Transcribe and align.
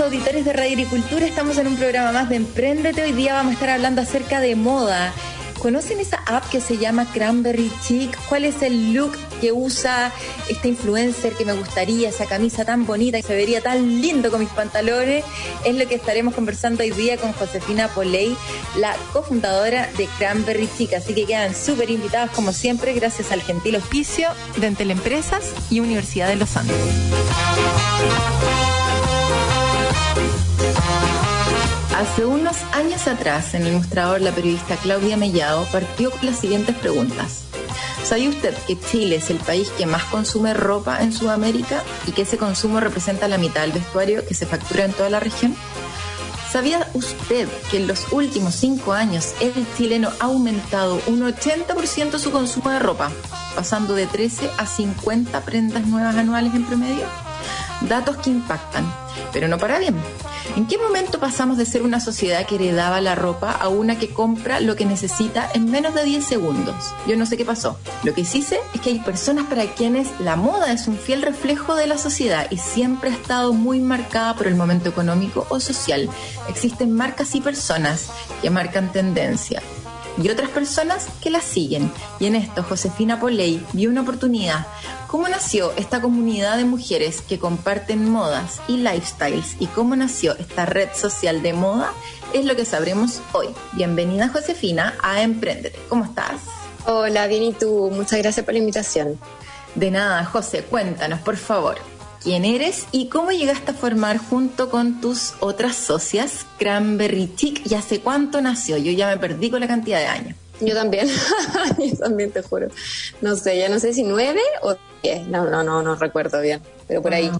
Auditores 0.00 0.44
de 0.44 0.52
Radio 0.52 0.72
Agricultura, 0.72 1.24
estamos 1.24 1.56
en 1.56 1.68
un 1.68 1.76
programa 1.76 2.10
más 2.10 2.28
de 2.28 2.36
Emprendete. 2.36 3.04
Hoy 3.04 3.12
día 3.12 3.34
vamos 3.34 3.52
a 3.52 3.54
estar 3.54 3.70
hablando 3.70 4.02
acerca 4.02 4.40
de 4.40 4.56
moda. 4.56 5.12
¿Conocen 5.60 6.00
esa 6.00 6.16
app 6.26 6.48
que 6.50 6.60
se 6.60 6.78
llama 6.78 7.06
Cranberry 7.12 7.70
Chic? 7.82 8.14
¿Cuál 8.28 8.44
es 8.44 8.60
el 8.62 8.92
look 8.92 9.16
que 9.40 9.52
usa 9.52 10.12
este 10.50 10.68
influencer 10.68 11.34
que 11.34 11.44
me 11.44 11.52
gustaría, 11.52 12.08
esa 12.08 12.26
camisa 12.26 12.64
tan 12.64 12.86
bonita 12.86 13.18
y 13.18 13.22
se 13.22 13.34
vería 13.36 13.62
tan 13.62 14.02
lindo 14.02 14.30
con 14.30 14.40
mis 14.40 14.48
pantalones? 14.50 15.24
Es 15.64 15.76
lo 15.76 15.86
que 15.86 15.94
estaremos 15.94 16.34
conversando 16.34 16.82
hoy 16.82 16.90
día 16.90 17.16
con 17.16 17.32
Josefina 17.32 17.88
Poley, 17.88 18.36
la 18.76 18.96
cofundadora 19.12 19.88
de 19.96 20.08
Cranberry 20.18 20.68
Chic. 20.76 20.92
Así 20.92 21.14
que 21.14 21.24
quedan 21.24 21.54
súper 21.54 21.88
invitados 21.88 22.30
como 22.32 22.52
siempre 22.52 22.92
gracias 22.94 23.30
al 23.30 23.42
gentil 23.42 23.76
oficio 23.76 24.28
de 24.56 24.66
Empresas 24.66 25.52
y 25.70 25.80
Universidad 25.80 26.28
de 26.28 26.36
los 26.36 26.56
Andes. 26.56 26.76
Hace 31.96 32.24
unos 32.24 32.56
años 32.72 33.06
atrás, 33.06 33.54
en 33.54 33.66
el 33.66 33.74
mostrador, 33.74 34.20
la 34.20 34.32
periodista 34.32 34.76
Claudia 34.76 35.16
Mellado 35.16 35.64
partió 35.70 36.10
con 36.10 36.26
las 36.26 36.40
siguientes 36.40 36.74
preguntas. 36.74 37.44
¿Sabía 38.02 38.30
usted 38.30 38.52
que 38.66 38.76
Chile 38.80 39.16
es 39.16 39.30
el 39.30 39.38
país 39.38 39.70
que 39.70 39.86
más 39.86 40.02
consume 40.04 40.54
ropa 40.54 41.00
en 41.04 41.12
Sudamérica 41.12 41.84
y 42.08 42.10
que 42.10 42.22
ese 42.22 42.36
consumo 42.36 42.80
representa 42.80 43.28
la 43.28 43.38
mitad 43.38 43.60
del 43.60 43.70
vestuario 43.70 44.26
que 44.26 44.34
se 44.34 44.44
factura 44.44 44.84
en 44.84 44.92
toda 44.92 45.08
la 45.08 45.20
región? 45.20 45.54
¿Sabía 46.50 46.88
usted 46.94 47.48
que 47.70 47.76
en 47.76 47.86
los 47.86 48.12
últimos 48.12 48.56
cinco 48.56 48.92
años 48.92 49.32
el 49.40 49.54
chileno 49.76 50.10
ha 50.18 50.24
aumentado 50.24 51.00
un 51.06 51.20
80% 51.20 52.18
su 52.18 52.32
consumo 52.32 52.70
de 52.70 52.80
ropa, 52.80 53.12
pasando 53.54 53.94
de 53.94 54.08
13 54.08 54.50
a 54.58 54.66
50 54.66 55.40
prendas 55.42 55.86
nuevas 55.86 56.16
anuales 56.16 56.54
en 56.54 56.64
promedio? 56.64 57.06
Datos 57.82 58.16
que 58.16 58.30
impactan, 58.30 58.84
pero 59.32 59.46
no 59.46 59.58
para 59.58 59.78
bien. 59.78 59.94
¿En 60.56 60.66
qué 60.66 60.78
momento 60.78 61.18
pasamos 61.18 61.58
de 61.58 61.66
ser 61.66 61.82
una 61.82 62.00
sociedad 62.00 62.46
que 62.46 62.54
heredaba 62.54 63.00
la 63.00 63.14
ropa 63.14 63.50
a 63.50 63.68
una 63.68 63.98
que 63.98 64.10
compra 64.10 64.60
lo 64.60 64.76
que 64.76 64.84
necesita 64.84 65.50
en 65.52 65.70
menos 65.70 65.94
de 65.94 66.04
10 66.04 66.24
segundos? 66.24 66.76
Yo 67.08 67.16
no 67.16 67.26
sé 67.26 67.36
qué 67.36 67.44
pasó. 67.44 67.78
Lo 68.04 68.14
que 68.14 68.24
sí 68.24 68.42
sé 68.42 68.60
es 68.72 68.80
que 68.80 68.90
hay 68.90 68.98
personas 69.00 69.46
para 69.46 69.66
quienes 69.74 70.08
la 70.20 70.36
moda 70.36 70.72
es 70.72 70.86
un 70.86 70.96
fiel 70.96 71.22
reflejo 71.22 71.74
de 71.74 71.86
la 71.86 71.98
sociedad 71.98 72.46
y 72.50 72.58
siempre 72.58 73.10
ha 73.10 73.14
estado 73.14 73.52
muy 73.52 73.80
marcada 73.80 74.36
por 74.36 74.46
el 74.46 74.54
momento 74.54 74.88
económico 74.88 75.46
o 75.48 75.58
social. 75.58 76.08
Existen 76.48 76.92
marcas 76.92 77.34
y 77.34 77.40
personas 77.40 78.08
que 78.40 78.50
marcan 78.50 78.92
tendencia 78.92 79.62
y 80.22 80.28
otras 80.28 80.50
personas 80.50 81.06
que 81.22 81.30
la 81.30 81.40
siguen. 81.40 81.90
Y 82.20 82.26
en 82.26 82.36
esto 82.36 82.62
Josefina 82.62 83.20
Poley 83.20 83.64
vio 83.72 83.90
una 83.90 84.02
oportunidad. 84.02 84.66
¿Cómo 85.08 85.28
nació 85.28 85.72
esta 85.76 86.00
comunidad 86.00 86.56
de 86.56 86.64
mujeres 86.64 87.20
que 87.20 87.38
comparten 87.38 88.10
modas 88.10 88.60
y 88.68 88.78
lifestyles? 88.78 89.56
¿Y 89.60 89.66
cómo 89.68 89.94
nació 89.96 90.36
esta 90.36 90.66
red 90.66 90.88
social 90.94 91.42
de 91.42 91.52
moda? 91.52 91.92
Es 92.32 92.44
lo 92.44 92.56
que 92.56 92.64
sabremos 92.64 93.20
hoy. 93.32 93.48
Bienvenida 93.72 94.28
Josefina 94.28 94.94
a 95.02 95.22
Emprendete. 95.22 95.78
¿Cómo 95.88 96.04
estás? 96.04 96.40
Hola, 96.86 97.26
bien 97.26 97.44
y 97.44 97.52
tú. 97.52 97.90
Muchas 97.92 98.18
gracias 98.18 98.44
por 98.44 98.54
la 98.54 98.60
invitación. 98.60 99.18
De 99.74 99.90
nada, 99.90 100.24
José, 100.24 100.62
cuéntanos, 100.62 101.20
por 101.20 101.36
favor 101.36 101.93
quién 102.24 102.46
eres 102.46 102.86
y 102.90 103.08
cómo 103.08 103.30
llegaste 103.30 103.72
a 103.72 103.74
formar 103.74 104.16
junto 104.16 104.70
con 104.70 105.00
tus 105.00 105.34
otras 105.40 105.76
socias 105.76 106.46
Cranberry 106.58 107.30
Chic 107.36 107.70
y 107.70 107.74
hace 107.74 108.00
cuánto 108.00 108.40
nació. 108.40 108.78
Yo 108.78 108.90
ya 108.92 109.08
me 109.08 109.18
perdí 109.18 109.50
con 109.50 109.60
la 109.60 109.68
cantidad 109.68 110.00
de 110.00 110.06
años. 110.06 110.36
Yo 110.60 110.74
también, 110.74 111.06
yo 111.78 111.96
también 111.98 112.30
te 112.30 112.42
juro. 112.42 112.68
No 113.20 113.36
sé, 113.36 113.58
ya 113.58 113.68
no 113.68 113.78
sé 113.78 113.92
si 113.92 114.02
nueve 114.02 114.40
o 114.62 114.74
diez, 115.02 115.26
no, 115.28 115.48
no, 115.50 115.62
no, 115.62 115.82
no 115.82 115.94
recuerdo 115.96 116.40
bien, 116.40 116.62
pero 116.88 117.02
por 117.02 117.12
ahí. 117.12 117.30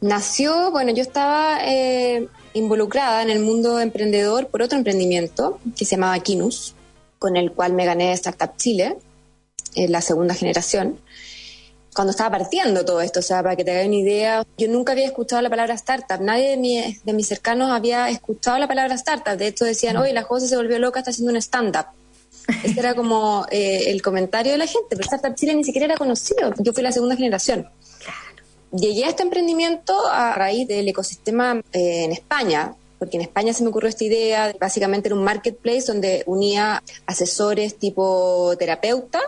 Nació, 0.00 0.70
bueno, 0.70 0.92
yo 0.92 1.02
estaba 1.02 1.58
eh, 1.64 2.28
involucrada 2.54 3.22
en 3.22 3.30
el 3.30 3.40
mundo 3.40 3.78
emprendedor 3.78 4.46
por 4.46 4.62
otro 4.62 4.78
emprendimiento 4.78 5.58
que 5.76 5.84
se 5.84 5.96
llamaba 5.96 6.18
Kinus, 6.20 6.74
con 7.18 7.36
el 7.36 7.52
cual 7.52 7.74
me 7.74 7.84
gané 7.84 8.12
Startup 8.12 8.56
Chile, 8.56 8.96
en 9.74 9.92
la 9.92 10.00
segunda 10.00 10.34
generación 10.34 10.98
cuando 11.98 12.12
estaba 12.12 12.30
partiendo 12.30 12.84
todo 12.84 13.00
esto, 13.00 13.18
o 13.18 13.22
sea, 13.24 13.42
para 13.42 13.56
que 13.56 13.64
te 13.64 13.72
hagas 13.72 13.86
una 13.86 13.96
idea, 13.96 14.46
yo 14.56 14.68
nunca 14.68 14.92
había 14.92 15.06
escuchado 15.06 15.42
la 15.42 15.50
palabra 15.50 15.74
startup, 15.74 16.20
nadie 16.20 16.56
de, 16.56 16.96
de 17.02 17.12
mis 17.12 17.26
cercanos 17.26 17.72
había 17.72 18.08
escuchado 18.08 18.56
la 18.56 18.68
palabra 18.68 18.94
startup, 18.94 19.36
de 19.36 19.48
hecho 19.48 19.64
decían, 19.64 19.96
oye, 19.96 20.12
la 20.12 20.22
José 20.22 20.46
se 20.46 20.54
volvió 20.54 20.78
loca, 20.78 21.00
está 21.00 21.10
haciendo 21.10 21.32
un 21.32 21.38
stand-up. 21.38 21.86
Ese 22.62 22.78
era 22.78 22.94
como 22.94 23.46
eh, 23.50 23.90
el 23.90 24.00
comentario 24.00 24.52
de 24.52 24.58
la 24.58 24.68
gente, 24.68 24.86
pero 24.90 25.02
Startup 25.02 25.34
Chile 25.34 25.56
ni 25.56 25.64
siquiera 25.64 25.86
era 25.86 25.96
conocido, 25.96 26.54
yo 26.58 26.72
fui 26.72 26.84
la 26.84 26.92
segunda 26.92 27.16
generación. 27.16 27.68
Llegué 28.70 29.04
a 29.04 29.08
este 29.08 29.24
emprendimiento 29.24 30.06
a 30.06 30.34
raíz 30.34 30.68
del 30.68 30.86
ecosistema 30.86 31.60
eh, 31.72 32.04
en 32.04 32.12
España, 32.12 32.76
porque 33.00 33.16
en 33.16 33.22
España 33.24 33.52
se 33.52 33.64
me 33.64 33.70
ocurrió 33.70 33.88
esta 33.88 34.04
idea, 34.04 34.54
básicamente 34.60 35.08
era 35.08 35.16
un 35.16 35.24
marketplace 35.24 35.82
donde 35.88 36.22
unía 36.26 36.80
asesores 37.06 37.76
tipo 37.76 38.54
terapeuta 38.56 39.27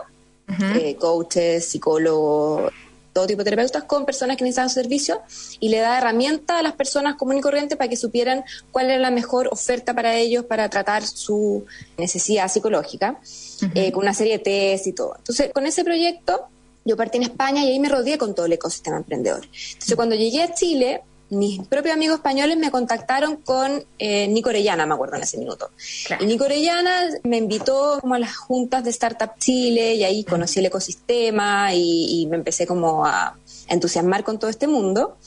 eh, 0.61 0.95
coaches, 0.99 1.67
psicólogos, 1.67 2.71
todo 3.13 3.27
tipo 3.27 3.39
de 3.39 3.45
terapeutas 3.45 3.83
con 3.83 4.05
personas 4.05 4.37
que 4.37 4.43
necesitan 4.43 4.69
servicio 4.69 5.21
y 5.59 5.69
le 5.69 5.79
da 5.79 5.97
herramientas 5.97 6.59
a 6.59 6.63
las 6.63 6.73
personas 6.73 7.15
comunes 7.15 7.41
y 7.41 7.43
corrientes 7.43 7.77
para 7.77 7.89
que 7.89 7.97
supieran 7.97 8.43
cuál 8.71 8.89
era 8.89 8.99
la 8.99 9.11
mejor 9.11 9.49
oferta 9.51 9.93
para 9.93 10.15
ellos 10.15 10.45
para 10.45 10.69
tratar 10.69 11.03
su 11.03 11.65
necesidad 11.97 12.49
psicológica, 12.49 13.19
eh, 13.75 13.91
con 13.91 14.03
una 14.03 14.13
serie 14.13 14.37
de 14.37 14.43
test 14.43 14.87
y 14.87 14.93
todo. 14.93 15.15
Entonces, 15.17 15.51
con 15.53 15.65
ese 15.65 15.83
proyecto 15.83 16.47
yo 16.83 16.97
partí 16.97 17.17
en 17.17 17.23
España 17.23 17.63
y 17.63 17.69
ahí 17.69 17.79
me 17.79 17.89
rodeé 17.89 18.17
con 18.17 18.33
todo 18.33 18.45
el 18.45 18.53
ecosistema 18.53 18.97
emprendedor. 18.97 19.43
Entonces, 19.43 19.95
cuando 19.95 20.15
llegué 20.15 20.41
a 20.43 20.53
Chile, 20.53 21.03
mis 21.31 21.65
propios 21.65 21.95
amigos 21.95 22.17
españoles 22.17 22.57
me 22.57 22.71
contactaron 22.71 23.37
con 23.37 23.85
eh, 23.97 24.27
Nico 24.27 24.49
Orellana, 24.49 24.85
me 24.85 24.93
acuerdo 24.93 25.15
en 25.15 25.23
ese 25.23 25.37
minuto. 25.37 25.71
Y 26.19 26.25
Nico 26.25 26.43
Orellana 26.43 27.03
me 27.23 27.37
invitó 27.37 27.99
como 28.01 28.15
a 28.15 28.19
las 28.19 28.35
juntas 28.35 28.83
de 28.83 28.89
Startup 28.89 29.31
Chile 29.39 29.95
y 29.95 30.03
ahí 30.03 30.25
conocí 30.25 30.59
el 30.59 30.65
ecosistema 30.65 31.73
y, 31.73 32.27
me 32.29 32.35
empecé 32.35 32.67
como 32.67 33.05
a 33.05 33.37
entusiasmar 33.69 34.25
con 34.25 34.39
todo 34.39 34.49
este 34.49 34.67
mundo. 34.67 35.17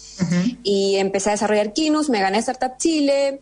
Y 0.62 0.96
empecé 0.96 1.30
a 1.30 1.32
desarrollar 1.32 1.72
Kinus, 1.72 2.10
me 2.10 2.20
gané 2.20 2.38
Startup 2.38 2.76
Chile. 2.78 3.40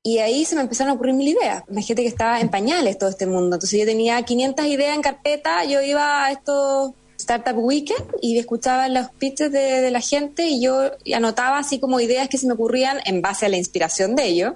Y 0.00 0.18
ahí 0.18 0.44
se 0.44 0.54
me 0.54 0.62
empezaron 0.62 0.92
a 0.92 0.94
ocurrir 0.94 1.14
mil 1.14 1.28
ideas. 1.28 1.64
Imagínate 1.68 2.02
que 2.02 2.08
estaba 2.08 2.40
en 2.40 2.48
pañales 2.48 2.96
todo 2.96 3.10
este 3.10 3.26
mundo. 3.26 3.56
Entonces 3.56 3.80
yo 3.80 3.84
tenía 3.84 4.22
500 4.22 4.66
ideas 4.66 4.94
en 4.94 5.02
carpeta, 5.02 5.64
yo 5.64 5.82
iba 5.82 6.24
a 6.24 6.30
estos 6.30 6.92
Startup 7.18 7.56
Weekend 7.56 8.04
y 8.22 8.38
escuchaba 8.38 8.88
los 8.88 9.10
pitches 9.10 9.50
de, 9.50 9.90
la 9.90 10.00
gente 10.00 10.46
y 10.46 10.62
yo 10.62 10.92
anotaba 11.14 11.58
así 11.58 11.80
como 11.80 11.98
ideas 12.00 12.28
que 12.28 12.38
se 12.38 12.46
me 12.46 12.52
ocurrían 12.52 12.98
en 13.04 13.20
base 13.20 13.46
a 13.46 13.48
la 13.48 13.56
inspiración 13.56 14.14
de 14.14 14.26
ellos. 14.26 14.52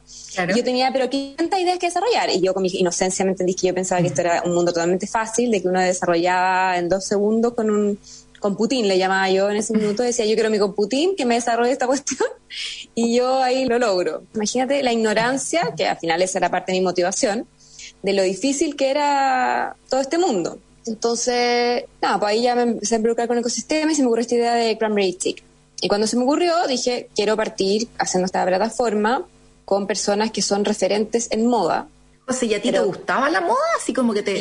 Yo 0.55 0.63
tenía, 0.63 0.93
pero 0.93 1.11
500 1.11 1.61
ideas 1.61 1.79
que 1.79 1.87
desarrollar. 1.87 2.31
Y 2.31 2.41
yo 2.41 2.55
con 2.55 2.63
mi 2.63 2.71
inocencia 2.71 3.25
me 3.25 3.33
entendí 3.33 3.55
que 3.55 3.67
yo 3.67 3.75
pensaba 3.75 4.01
que 4.01 4.09
esto 4.09 4.21
era 4.21 4.43
un 4.45 4.55
mundo 4.55 4.73
totalmente 4.73 5.07
fácil, 5.07 5.51
de 5.51 5.61
que 5.61 5.69
uno 5.69 5.81
desarrollaba 5.81 6.79
en 6.79 6.89
dos 6.89 7.05
segundos 7.05 7.55
con 7.55 7.69
un 7.69 7.99
computín, 8.39 8.89
le 8.89 8.99
llamaba 8.99 9.31
yo 9.31 9.51
en 9.51 9.57
ese 9.57 9.73
minuto, 9.73 10.03
decía 10.03 10.27
yo 10.27 10.35
quiero 10.35 10.51
mi 10.51 10.59
computín 10.59 11.15
que 11.17 11.25
me 11.25 11.37
desarrolle 11.37 11.73
esta 11.73 11.87
cuestión 11.87 12.29
y 12.95 13.17
yo 13.17 13.43
ahí 13.43 13.65
lo 13.65 13.79
logro. 13.79 14.23
Imagínate 14.35 14.83
la 14.83 14.93
ignorancia, 14.93 15.73
que 15.77 15.87
al 15.87 15.97
final 15.99 16.23
esa 16.23 16.39
era 16.39 16.51
parte 16.51 16.73
de 16.73 16.79
mi 16.79 16.85
motivación, 16.85 17.47
de 18.03 18.13
lo 18.13 18.23
difícil 18.23 18.77
que 18.77 18.91
era 18.91 19.77
todo 19.89 20.01
este 20.01 20.19
mundo. 20.19 20.59
Entonces, 20.87 21.85
nada, 22.01 22.19
pues 22.19 22.31
ahí 22.33 22.43
ya 22.43 22.55
me 22.55 22.63
empecé 22.63 22.95
a 22.95 22.99
involucrar 22.99 23.29
con 23.29 23.37
el 23.37 23.43
ecosistema 23.43 23.93
y 23.93 23.95
se 23.95 24.03
me 24.03 24.09
ocurrió 24.09 24.23
esta 24.23 24.35
idea 24.35 24.55
de 24.55 24.77
Cranberry 24.79 25.13
Tick. 25.13 25.43
Y 25.81 25.89
cuando 25.89 26.07
se 26.07 26.17
me 26.17 26.25
ocurrió, 26.25 26.67
dije, 26.69 27.09
quiero 27.15 27.37
partir 27.37 27.89
haciendo 27.99 28.27
esta 28.27 28.45
plataforma 28.47 29.27
con 29.65 29.87
personas 29.87 30.31
que 30.31 30.43
son 30.43 30.65
referentes 30.65 31.29
en 31.31 31.47
moda. 31.47 31.89
Sea, 32.33 32.49
¿y 32.49 32.55
a 32.55 32.63
ti 32.63 32.71
te 32.71 32.81
gustaba 32.81 33.31
la 33.31 33.41
moda? 33.41 33.59
Así 33.79 33.93
como 33.93 34.13
que 34.13 34.23
te, 34.23 34.35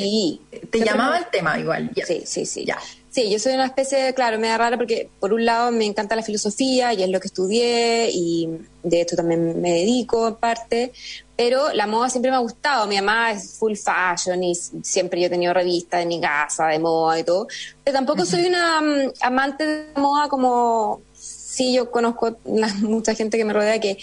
te 0.69 0.79
llamaba 0.79 1.17
el 1.17 1.25
tema 1.27 1.59
igual. 1.59 1.91
Sí, 2.05 2.23
sí, 2.25 2.45
sí. 2.45 2.65
Ya. 2.65 2.77
Sí, 3.11 3.29
yo 3.29 3.39
soy 3.39 3.53
una 3.53 3.65
especie, 3.65 4.01
de, 4.01 4.13
claro, 4.13 4.39
me 4.39 4.47
da 4.47 4.57
rara 4.57 4.77
porque 4.77 5.09
por 5.19 5.33
un 5.33 5.43
lado 5.43 5.69
me 5.71 5.85
encanta 5.85 6.15
la 6.15 6.23
filosofía 6.23 6.93
y 6.93 7.03
es 7.03 7.09
lo 7.09 7.19
que 7.19 7.27
estudié 7.27 8.09
y 8.09 8.47
de 8.83 9.01
esto 9.01 9.17
también 9.17 9.59
me 9.59 9.71
dedico 9.71 10.29
en 10.29 10.35
parte, 10.35 10.93
pero 11.35 11.73
la 11.73 11.87
moda 11.87 12.09
siempre 12.09 12.31
me 12.31 12.37
ha 12.37 12.39
gustado. 12.39 12.87
Mi 12.87 12.95
mamá 12.95 13.31
es 13.31 13.57
full 13.59 13.73
fashion 13.75 14.41
y 14.43 14.55
siempre 14.55 15.19
yo 15.19 15.27
he 15.27 15.29
tenido 15.29 15.53
revistas 15.53 16.03
en 16.03 16.07
mi 16.07 16.21
casa 16.21 16.67
de 16.67 16.79
moda 16.79 17.19
y 17.19 17.25
todo. 17.25 17.47
Pero 17.83 17.95
tampoco 17.95 18.25
soy 18.25 18.45
una 18.45 18.79
mm, 18.79 19.11
amante 19.19 19.67
de 19.67 19.85
la 19.93 20.01
moda 20.01 20.29
como 20.29 21.01
sí, 21.13 21.73
yo 21.73 21.91
conozco 21.91 22.37
mucha 22.79 23.13
gente 23.13 23.37
que 23.37 23.43
me 23.43 23.51
rodea 23.51 23.79
que 23.79 23.97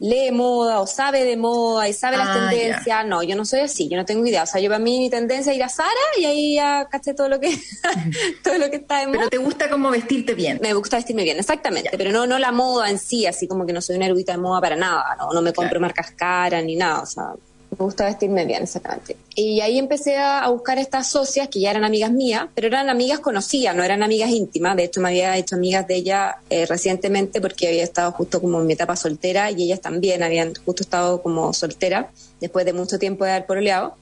lee 0.00 0.30
moda 0.32 0.80
o 0.80 0.86
sabe 0.86 1.24
de 1.24 1.36
moda 1.36 1.86
y 1.88 1.92
sabe 1.92 2.16
las 2.16 2.28
Ah, 2.30 2.48
tendencias. 2.50 3.06
No, 3.06 3.22
yo 3.22 3.36
no 3.36 3.44
soy 3.44 3.60
así, 3.60 3.88
yo 3.88 3.96
no 3.98 4.04
tengo 4.06 4.24
idea. 4.26 4.42
O 4.42 4.46
sea, 4.46 4.60
yo 4.60 4.68
para 4.70 4.78
mí 4.78 4.98
mi 4.98 5.10
tendencia 5.10 5.52
es 5.52 5.56
ir 5.58 5.62
a 5.62 5.68
Sara 5.68 5.90
y 6.18 6.24
ahí 6.24 6.54
ya 6.54 6.88
caché 6.90 7.12
todo 7.14 7.28
lo 7.28 7.38
que, 7.38 7.50
todo 8.42 8.58
lo 8.58 8.70
que 8.70 8.76
está 8.76 9.00
de 9.00 9.06
moda. 9.08 9.18
Pero 9.18 9.30
te 9.30 9.38
gusta 9.38 9.68
como 9.70 9.90
vestirte 9.90 10.34
bien. 10.34 10.58
Me 10.62 10.72
gusta 10.72 10.96
vestirme 10.96 11.22
bien, 11.24 11.38
exactamente, 11.38 11.90
pero 11.98 12.12
no, 12.12 12.26
no 12.26 12.38
la 12.38 12.50
moda 12.50 12.88
en 12.90 12.98
sí, 12.98 13.26
así 13.26 13.46
como 13.46 13.66
que 13.66 13.72
no 13.72 13.80
soy 13.82 13.96
una 13.96 14.06
erudita 14.06 14.32
de 14.32 14.38
moda 14.38 14.60
para 14.60 14.76
nada, 14.76 15.16
no, 15.18 15.32
no 15.32 15.42
me 15.42 15.52
compro 15.52 15.70
Claro. 15.70 15.80
marcas 15.82 16.10
caras 16.12 16.64
ni 16.64 16.76
nada, 16.76 17.02
o 17.02 17.06
sea, 17.06 17.32
me 17.70 17.84
gusta 17.84 18.04
vestirme 18.04 18.44
bien, 18.44 18.64
exactamente. 18.64 19.16
Y 19.34 19.60
ahí 19.60 19.78
empecé 19.78 20.16
a, 20.16 20.48
buscar 20.48 20.78
estas 20.78 21.08
socias 21.08 21.48
que 21.48 21.60
ya 21.60 21.70
eran 21.70 21.84
amigas 21.84 22.10
mías, 22.10 22.46
pero 22.54 22.66
eran 22.66 22.90
amigas 22.90 23.20
conocidas, 23.20 23.74
no 23.76 23.84
eran 23.84 24.02
amigas 24.02 24.30
íntimas, 24.30 24.76
de 24.76 24.84
hecho 24.84 25.00
me 25.00 25.08
había 25.08 25.36
hecho 25.36 25.56
amigas 25.56 25.86
de 25.86 25.96
ella 25.96 26.36
eh, 26.50 26.66
recientemente 26.66 27.40
porque 27.40 27.68
había 27.68 27.84
estado 27.84 28.12
justo 28.12 28.40
como 28.40 28.60
en 28.60 28.66
mi 28.66 28.72
etapa 28.72 28.96
soltera 28.96 29.50
y 29.50 29.62
ellas 29.62 29.80
también 29.80 30.22
habían 30.22 30.52
justo 30.64 30.82
estado 30.82 31.22
como 31.22 31.52
soltera 31.52 32.10
después 32.40 32.64
de 32.64 32.72
mucho 32.72 32.98
tiempo 32.98 33.24
de 33.24 33.32
haber 33.32 33.46
pololeado. 33.46 33.94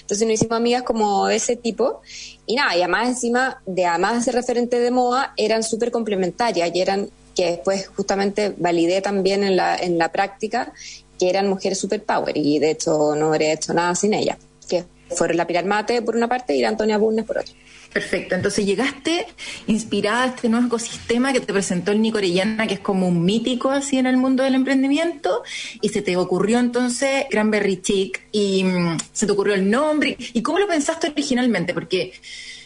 Entonces 0.00 0.26
nos 0.26 0.34
hicimos 0.34 0.56
amigas 0.56 0.82
como 0.82 1.26
de 1.26 1.36
ese 1.36 1.56
tipo. 1.56 2.00
Y 2.46 2.56
nada, 2.56 2.76
y 2.76 2.82
además 2.82 3.08
encima 3.08 3.62
de 3.66 3.86
además 3.86 4.16
de 4.16 4.22
ser 4.22 4.34
referente 4.34 4.78
de 4.78 4.90
moda, 4.90 5.32
eran 5.36 5.62
súper 5.62 5.90
complementarias 5.90 6.70
y 6.74 6.80
eran, 6.80 7.08
que 7.34 7.46
después 7.46 7.88
justamente 7.88 8.54
validé 8.56 9.00
también 9.00 9.44
en 9.44 9.56
la, 9.56 9.76
en 9.76 9.98
la 9.98 10.12
práctica, 10.12 10.72
que 11.18 11.28
eran 11.28 11.48
mujeres 11.48 11.78
super 11.78 12.02
power 12.02 12.36
y 12.36 12.58
de 12.58 12.70
hecho 12.70 13.14
no 13.14 13.28
habría 13.28 13.52
hecho 13.52 13.72
nada 13.74 13.94
sin 13.94 14.14
ellas. 14.14 14.38
Que 14.68 14.84
fueron 15.10 15.36
la 15.36 15.46
Pilar 15.46 15.64
Mate 15.64 16.02
por 16.02 16.16
una 16.16 16.28
parte 16.28 16.54
y 16.54 16.62
la 16.62 16.68
Antonia 16.68 16.98
Burnes 16.98 17.24
por 17.24 17.38
otra. 17.38 17.54
Perfecto, 17.94 18.34
entonces 18.34 18.66
llegaste 18.66 19.24
inspirada 19.68 20.24
a 20.24 20.26
este 20.26 20.48
nuevo 20.48 20.66
ecosistema 20.66 21.32
que 21.32 21.38
te 21.38 21.52
presentó 21.52 21.92
el 21.92 22.02
Nico 22.02 22.18
Orellana, 22.18 22.66
que 22.66 22.74
es 22.74 22.80
como 22.80 23.06
un 23.06 23.24
mítico 23.24 23.70
así 23.70 23.98
en 23.98 24.06
el 24.06 24.16
mundo 24.16 24.42
del 24.42 24.56
emprendimiento, 24.56 25.44
y 25.80 25.90
se 25.90 26.02
te 26.02 26.16
ocurrió 26.16 26.58
entonces 26.58 27.26
Cranberry 27.30 27.80
Chic, 27.82 28.20
y 28.32 28.64
mm, 28.64 28.96
se 29.12 29.26
te 29.26 29.32
ocurrió 29.32 29.54
el 29.54 29.70
nombre, 29.70 30.16
¿y 30.18 30.42
cómo 30.42 30.58
lo 30.58 30.66
pensaste 30.66 31.10
originalmente? 31.10 31.72
Porque 31.72 32.12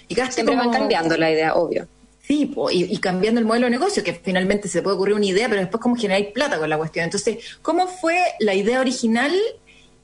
llegaste 0.08 0.36
Siempre 0.36 0.56
como... 0.56 0.70
van 0.70 0.78
cambiando 0.78 1.14
la 1.18 1.30
idea, 1.30 1.56
obvio. 1.56 1.86
Y, 2.28 2.52
y 2.72 2.98
cambiando 2.98 3.40
el 3.40 3.46
modelo 3.46 3.66
de 3.66 3.70
negocio, 3.70 4.04
que 4.04 4.12
finalmente 4.12 4.68
se 4.68 4.82
puede 4.82 4.96
ocurrir 4.96 5.14
una 5.14 5.26
idea, 5.26 5.48
pero 5.48 5.60
después 5.60 5.82
cómo 5.82 5.96
generar 5.96 6.32
plata 6.32 6.58
con 6.58 6.68
la 6.68 6.76
cuestión. 6.76 7.04
Entonces, 7.04 7.38
¿cómo 7.62 7.86
fue 7.88 8.22
la 8.38 8.54
idea 8.54 8.80
original 8.80 9.32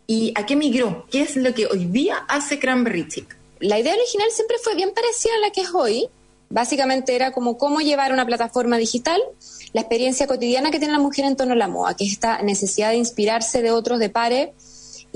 y 0.06 0.32
a 0.34 0.46
qué 0.46 0.56
migró? 0.56 1.06
¿Qué 1.10 1.22
es 1.22 1.36
lo 1.36 1.54
que 1.54 1.66
hoy 1.66 1.86
día 1.86 2.24
hace 2.28 2.58
Cranberry 2.58 3.08
Chic? 3.08 3.36
la 3.64 3.78
idea 3.78 3.94
original 3.94 4.28
siempre 4.30 4.56
fue 4.62 4.74
bien 4.74 4.92
parecida 4.94 5.32
a 5.34 5.46
la 5.46 5.50
que 5.50 5.62
es 5.62 5.70
hoy. 5.74 6.08
Básicamente 6.50 7.14
era 7.16 7.32
como 7.32 7.56
cómo 7.56 7.80
llevar 7.80 8.12
una 8.12 8.26
plataforma 8.26 8.76
digital, 8.76 9.20
la 9.72 9.80
experiencia 9.80 10.26
cotidiana 10.26 10.70
que 10.70 10.78
tiene 10.78 10.92
la 10.92 11.00
mujer 11.00 11.24
en 11.24 11.36
torno 11.36 11.54
a 11.54 11.56
la 11.56 11.68
moda, 11.68 11.96
que 11.96 12.04
es 12.04 12.12
esta 12.12 12.42
necesidad 12.42 12.90
de 12.90 12.96
inspirarse 12.96 13.62
de 13.62 13.70
otros, 13.70 13.98
de 13.98 14.10
pares, 14.10 14.50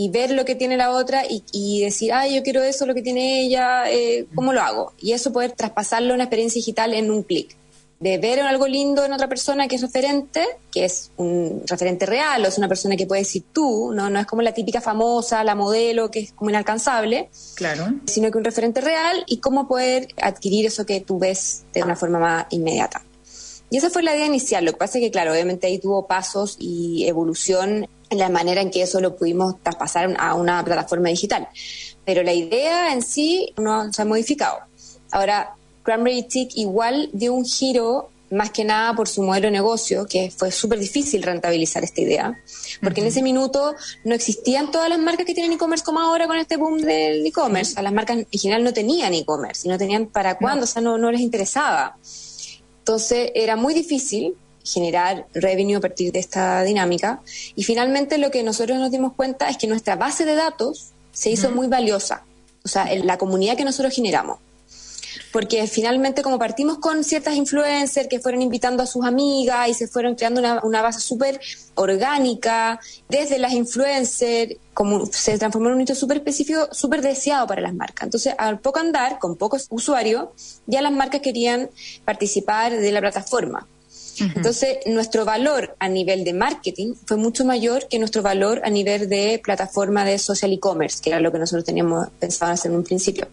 y 0.01 0.11
ver 0.11 0.31
lo 0.31 0.45
que 0.45 0.55
tiene 0.55 0.77
la 0.77 0.93
otra 0.93 1.25
y, 1.29 1.43
y 1.51 1.81
decir, 1.83 2.13
ay, 2.13 2.37
yo 2.37 2.45
quiero 2.45 2.63
eso, 2.63 2.87
lo 2.87 2.95
que 2.95 3.03
tiene 3.03 3.43
ella, 3.43 3.91
eh, 3.91 4.27
¿cómo 4.33 4.53
lo 4.53 4.61
hago? 4.61 4.93
Y 5.01 5.11
eso 5.13 5.33
poder 5.33 5.51
traspasarlo 5.53 6.13
a 6.13 6.15
una 6.15 6.25
experiencia 6.25 6.61
digital 6.61 6.95
en 6.95 7.11
un 7.11 7.25
clic. 7.25 7.57
De 7.99 8.17
ver 8.19 8.39
algo 8.39 8.69
lindo 8.69 9.05
en 9.05 9.13
otra 9.13 9.29
persona 9.29 9.67
que 9.67 9.75
es 9.75 9.83
referente, 9.83 10.47
que 10.71 10.85
es 10.85 11.11
un 11.17 11.65
referente 11.67 12.07
real, 12.07 12.45
o 12.45 12.47
es 12.47 12.57
una 12.57 12.69
persona 12.69 12.95
que 12.95 13.07
puede 13.09 13.23
decir 13.23 13.43
tú, 13.53 13.91
no, 13.93 14.09
no 14.09 14.21
es 14.21 14.27
como 14.27 14.41
la 14.43 14.55
típica 14.55 14.81
famosa, 14.81 15.43
la 15.43 15.57
modelo, 15.57 16.13
que 16.13 16.21
es 16.21 16.33
como 16.33 16.49
inalcanzable, 16.49 17.29
Claro. 17.57 17.93
sino 18.07 18.31
que 18.31 18.39
un 18.39 18.45
referente 18.45 18.81
real 18.81 19.25
y 19.27 19.39
cómo 19.39 19.67
poder 19.67 20.07
adquirir 20.23 20.67
eso 20.67 20.87
que 20.87 21.01
tú 21.01 21.19
ves 21.19 21.65
de 21.75 21.83
una 21.83 21.97
forma 21.97 22.21
más 22.21 22.47
inmediata. 22.51 23.03
Y 23.69 23.79
esa 23.79 23.91
fue 23.91 24.05
la 24.05 24.15
idea 24.15 24.27
inicial. 24.27 24.65
Lo 24.65 24.73
que 24.73 24.79
pasa 24.79 24.99
es 24.99 25.05
que, 25.05 25.11
claro, 25.11 25.33
obviamente 25.33 25.67
ahí 25.67 25.79
tuvo 25.81 26.07
pasos 26.07 26.57
y 26.61 27.05
evolución 27.09 27.89
la 28.11 28.29
manera 28.29 28.61
en 28.61 28.71
que 28.71 28.83
eso 28.83 29.01
lo 29.01 29.17
pudimos 29.17 29.63
traspasar 29.63 30.15
a 30.19 30.35
una 30.35 30.65
plataforma 30.65 31.09
digital. 31.09 31.49
Pero 32.05 32.23
la 32.23 32.33
idea 32.33 32.93
en 32.93 33.03
sí 33.03 33.53
no 33.57 33.93
se 33.93 34.03
ha 34.03 34.05
modificado. 34.05 34.59
Ahora, 35.11 35.55
Cranberry 35.83 36.23
Tick 36.23 36.57
igual 36.57 37.11
dio 37.13 37.35
un 37.35 37.45
giro 37.45 38.11
más 38.31 38.51
que 38.51 38.65
nada 38.65 38.95
por 38.95 39.09
su 39.09 39.23
modelo 39.23 39.47
de 39.47 39.53
negocio, 39.53 40.07
que 40.07 40.31
fue 40.31 40.51
súper 40.51 40.79
difícil 40.79 41.23
rentabilizar 41.23 41.83
esta 41.83 42.01
idea, 42.01 42.39
porque 42.83 43.01
en 43.01 43.07
ese 43.07 43.23
minuto 43.23 43.75
no 44.05 44.15
existían 44.15 44.71
todas 44.71 44.89
las 44.89 44.99
marcas 44.99 45.25
que 45.25 45.35
tienen 45.35 45.53
e-commerce 45.53 45.85
como 45.85 46.01
ahora 46.01 46.27
con 46.27 46.37
este 46.37 46.57
boom 46.57 46.79
del 46.79 47.27
e-commerce. 47.27 47.73
O 47.73 47.75
sea, 47.75 47.83
las 47.83 47.93
marcas 47.93 48.19
en 48.19 48.27
general 48.39 48.65
no 48.65 48.73
tenían 48.73 49.15
e-commerce 49.15 49.67
y 49.67 49.71
no 49.71 49.79
tenían 49.79 50.07
para 50.07 50.37
cuándo, 50.37 50.65
o 50.65 50.67
sea, 50.67 50.83
no, 50.83 50.99
no 50.99 51.11
les 51.11 51.21
interesaba. 51.21 51.97
Entonces 52.81 53.31
era 53.35 53.57
muy 53.57 53.75
difícil 53.75 54.35
generar 54.65 55.27
revenue 55.35 55.77
a 55.77 55.81
partir 55.81 56.13
de 56.13 56.19
esta 56.19 56.63
dinámica 56.63 57.21
y 57.55 57.65
finalmente 57.65 58.19
lo 58.19 58.31
que 58.31 58.43
nosotros 58.43 58.79
nos 58.79 58.91
dimos 58.91 59.13
cuenta 59.15 59.49
es 59.49 59.57
que 59.57 59.67
nuestra 59.67 59.97
base 59.97 60.25
de 60.25 60.35
datos 60.35 60.91
se 61.13 61.31
hizo 61.31 61.51
muy 61.51 61.67
valiosa, 61.67 62.25
o 62.65 62.69
sea, 62.69 62.93
en 62.93 63.07
la 63.07 63.19
comunidad 63.19 63.57
que 63.57 63.65
nosotros 63.65 63.95
generamos 63.95 64.39
porque 65.33 65.67
finalmente 65.67 66.23
como 66.23 66.39
partimos 66.39 66.79
con 66.79 67.05
ciertas 67.05 67.37
influencers 67.37 68.09
que 68.09 68.21
fueron 68.21 68.43
invitando 68.43 68.83
a 68.83 68.87
sus 68.87 69.05
amigas 69.05 69.69
y 69.69 69.75
se 69.75 69.89
fueron 69.89 70.15
creando 70.15 70.41
una, 70.41 70.61
una 70.63 70.83
base 70.83 71.01
súper 71.01 71.41
orgánica, 71.75 72.81
desde 73.09 73.39
las 73.39 73.53
influencers, 73.53 74.57
como 74.75 75.07
se 75.07 75.39
transformó 75.39 75.69
en 75.69 75.75
un 75.77 75.81
hito 75.83 75.95
súper 75.95 76.19
específico, 76.19 76.69
súper 76.73 77.03
deseado 77.03 77.47
para 77.47 77.61
las 77.61 77.75
marcas. 77.75 78.05
Entonces, 78.05 78.35
al 78.39 78.61
poco 78.61 78.81
andar, 78.81 79.19
con 79.19 79.37
pocos 79.37 79.67
usuarios, 79.71 80.29
ya 80.67 80.83
las 80.83 80.93
marcas 80.93 81.21
querían 81.21 81.71
participar 82.05 82.77
de 82.77 82.93
la 82.93 83.01
plataforma. 83.01 83.67
Entonces, 84.21 84.79
nuestro 84.87 85.25
valor 85.25 85.77
a 85.79 85.89
nivel 85.89 86.25
de 86.25 86.33
marketing 86.33 86.95
fue 87.07 87.17
mucho 87.17 87.45
mayor 87.45 87.89
que 87.89 87.99
nuestro 87.99 88.23
valor 88.23 88.61
a 88.65 88.71
nivel 88.71 89.09
de 89.09 89.41
plataforma 89.43 90.05
de 90.05 90.19
social 90.19 90.53
e-commerce, 90.53 91.01
que 91.03 91.11
era 91.11 91.21
lo 91.21 91.33
que 91.33 91.39
nosotros 91.39 91.65
teníamos 91.65 92.09
pensado 92.19 92.53
hacer 92.53 92.71
en 92.71 92.79
un 92.79 92.85
principio. 92.85 93.29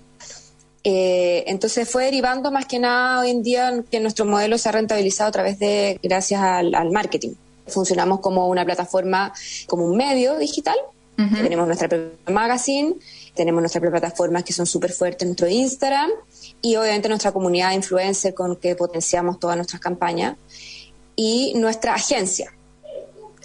Eh, 0.88 1.44
entonces 1.48 1.90
fue 1.90 2.06
derivando 2.06 2.52
más 2.52 2.68
que 2.68 2.78
nada 2.78 3.22
hoy 3.22 3.32
en 3.32 3.42
día 3.42 3.84
que 3.90 4.00
nuestro 4.00 4.26
modelo 4.26 4.60
se 4.60 4.70
ha 4.70 4.72
rentabilizado 4.72 5.30
a 5.30 5.32
través 5.32 5.58
de, 5.58 6.00
gracias 6.04 6.42
al, 6.42 6.76
al 6.76 6.92
marketing. 6.92 7.34
Funcionamos 7.66 8.20
como 8.20 8.48
una 8.48 8.64
plataforma, 8.66 9.34
como 9.68 9.86
un 9.86 9.98
medio 9.98 10.38
digital. 10.38 10.76
Tenemos 11.16 11.66
nuestra 11.66 11.88
propia 11.88 12.34
magazine, 12.34 12.96
tenemos 13.34 13.62
nuestras 13.62 13.82
plataformas 13.90 14.44
que 14.44 14.52
son 14.52 14.66
súper 14.66 14.92
fuertes, 14.92 15.26
nuestro 15.26 15.48
Instagram 15.48 16.12
y 16.62 16.76
obviamente 16.76 17.08
nuestra 17.08 17.32
comunidad 17.32 17.70
de 17.70 17.76
influencers 17.76 18.36
con 18.36 18.58
que 18.58 18.76
potenciamos 18.76 19.40
todas 19.40 19.56
nuestras 19.56 19.82
campañas 19.82 20.36
y 21.16 21.54
nuestra 21.56 21.94
agencia, 21.96 22.52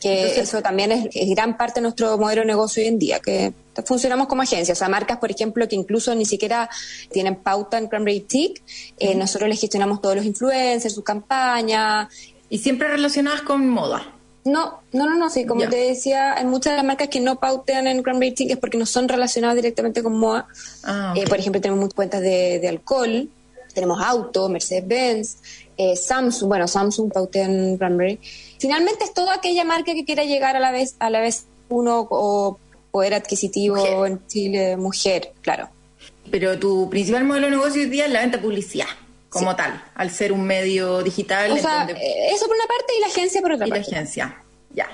que 0.00 0.20
Entonces- 0.22 0.48
eso 0.48 0.62
también 0.62 0.92
es, 0.92 1.08
es 1.14 1.28
gran 1.30 1.56
parte 1.56 1.76
de 1.80 1.82
nuestro 1.82 2.16
modelo 2.18 2.40
de 2.42 2.46
negocio 2.46 2.82
hoy 2.82 2.88
en 2.88 2.98
día, 2.98 3.20
que 3.20 3.52
funcionamos 3.84 4.26
como 4.28 4.42
agencia, 4.42 4.72
o 4.72 4.76
sea, 4.76 4.88
marcas, 4.88 5.18
por 5.18 5.30
ejemplo, 5.30 5.66
que 5.68 5.76
incluso 5.76 6.14
ni 6.14 6.24
siquiera 6.24 6.68
tienen 7.10 7.36
pauta 7.36 7.78
en 7.78 7.86
Cranberry 7.88 8.20
Tick, 8.20 8.62
eh, 8.98 9.14
nosotros 9.14 9.48
les 9.48 9.60
gestionamos 9.60 10.00
todos 10.00 10.16
los 10.16 10.24
influencers, 10.24 10.94
sus 10.94 11.04
campañas. 11.04 12.08
Y 12.48 12.58
siempre 12.58 12.88
relacionadas 12.88 13.42
con 13.42 13.68
moda. 13.68 14.14
No, 14.44 14.80
no, 14.92 15.04
no, 15.08 15.16
no, 15.18 15.28
sí, 15.30 15.44
como 15.44 15.68
te 15.68 15.76
decía, 15.76 16.32
hay 16.34 16.46
muchas 16.46 16.72
de 16.72 16.76
las 16.78 16.84
marcas 16.86 17.08
que 17.08 17.20
no 17.20 17.38
pautean 17.38 17.86
en 17.86 18.02
Cranberry 18.02 18.32
Tick 18.34 18.50
es 18.50 18.56
porque 18.56 18.78
no 18.78 18.86
son 18.86 19.06
relacionadas 19.06 19.54
directamente 19.56 20.02
con 20.02 20.16
moda. 20.18 20.48
Ah, 20.82 21.12
Eh, 21.14 21.26
por 21.28 21.38
ejemplo, 21.38 21.60
tenemos 21.60 21.78
muchas 21.80 21.94
cuentas 21.94 22.22
de, 22.22 22.58
de 22.58 22.68
alcohol, 22.68 23.28
tenemos 23.74 24.02
auto, 24.02 24.48
Mercedes-Benz, 24.48 25.36
eh, 25.82 25.96
Samsung, 25.96 26.48
bueno, 26.48 26.66
Samsung 26.68 27.12
pautea 27.12 27.46
en 27.46 27.78
Cranberry. 27.78 28.18
Finalmente 28.58 29.04
es 29.04 29.14
toda 29.14 29.34
aquella 29.34 29.64
marca 29.64 29.94
que 29.94 30.04
quiera 30.04 30.24
llegar 30.24 30.56
a 30.56 30.60
la 30.60 30.70
vez, 30.70 30.96
a 30.98 31.08
la 31.10 31.20
vez 31.20 31.46
uno 31.68 32.06
o 32.10 32.58
poder 32.90 33.14
adquisitivo 33.14 33.76
Mujer. 33.76 34.06
en 34.06 34.26
Chile, 34.26 34.76
mujer, 34.76 35.32
claro. 35.42 35.68
Pero 36.30 36.58
tu 36.58 36.90
principal 36.90 37.24
modelo 37.24 37.46
de 37.46 37.52
negocio 37.52 37.82
hoy 37.82 37.88
día 37.88 38.06
es 38.06 38.12
la 38.12 38.20
venta 38.20 38.36
de 38.36 38.42
publicidad, 38.42 38.86
como 39.28 39.54
tal, 39.56 39.82
al 39.94 40.10
ser 40.10 40.32
un 40.32 40.42
medio 40.42 41.02
digital 41.02 41.52
O 41.52 41.56
en 41.56 41.62
sea, 41.62 41.78
donde- 41.86 41.92
eh, 41.94 42.30
eso 42.34 42.46
por 42.46 42.56
una 42.56 42.66
parte 42.66 42.92
y 42.96 43.00
la 43.00 43.06
agencia 43.06 43.40
por 43.40 43.52
otra 43.52 43.66
y 43.66 43.70
la 43.70 43.76
agencia. 43.76 44.42
Ya. 44.74 44.86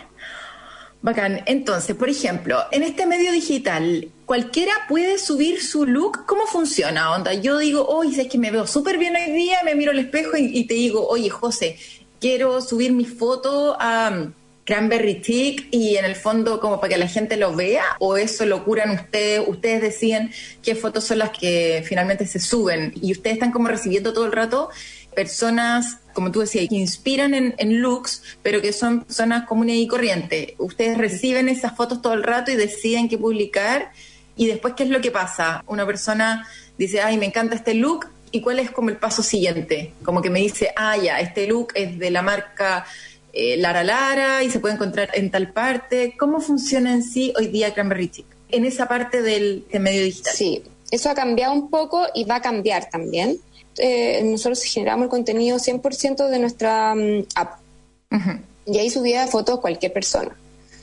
Bacán. 1.02 1.42
Entonces, 1.46 1.94
por 1.94 2.08
ejemplo, 2.08 2.58
en 2.72 2.82
este 2.82 3.06
medio 3.06 3.30
digital, 3.32 4.08
¿cualquiera 4.24 4.72
puede 4.88 5.18
subir 5.18 5.62
su 5.62 5.86
look? 5.86 6.26
¿Cómo 6.26 6.46
funciona? 6.46 7.12
Onda, 7.12 7.34
yo 7.34 7.58
digo, 7.58 7.86
oye, 7.86 8.22
es 8.22 8.28
que 8.28 8.38
me 8.38 8.50
veo 8.50 8.66
súper 8.66 8.98
bien 8.98 9.14
hoy 9.14 9.30
día, 9.32 9.58
me 9.64 9.74
miro 9.74 9.92
al 9.92 9.98
espejo 9.98 10.36
y, 10.36 10.46
y 10.46 10.64
te 10.66 10.74
digo, 10.74 11.06
oye, 11.06 11.30
José, 11.30 11.78
quiero 12.20 12.60
subir 12.60 12.92
mi 12.92 13.04
foto 13.04 13.76
a 13.80 14.10
um, 14.12 14.32
Cranberry 14.64 15.20
Tick 15.20 15.68
y 15.70 15.96
en 15.96 16.04
el 16.04 16.16
fondo 16.16 16.60
como 16.60 16.80
para 16.80 16.94
que 16.94 16.98
la 16.98 17.08
gente 17.08 17.36
lo 17.36 17.54
vea 17.54 17.84
o 18.00 18.16
eso 18.16 18.44
lo 18.46 18.64
curan 18.64 18.90
ustedes, 18.90 19.42
ustedes 19.46 19.80
deciden 19.80 20.32
qué 20.62 20.74
fotos 20.74 21.04
son 21.04 21.18
las 21.18 21.30
que 21.30 21.84
finalmente 21.86 22.26
se 22.26 22.40
suben 22.40 22.92
y 23.00 23.12
ustedes 23.12 23.34
están 23.34 23.52
como 23.52 23.68
recibiendo 23.68 24.12
todo 24.12 24.26
el 24.26 24.32
rato 24.32 24.70
personas, 25.14 25.98
como 26.16 26.32
tú 26.32 26.40
decías, 26.40 26.66
que 26.68 26.74
inspiran 26.74 27.34
en, 27.34 27.54
en 27.58 27.82
looks, 27.82 28.22
pero 28.42 28.62
que 28.62 28.72
son 28.72 29.04
personas 29.04 29.46
comunes 29.46 29.76
y 29.76 29.86
corrientes. 29.86 30.54
Ustedes 30.56 30.96
reciben 30.96 31.48
esas 31.48 31.76
fotos 31.76 32.00
todo 32.00 32.14
el 32.14 32.22
rato 32.22 32.50
y 32.50 32.56
deciden 32.56 33.08
qué 33.08 33.18
publicar. 33.18 33.92
Y 34.34 34.46
después, 34.46 34.72
¿qué 34.74 34.84
es 34.84 34.88
lo 34.88 35.02
que 35.02 35.10
pasa? 35.10 35.62
Una 35.66 35.84
persona 35.84 36.48
dice, 36.78 37.02
ay, 37.02 37.18
me 37.18 37.26
encanta 37.26 37.54
este 37.54 37.74
look, 37.74 38.06
¿Y 38.32 38.40
cuál 38.40 38.58
es 38.58 38.70
como 38.70 38.90
el 38.90 38.96
paso 38.96 39.22
siguiente? 39.22 39.92
Como 40.02 40.20
que 40.20 40.30
me 40.30 40.40
dice, 40.40 40.70
ah, 40.76 40.96
ya, 40.96 41.20
este 41.20 41.46
look 41.46 41.68
es 41.74 41.98
de 41.98 42.10
la 42.10 42.22
marca 42.22 42.84
eh, 43.32 43.56
Lara 43.56 43.84
Lara 43.84 44.42
y 44.42 44.50
se 44.50 44.60
puede 44.60 44.74
encontrar 44.74 45.10
en 45.14 45.30
tal 45.30 45.52
parte. 45.52 46.16
¿Cómo 46.18 46.40
funciona 46.40 46.92
en 46.92 47.02
sí 47.02 47.32
hoy 47.38 47.46
día 47.46 47.72
Cranberry 47.72 48.08
Chic? 48.08 48.26
En 48.50 48.64
esa 48.64 48.88
parte 48.88 49.22
del, 49.22 49.64
medio 49.78 50.02
digital. 50.02 50.34
Sí, 50.34 50.62
eso 50.90 51.08
ha 51.08 51.14
cambiado 51.14 51.52
un 51.52 51.70
poco 51.70 52.06
y 52.14 52.24
va 52.24 52.36
a 52.36 52.42
cambiar 52.42 52.90
también. 52.90 53.38
Eh, 53.78 54.22
nosotros 54.24 54.62
generamos 54.62 55.04
el 55.04 55.10
contenido 55.10 55.58
100% 55.58 56.28
de 56.28 56.38
nuestra 56.38 56.94
mm, 56.94 57.26
app. 57.34 57.60
Y 58.66 58.78
ahí 58.78 58.90
subía 58.90 59.26
fotos 59.26 59.60
cualquier 59.60 59.92
persona. 59.92 60.36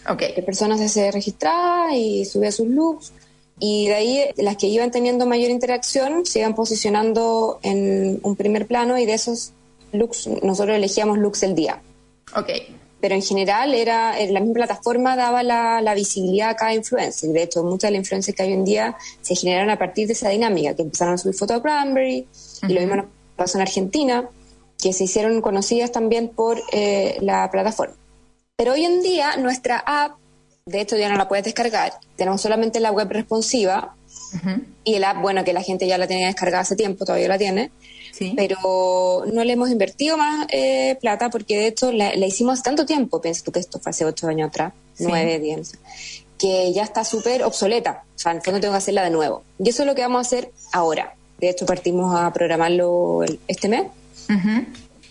Okay. 0.03 0.27
Cualquier 0.27 0.45
persona 0.45 0.87
se 0.87 1.11
registraba 1.11 1.95
y 1.95 2.25
subía 2.25 2.51
sus 2.51 2.67
looks. 2.67 3.11
Y 3.59 3.87
de 3.87 3.93
ahí 3.93 4.25
las 4.37 4.57
que 4.57 4.67
iban 4.67 4.91
teniendo 4.91 5.25
mayor 5.25 5.49
interacción 5.49 6.25
se 6.25 6.39
iban 6.39 6.55
posicionando 6.55 7.59
en 7.63 8.19
un 8.23 8.35
primer 8.35 8.67
plano 8.67 8.97
y 8.97 9.05
de 9.05 9.13
esos 9.13 9.53
looks 9.91 10.27
nosotros 10.41 10.75
elegíamos 10.75 11.17
looks 11.17 11.41
del 11.41 11.55
día. 11.55 11.81
Ok. 12.35 12.49
Pero 12.99 13.15
en 13.15 13.21
general 13.21 13.73
era 13.73 14.17
la 14.27 14.39
misma 14.39 14.53
plataforma 14.53 15.15
daba 15.15 15.43
la, 15.43 15.93
visibilidad 15.93 16.51
a 16.51 16.55
cada 16.55 16.73
influencer. 16.73 17.31
De 17.31 17.43
hecho, 17.43 17.63
muchas 17.63 17.89
de 17.89 17.97
las 17.97 17.99
influencers 17.99 18.35
que 18.35 18.43
hay 18.43 18.49
hoy 18.49 18.55
en 18.55 18.65
día 18.65 18.97
se 19.21 19.35
generaron 19.35 19.69
a 19.69 19.77
partir 19.77 20.07
de 20.07 20.13
esa 20.13 20.29
dinámica, 20.29 20.73
que 20.73 20.83
empezaron 20.83 21.15
a 21.15 21.17
subir 21.17 21.35
fotos 21.35 21.57
a 21.57 21.61
Cranberry, 21.61 22.25
y 22.67 22.73
lo 22.73 22.81
mismo 22.81 23.05
pasó 23.35 23.57
en 23.57 23.63
Argentina, 23.63 24.29
que 24.81 24.93
se 24.93 25.05
hicieron 25.05 25.41
conocidas 25.41 25.91
también 25.91 26.29
por 26.29 26.61
eh, 26.71 27.17
la 27.21 27.49
plataforma. 27.51 27.95
Pero 28.55 28.73
hoy 28.73 28.85
en 28.85 29.01
día 29.01 29.37
nuestra 29.37 29.83
app, 29.85 30.17
de 30.65 30.81
hecho 30.81 30.97
ya 30.97 31.09
no 31.09 31.15
la 31.15 31.27
puedes 31.27 31.45
descargar, 31.45 31.93
tenemos 32.15 32.41
solamente 32.41 32.79
la 32.79 32.91
web 32.91 33.09
responsiva 33.09 33.95
y 34.83 34.95
el 34.95 35.03
app, 35.03 35.21
bueno, 35.21 35.43
que 35.43 35.53
la 35.53 35.61
gente 35.61 35.87
ya 35.87 35.97
la 35.97 36.07
tiene 36.07 36.25
descargada 36.25 36.61
hace 36.61 36.75
tiempo, 36.75 37.05
todavía 37.05 37.27
la 37.27 37.37
tiene, 37.37 37.71
pero 38.35 39.23
no 39.31 39.43
le 39.43 39.53
hemos 39.53 39.69
invertido 39.69 40.17
más 40.17 40.47
eh, 40.51 40.97
plata 41.01 41.29
porque 41.29 41.57
de 41.57 41.67
hecho 41.67 41.91
la, 41.91 42.15
hicimos 42.15 42.61
tanto 42.63 42.85
tiempo, 42.85 43.21
piensas 43.21 43.43
tú 43.43 43.51
que 43.51 43.59
esto 43.59 43.79
fue 43.79 43.89
hace 43.89 44.05
ocho 44.05 44.27
años 44.27 44.49
atrás, 44.49 44.73
nueve, 44.99 45.39
diez, 45.39 45.73
que 46.37 46.73
ya 46.73 46.83
está 46.83 47.03
súper 47.03 47.43
obsoleta. 47.43 48.03
O 48.15 48.19
sea, 48.19 48.31
en 48.31 48.37
el 48.37 48.43
fondo 48.43 48.59
tengo 48.59 48.73
que 48.73 48.77
hacerla 48.77 49.03
de 49.03 49.11
nuevo. 49.11 49.43
Y 49.59 49.69
eso 49.69 49.83
es 49.83 49.87
lo 49.87 49.95
que 49.95 50.01
vamos 50.01 50.17
a 50.17 50.21
hacer 50.21 50.51
ahora. 50.71 51.15
De 51.39 51.49
hecho, 51.49 51.65
partimos 51.65 52.15
a 52.15 52.31
programarlo 52.31 53.23
este 53.47 53.69
mes. 53.69 53.87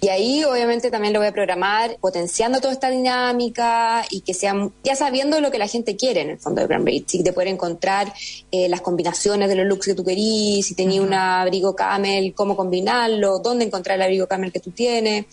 Y 0.03 0.09
ahí 0.09 0.43
obviamente 0.43 0.91
también 0.91 1.13
lo 1.13 1.21
voy 1.21 1.29
a 1.29 1.33
programar 1.33 1.97
potenciando 2.01 2.61
toda 2.61 2.73
esta 2.73 2.91
dinámica 2.91 4.05
y 4.11 4.23
que 4.23 4.35
sean, 4.35 4.73
ya 4.83 4.97
sabiendo 4.97 5.41
lo 5.41 5.53
que 5.53 5.59
la 5.59 5.69
gente 5.69 5.95
quiere 5.95 6.23
en 6.23 6.31
el 6.31 6.39
fondo 6.41 6.61
de 6.61 6.67
Cranberry 6.67 7.05
Chic, 7.05 7.23
de 7.23 7.33
poder 7.33 7.47
encontrar 7.47 8.13
eh, 8.51 8.69
las 8.69 8.81
combinaciones 8.81 9.49
de 9.49 9.55
los 9.55 9.65
looks 9.65 9.87
que 9.87 9.95
tú 9.95 10.05
querís, 10.05 10.67
si 10.67 10.75
tenías 10.75 11.05
un 11.05 11.15
abrigo 11.15 11.77
camel, 11.77 12.35
cómo 12.35 12.57
combinarlo, 12.57 13.39
dónde 13.39 13.65
encontrar 13.65 13.95
el 13.95 14.03
abrigo 14.03 14.27
camel 14.27 14.51
que 14.51 14.59
tú 14.59 14.73
tienes. 14.73 15.27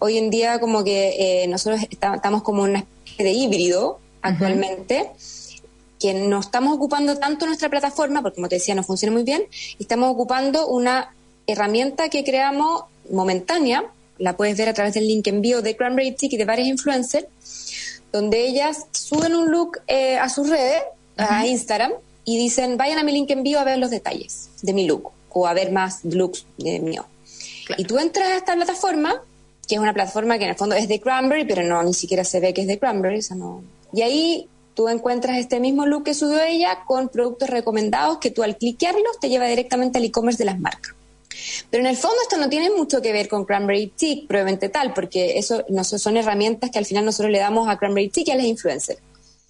Hoy 0.00 0.18
en 0.18 0.28
día 0.28 0.58
como 0.58 0.82
que 0.82 1.42
eh, 1.44 1.46
nosotros 1.46 1.82
estamos 1.88 2.42
como 2.42 2.64
una 2.64 2.80
especie 2.80 3.26
de 3.26 3.30
híbrido 3.30 4.00
actualmente. 4.22 5.08
Que 6.06 6.14
no 6.14 6.38
estamos 6.38 6.72
ocupando 6.76 7.18
tanto 7.18 7.46
nuestra 7.46 7.68
plataforma, 7.68 8.22
porque 8.22 8.36
como 8.36 8.48
te 8.48 8.56
decía, 8.56 8.76
no 8.76 8.84
funciona 8.84 9.12
muy 9.12 9.24
bien, 9.24 9.42
y 9.50 9.82
estamos 9.82 10.08
ocupando 10.08 10.68
una 10.68 11.12
herramienta 11.48 12.08
que 12.08 12.22
creamos 12.22 12.84
momentánea, 13.10 13.84
la 14.18 14.36
puedes 14.36 14.56
ver 14.56 14.68
a 14.68 14.74
través 14.74 14.94
del 14.94 15.08
link 15.08 15.26
envío 15.26 15.62
de 15.62 15.76
Cranberry 15.76 16.12
Tick 16.12 16.32
y 16.34 16.36
de 16.36 16.44
varias 16.44 16.68
influencers, 16.68 17.26
donde 18.12 18.46
ellas 18.46 18.86
suben 18.92 19.34
un 19.34 19.50
look 19.50 19.80
eh, 19.88 20.16
a 20.16 20.28
sus 20.28 20.48
redes, 20.48 20.82
a 21.16 21.44
Instagram, 21.44 21.92
y 22.24 22.38
dicen, 22.38 22.76
vayan 22.76 23.00
a 23.00 23.02
mi 23.02 23.10
link 23.10 23.30
envío 23.30 23.58
a 23.58 23.64
ver 23.64 23.78
los 23.78 23.90
detalles 23.90 24.50
de 24.62 24.72
mi 24.72 24.86
look 24.86 25.10
o 25.30 25.46
a 25.48 25.54
ver 25.54 25.72
más 25.72 26.04
looks 26.04 26.46
de 26.56 26.78
mío. 26.78 27.04
Y 27.76 27.84
tú 27.84 27.98
entras 27.98 28.28
a 28.28 28.36
esta 28.36 28.54
plataforma, 28.54 29.22
que 29.66 29.74
es 29.74 29.80
una 29.80 29.92
plataforma 29.92 30.38
que 30.38 30.44
en 30.44 30.50
el 30.50 30.56
fondo 30.56 30.76
es 30.76 30.86
de 30.86 31.00
Cranberry, 31.00 31.44
pero 31.44 31.64
no, 31.64 31.82
ni 31.82 31.94
siquiera 31.94 32.22
se 32.22 32.38
ve 32.38 32.54
que 32.54 32.60
es 32.60 32.68
de 32.68 32.78
Cranberry, 32.78 33.20
o 33.32 33.34
no. 33.34 33.64
Y 33.92 34.02
ahí 34.02 34.48
tú 34.76 34.88
encuentras 34.88 35.38
este 35.38 35.58
mismo 35.58 35.86
look 35.86 36.04
que 36.04 36.14
subió 36.14 36.42
ella 36.42 36.84
con 36.86 37.08
productos 37.08 37.48
recomendados 37.48 38.18
que 38.18 38.30
tú 38.30 38.42
al 38.42 38.58
cliquearlos 38.58 39.18
te 39.18 39.30
lleva 39.30 39.46
directamente 39.46 39.98
al 39.98 40.04
e-commerce 40.04 40.36
de 40.38 40.44
las 40.44 40.60
marcas. 40.60 40.94
Pero 41.70 41.82
en 41.82 41.86
el 41.88 41.96
fondo 41.96 42.16
esto 42.22 42.36
no 42.36 42.50
tiene 42.50 42.70
mucho 42.70 43.00
que 43.00 43.12
ver 43.12 43.26
con 43.26 43.46
Cranberry 43.46 43.86
Tick, 43.88 44.26
probablemente 44.28 44.68
tal, 44.68 44.92
porque 44.92 45.38
eso 45.38 45.64
no 45.70 45.82
son 45.82 46.18
herramientas 46.18 46.70
que 46.70 46.78
al 46.78 46.84
final 46.84 47.06
nosotros 47.06 47.32
le 47.32 47.38
damos 47.38 47.68
a 47.68 47.78
Cranberry 47.78 48.10
Tick 48.10 48.28
y 48.28 48.30
a 48.32 48.36
las 48.36 48.44
influencers. 48.44 49.00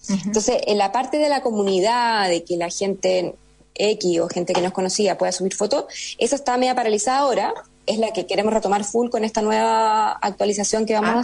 Entonces, 0.09 0.61
en 0.65 0.77
la 0.77 0.93
parte 0.93 1.17
de 1.17 1.27
la 1.27 1.41
comunidad, 1.41 2.29
de 2.29 2.45
que 2.45 2.55
la 2.55 2.69
gente 2.69 3.35
X 3.75 4.19
o 4.21 4.29
gente 4.29 4.53
que 4.53 4.61
nos 4.61 4.71
conocía 4.71 5.17
pueda 5.17 5.33
subir 5.33 5.53
fotos, 5.53 5.85
eso 6.17 6.35
está 6.35 6.57
media 6.57 6.73
paralizada 6.75 7.19
ahora, 7.19 7.53
es 7.85 7.97
la 7.97 8.13
que 8.13 8.25
queremos 8.25 8.53
retomar 8.53 8.85
full 8.85 9.09
con 9.09 9.25
esta 9.25 9.41
nueva 9.41 10.13
actualización 10.13 10.85
que 10.85 10.93
vamos 10.93 11.15
a 11.15 11.19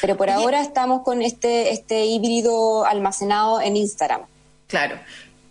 Pero 0.00 0.16
por 0.16 0.30
ahora 0.30 0.60
estamos 0.60 1.02
con 1.02 1.22
este, 1.22 1.72
este 1.72 2.04
híbrido 2.04 2.84
almacenado 2.84 3.60
en 3.60 3.76
Instagram. 3.76 4.22
Claro. 4.66 4.96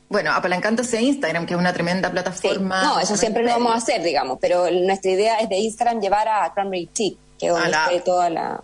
Bueno, 0.09 0.31
apalancándose 0.31 0.97
a 0.97 1.01
Instagram, 1.01 1.45
que 1.45 1.53
es 1.53 1.59
una 1.59 1.73
tremenda 1.73 2.11
plataforma. 2.11 2.83
No, 2.83 2.99
eso 2.99 3.17
siempre 3.17 3.43
lo 3.43 3.49
vamos 3.49 3.73
a 3.73 3.77
hacer, 3.77 4.03
digamos, 4.03 4.37
pero 4.39 4.69
nuestra 4.69 5.09
idea 5.11 5.39
es 5.39 5.49
de 5.49 5.57
Instagram 5.57 6.01
llevar 6.01 6.27
a 6.27 6.53
Cranberry 6.53 6.85
Tick, 6.85 7.17
que 7.39 7.47
es 7.47 7.51
donde 7.51 7.71
esté 7.71 7.99
toda 8.01 8.29
la... 8.29 8.61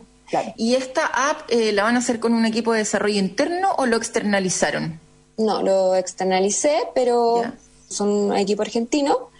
¿Y 0.57 0.75
esta 0.75 1.07
app 1.07 1.49
eh, 1.49 1.71
la 1.71 1.83
van 1.83 1.95
a 1.95 1.99
hacer 1.99 2.19
con 2.19 2.33
un 2.33 2.45
equipo 2.45 2.73
de 2.73 2.79
desarrollo 2.79 3.17
interno 3.17 3.73
o 3.77 3.87
lo 3.87 3.97
externalizaron? 3.97 4.99
No, 5.37 5.63
lo 5.63 5.95
externalicé, 5.95 6.77
pero 6.93 7.41
son 7.87 8.09
un 8.09 8.37
equipo 8.37 8.61
argentino, 8.61 9.31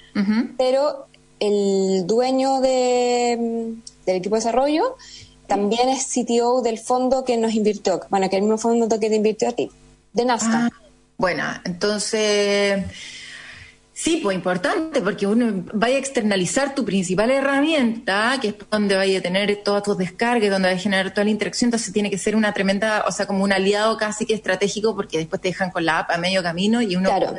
pero 0.57 1.05
el 1.39 2.07
dueño 2.07 2.59
de, 2.59 3.75
del 4.05 4.15
equipo 4.15 4.35
de 4.35 4.39
desarrollo 4.39 4.97
también 5.49 5.89
es 5.89 6.05
CTO 6.05 6.61
del 6.61 6.79
fondo 6.79 7.25
que 7.25 7.35
nos 7.35 7.53
invirtió, 7.53 7.99
bueno, 8.09 8.29
que 8.29 8.37
el 8.37 8.43
mismo 8.43 8.57
fondo 8.57 8.87
que 8.99 9.09
te 9.09 9.15
invirtió 9.15 9.49
a 9.49 9.51
ti, 9.51 9.69
de 10.13 10.23
Nazca. 10.23 10.67
Ah. 10.67 10.69
Bueno, 11.17 11.43
entonces, 11.65 12.85
sí, 13.91 14.21
pues 14.23 14.35
importante, 14.37 15.01
porque 15.01 15.27
uno 15.27 15.65
vaya 15.73 15.97
a 15.97 15.99
externalizar 15.99 16.73
tu 16.73 16.85
principal 16.85 17.29
herramienta, 17.29 18.37
que 18.41 18.49
es 18.49 18.55
donde 18.71 18.95
vaya 18.95 19.19
a 19.19 19.21
tener 19.21 19.53
todas 19.61 19.83
tus 19.83 19.97
descargas, 19.97 20.49
donde 20.49 20.69
vaya 20.69 20.79
a 20.79 20.81
generar 20.81 21.11
toda 21.11 21.25
la 21.25 21.31
interacción, 21.31 21.67
entonces 21.67 21.91
tiene 21.91 22.09
que 22.09 22.17
ser 22.17 22.37
una 22.37 22.53
tremenda, 22.53 23.03
o 23.05 23.11
sea, 23.11 23.27
como 23.27 23.43
un 23.43 23.51
aliado 23.51 23.97
casi 23.97 24.25
que 24.25 24.33
estratégico, 24.33 24.95
porque 24.95 25.17
después 25.17 25.41
te 25.41 25.49
dejan 25.49 25.71
con 25.71 25.83
la 25.83 25.99
app 25.99 26.11
a 26.11 26.17
medio 26.17 26.41
camino 26.41 26.81
y 26.81 26.95
uno... 26.95 27.09
Claro. 27.09 27.33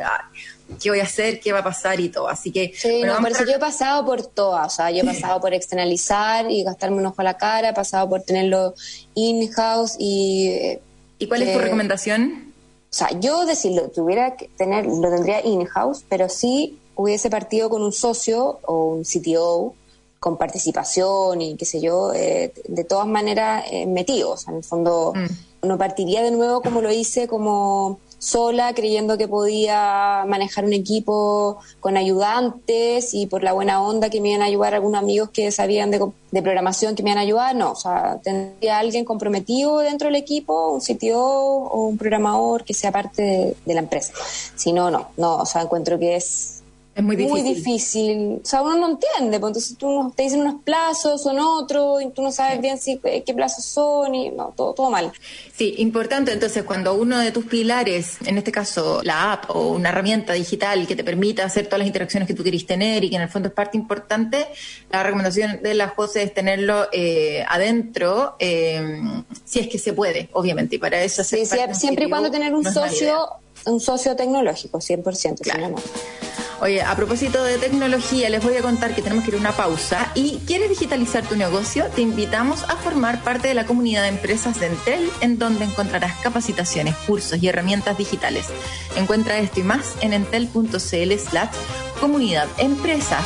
¿Qué 0.81 0.91
voy 0.91 1.00
a 1.00 1.05
hacer? 1.05 1.41
¿Qué 1.41 1.53
va 1.53 1.61
a 1.61 1.65
pasar? 1.65 2.00
Y 2.00 2.09
todo. 2.09 2.29
Así 2.29 2.50
que. 2.53 2.73
Sí, 2.75 3.03
no, 3.03 3.19
por 3.19 3.31
eso 3.31 3.45
yo 3.45 3.53
he 3.53 3.59
pasado 3.59 4.05
por 4.05 4.27
todas. 4.27 4.73
O 4.73 4.77
sea, 4.77 4.91
yo 4.91 5.03
he 5.03 5.05
pasado 5.05 5.41
por 5.41 5.55
externalizar 5.55 6.50
y 6.50 6.62
gastarme 6.62 6.99
un 6.99 7.07
ojo 7.07 7.21
a 7.21 7.25
la 7.25 7.37
cara, 7.37 7.71
he 7.71 7.75
pasado 7.75 8.09
por 8.09 8.23
tenerlo 8.23 8.75
in-house 9.15 9.97
y. 9.99 10.79
¿Y 11.19 11.27
cuál 11.27 11.43
es 11.43 11.53
tu 11.53 11.59
recomendación? 11.59 12.53
O 12.91 12.93
sea, 12.93 13.09
yo 13.21 13.47
decirlo, 13.47 13.91
tuviera 13.91 14.37
que 14.37 14.49
tener, 14.49 14.87
lo 14.87 15.11
tendría 15.11 15.45
in-house, 15.45 16.05
pero 16.09 16.29
sí 16.29 16.79
hubiese 16.97 17.31
partido 17.31 17.71
con 17.71 17.83
un 17.83 17.93
socio 17.93 18.59
o 18.65 18.87
un 18.87 19.05
CTO 19.05 19.75
con 20.19 20.37
participación 20.37 21.41
y 21.41 21.57
qué 21.57 21.65
sé 21.65 21.81
yo, 21.81 22.12
eh, 22.12 22.53
de 22.69 22.85
todas 22.85 23.07
maneras 23.07 23.65
eh, 23.71 23.87
metidos. 23.87 24.47
En 24.49 24.57
el 24.57 24.65
fondo, 24.65 25.15
mm. 25.15 25.67
no 25.67 25.79
partiría 25.79 26.23
de 26.23 26.31
nuevo 26.31 26.61
como 26.61 26.83
lo 26.83 26.93
hice, 26.93 27.27
como 27.27 27.99
sola, 28.21 28.75
creyendo 28.75 29.19
que 29.19 29.27
podía 29.27 30.25
manejar 30.29 30.65
un 30.65 30.75
equipo 30.75 31.59
con 31.81 31.97
ayudantes 31.97 33.15
y 33.15 33.27
por 33.27 33.43
la 33.43 33.55
buena 33.55 33.83
onda 33.83 34.11
que 34.11 34.21
me 34.21 34.29
iban 34.29 34.43
a 34.43 34.45
ayudar 34.45 34.75
algunos 34.75 35.03
amigos 35.03 35.31
que 35.31 35.50
sabían 35.50 35.91
de, 35.91 35.99
programación 36.43 36.95
que 36.95 37.03
me 37.03 37.11
iban 37.11 37.19
a 37.19 37.23
ayudar, 37.23 37.57
no, 37.57 37.73
o 37.73 37.77
sea, 37.77 38.21
tendría 38.23 38.79
alguien 38.79 39.05
comprometido 39.05 39.79
dentro 39.79 40.09
del 40.09 40.17
equipo, 40.17 40.71
un 40.71 40.81
CTO 40.81 41.19
o 41.19 41.89
un 41.89 41.97
programador 41.97 42.65
que 42.65 42.75
sea 42.75 42.93
parte 42.93 43.23
de, 43.23 43.57
de 43.65 43.75
la 43.75 43.81
empresa. 43.81 44.12
Si 44.55 44.73
no, 44.73 44.91
no, 44.91 45.09
no, 45.17 45.37
o 45.37 45.47
sea, 45.47 45.62
encuentro 45.62 45.99
que 45.99 46.17
es 46.17 46.60
es 46.95 47.05
muy 47.05 47.15
difícil. 47.15 47.43
Muy 47.43 47.55
difícil. 47.55 48.41
O 48.43 48.47
sea, 48.47 48.63
uno 48.63 48.77
no 48.77 48.91
entiende, 48.91 49.39
porque 49.39 49.51
entonces 49.51 49.77
tú 49.77 50.13
te 50.17 50.25
dicen 50.25 50.41
unos 50.41 50.63
plazos, 50.65 51.23
son 51.23 51.39
otros, 51.39 52.03
y 52.03 52.11
tú 52.11 52.23
no 52.23 52.33
sabes 52.33 52.61
bien 52.61 52.79
si, 52.79 53.01
eh, 53.05 53.23
qué 53.25 53.33
plazos 53.33 53.65
son, 53.65 54.15
y 54.15 54.31
no, 54.31 54.53
todo, 54.57 54.75
todo 54.75 54.91
mal. 54.91 55.13
Sí, 55.57 55.75
importante 55.79 56.33
entonces 56.33 56.65
cuando 56.65 56.95
uno 56.95 57.19
de 57.19 57.31
tus 57.31 57.45
pilares, 57.45 58.17
en 58.25 58.39
este 58.39 58.51
caso 58.51 59.01
la 59.05 59.33
app 59.33 59.51
o 59.51 59.69
una 59.69 59.91
herramienta 59.91 60.33
digital 60.33 60.87
que 60.87 60.97
te 60.97 61.05
permita 61.05 61.45
hacer 61.45 61.67
todas 61.67 61.79
las 61.79 61.87
interacciones 61.87 62.27
que 62.27 62.35
tú 62.35 62.43
querís 62.43 62.67
tener 62.67 63.05
y 63.05 63.11
que 63.11 63.17
en 63.17 63.23
el 63.23 63.29
fondo 63.29 63.49
es 63.49 63.55
parte 63.55 63.79
importante, 63.79 64.47
la 64.91 65.03
recomendación 65.03 65.63
de 65.63 65.75
la 65.75 65.89
José 65.89 66.25
es 66.25 66.35
tenerlo 66.35 66.89
eh, 66.93 67.45
adentro, 67.49 68.35
eh, 68.41 69.01
si 69.45 69.61
es 69.61 69.69
que 69.69 69.79
se 69.79 69.93
puede, 69.93 70.29
obviamente, 70.33 70.77
y 70.77 70.79
para 70.79 71.03
eso 71.03 71.23
sí, 71.23 71.45
siempre 71.73 72.07
y 72.07 72.09
cuando 72.09 72.31
tener 72.31 72.53
un 72.53 72.65
socio, 72.65 73.29
un 73.67 73.81
socio 73.81 74.17
tecnológico, 74.17 74.79
100%. 74.79 75.41
Claro. 75.41 75.77
Oye, 76.62 76.83
a 76.83 76.95
propósito 76.95 77.43
de 77.43 77.57
tecnología, 77.57 78.29
les 78.29 78.43
voy 78.43 78.55
a 78.57 78.61
contar 78.61 78.95
que 78.95 79.00
tenemos 79.00 79.25
que 79.25 79.31
ir 79.31 79.37
a 79.37 79.40
una 79.40 79.52
pausa 79.52 80.12
y 80.14 80.40
¿quieres 80.47 80.69
digitalizar 80.69 81.25
tu 81.26 81.35
negocio? 81.35 81.87
Te 81.95 82.02
invitamos 82.02 82.64
a 82.64 82.76
formar 82.76 83.25
parte 83.25 83.49
de 83.49 83.55
la 83.55 83.64
comunidad 83.64 84.02
de 84.02 84.09
empresas 84.09 84.61
de 84.61 84.67
Entel, 84.67 85.11
en 85.23 85.38
donde 85.38 85.64
encontrarás 85.64 86.12
capacitaciones, 86.23 86.97
cursos 87.07 87.43
y 87.43 87.49
herramientas 87.49 87.97
digitales. 87.97 88.45
Encuentra 88.95 89.38
esto 89.38 89.61
y 89.61 89.62
más 89.62 89.95
en 90.02 90.12
entel.cl 90.12 91.19
slash 91.19 91.49
Comunidad 92.00 92.49
Empresas. 92.59 93.25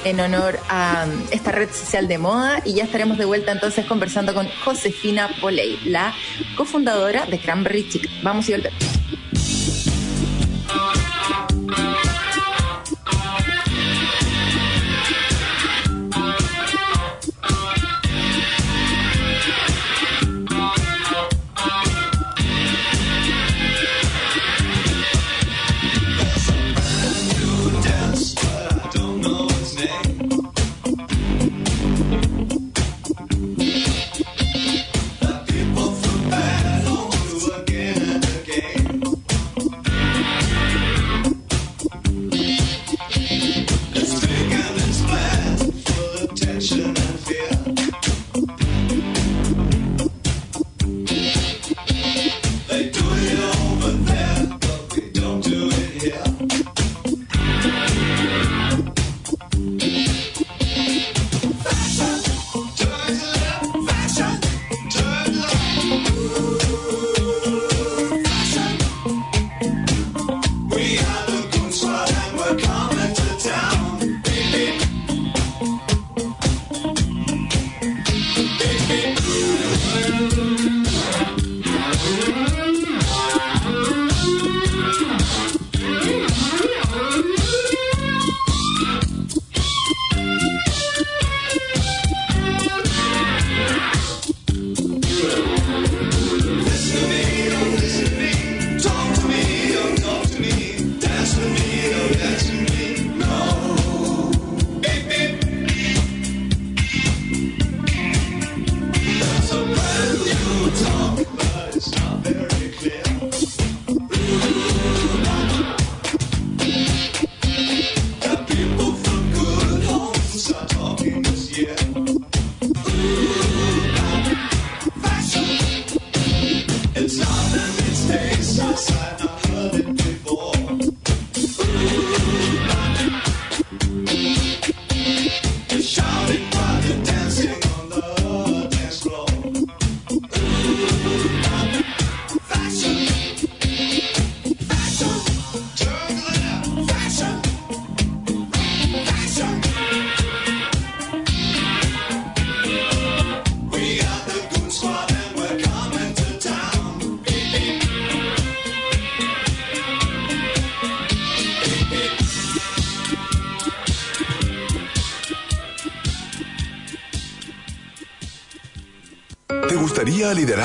en 0.03 0.19
honor 0.19 0.59
a 0.69 1.07
esta 1.31 1.51
red 1.51 1.71
social 1.71 2.07
de 2.07 2.19
moda 2.19 2.61
y 2.63 2.75
ya 2.75 2.83
estaremos 2.83 3.17
de 3.17 3.25
vuelta 3.25 3.51
entonces 3.51 3.87
conversando 3.87 4.35
con 4.35 4.47
Josefina 4.63 5.31
Poley, 5.41 5.79
la 5.85 6.13
cofundadora 6.55 7.25
de 7.25 7.39
Cranberry 7.39 7.89
Chic. 7.89 8.07
Vamos 8.21 8.47
y 8.49 8.51
volvemos. 8.51 8.99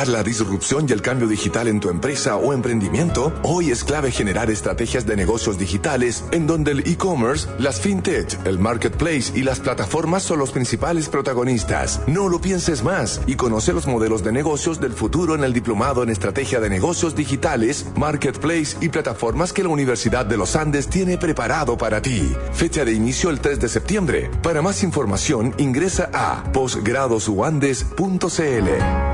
La 0.09 0.23
disrupción 0.23 0.87
y 0.89 0.93
el 0.93 1.03
cambio 1.03 1.29
digital 1.29 1.69
en 1.69 1.81
tu 1.81 1.91
empresa 1.91 2.37
o 2.37 2.53
emprendimiento? 2.53 3.33
Hoy 3.43 3.71
es 3.71 3.85
clave 3.85 4.11
generar 4.11 4.51
estrategias 4.51 5.07
de 5.07 5.17
negocios 5.17 5.59
digitales 5.59 6.25
en 6.33 6.47
donde 6.47 6.73
el 6.73 6.89
e-commerce, 6.89 7.49
las 7.59 7.81
fintech, 7.81 8.47
el 8.47 8.59
marketplace 8.59 9.33
y 9.35 9.43
las 9.43 9.61
plataformas 9.61 10.23
son 10.23 10.39
los 10.39 10.51
principales 10.51 11.09
protagonistas. 11.09 12.01
No 12.07 12.29
lo 12.29 12.41
pienses 12.41 12.83
más 12.83 13.21
y 13.27 13.37
conoce 13.37 13.73
los 13.73 13.87
modelos 13.87 14.25
de 14.25 14.33
negocios 14.33 14.81
del 14.81 14.93
futuro 14.93 15.35
en 15.35 15.45
el 15.45 15.53
diplomado 15.53 16.03
en 16.03 16.11
estrategia 16.11 16.61
de 16.61 16.71
negocios 16.71 17.15
digitales, 17.15 17.87
marketplace 17.97 18.77
y 18.81 18.89
plataformas 18.89 19.53
que 19.53 19.63
la 19.63 19.69
Universidad 19.69 20.27
de 20.27 20.37
los 20.37 20.57
Andes 20.57 20.89
tiene 20.89 21.19
preparado 21.19 21.79
para 21.79 22.03
ti. 22.03 22.33
Fecha 22.53 22.85
de 22.85 22.93
inicio 22.93 23.31
el 23.31 23.41
3 23.41 23.61
de 23.61 23.69
septiembre. 23.69 24.31
Para 24.43 24.63
más 24.63 24.83
información 24.83 25.55
ingresa 25.59 26.11
a 26.13 26.43
posgradosuandes.cl. 26.53 29.14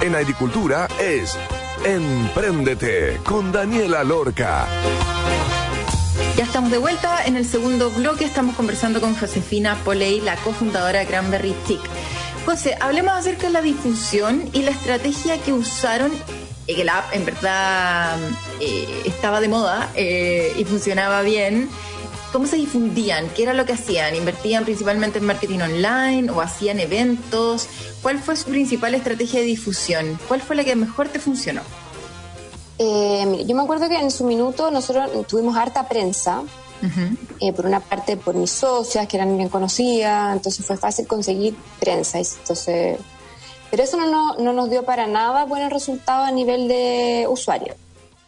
En 0.00 0.14
agricultura 0.16 0.88
es 1.00 1.38
Empréndete 1.84 3.18
con 3.24 3.50
Daniela 3.50 4.04
Lorca. 4.04 4.66
Ya 6.36 6.44
estamos 6.44 6.70
de 6.70 6.78
vuelta 6.78 7.24
en 7.24 7.36
el 7.36 7.44
segundo 7.44 7.90
bloque. 7.90 8.24
Estamos 8.24 8.54
conversando 8.54 9.00
con 9.00 9.16
Josefina 9.16 9.76
Poley, 9.84 10.20
la 10.20 10.36
cofundadora 10.36 11.00
de 11.00 11.06
Cranberry 11.06 11.54
Tick. 11.66 11.80
José, 12.46 12.76
hablemos 12.80 13.14
acerca 13.14 13.48
de 13.48 13.52
la 13.52 13.62
difusión 13.62 14.48
y 14.52 14.62
la 14.62 14.70
estrategia 14.70 15.38
que 15.38 15.52
usaron. 15.52 16.12
Que 16.66 16.84
la 16.84 16.98
app 16.98 17.14
en 17.14 17.24
verdad 17.24 18.16
eh, 18.60 19.02
estaba 19.04 19.40
de 19.40 19.48
moda 19.48 19.90
eh, 19.94 20.52
y 20.56 20.64
funcionaba 20.64 21.22
bien 21.22 21.68
¿Cómo 22.32 22.46
se 22.46 22.56
difundían? 22.56 23.28
¿Qué 23.36 23.42
era 23.42 23.52
lo 23.52 23.66
que 23.66 23.74
hacían? 23.74 24.16
¿Invertían 24.16 24.64
principalmente 24.64 25.18
en 25.18 25.26
marketing 25.26 25.60
online 25.60 26.30
o 26.30 26.40
hacían 26.40 26.80
eventos? 26.80 27.68
¿Cuál 28.00 28.18
fue 28.18 28.36
su 28.36 28.48
principal 28.48 28.94
estrategia 28.94 29.40
de 29.40 29.46
difusión? 29.46 30.18
¿Cuál 30.28 30.40
fue 30.40 30.56
la 30.56 30.64
que 30.64 30.74
mejor 30.74 31.08
te 31.08 31.18
funcionó? 31.18 31.60
Eh, 32.78 33.44
yo 33.46 33.54
me 33.54 33.62
acuerdo 33.62 33.88
que 33.88 33.98
en 33.98 34.10
su 34.10 34.24
minuto 34.24 34.70
nosotros 34.70 35.26
tuvimos 35.26 35.56
harta 35.56 35.88
prensa 35.88 36.42
Eh, 37.38 37.52
por 37.52 37.66
una 37.66 37.78
parte 37.78 38.16
por 38.16 38.34
mis 38.34 38.50
socias, 38.50 39.06
que 39.06 39.16
eran 39.16 39.36
bien 39.36 39.48
conocidas, 39.48 40.34
entonces 40.34 40.66
fue 40.66 40.76
fácil 40.76 41.06
conseguir 41.06 41.54
prensa. 41.78 42.18
Entonces, 42.18 42.98
pero 43.70 43.84
eso 43.84 43.96
no, 43.98 44.34
no 44.34 44.52
nos 44.52 44.68
dio 44.68 44.82
para 44.82 45.06
nada 45.06 45.44
buenos 45.44 45.72
resultados 45.72 46.26
a 46.28 46.32
nivel 46.32 46.66
de 46.66 47.26
usuario. 47.28 47.74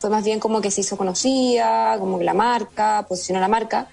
Fue 0.05 0.11
más 0.11 0.23
bien 0.23 0.39
como 0.39 0.61
que 0.61 0.71
se 0.71 0.83
hizo 0.83 0.99
conocida, 0.99 1.97
como 1.99 2.19
que 2.19 2.25
la 2.25 2.35
marca, 2.35 3.07
posicionó 3.09 3.41
la 3.41 3.49
marca. 3.49 3.89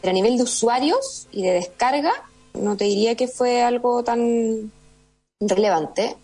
Pero 0.00 0.12
a 0.12 0.14
nivel 0.14 0.36
de 0.36 0.44
usuarios 0.44 1.26
y 1.32 1.42
de 1.42 1.50
descarga, 1.50 2.12
no 2.54 2.76
te 2.76 2.84
diría 2.84 3.16
que 3.16 3.26
fue 3.26 3.60
algo 3.60 4.04
tan 4.04 4.70
relevante. 5.40 6.14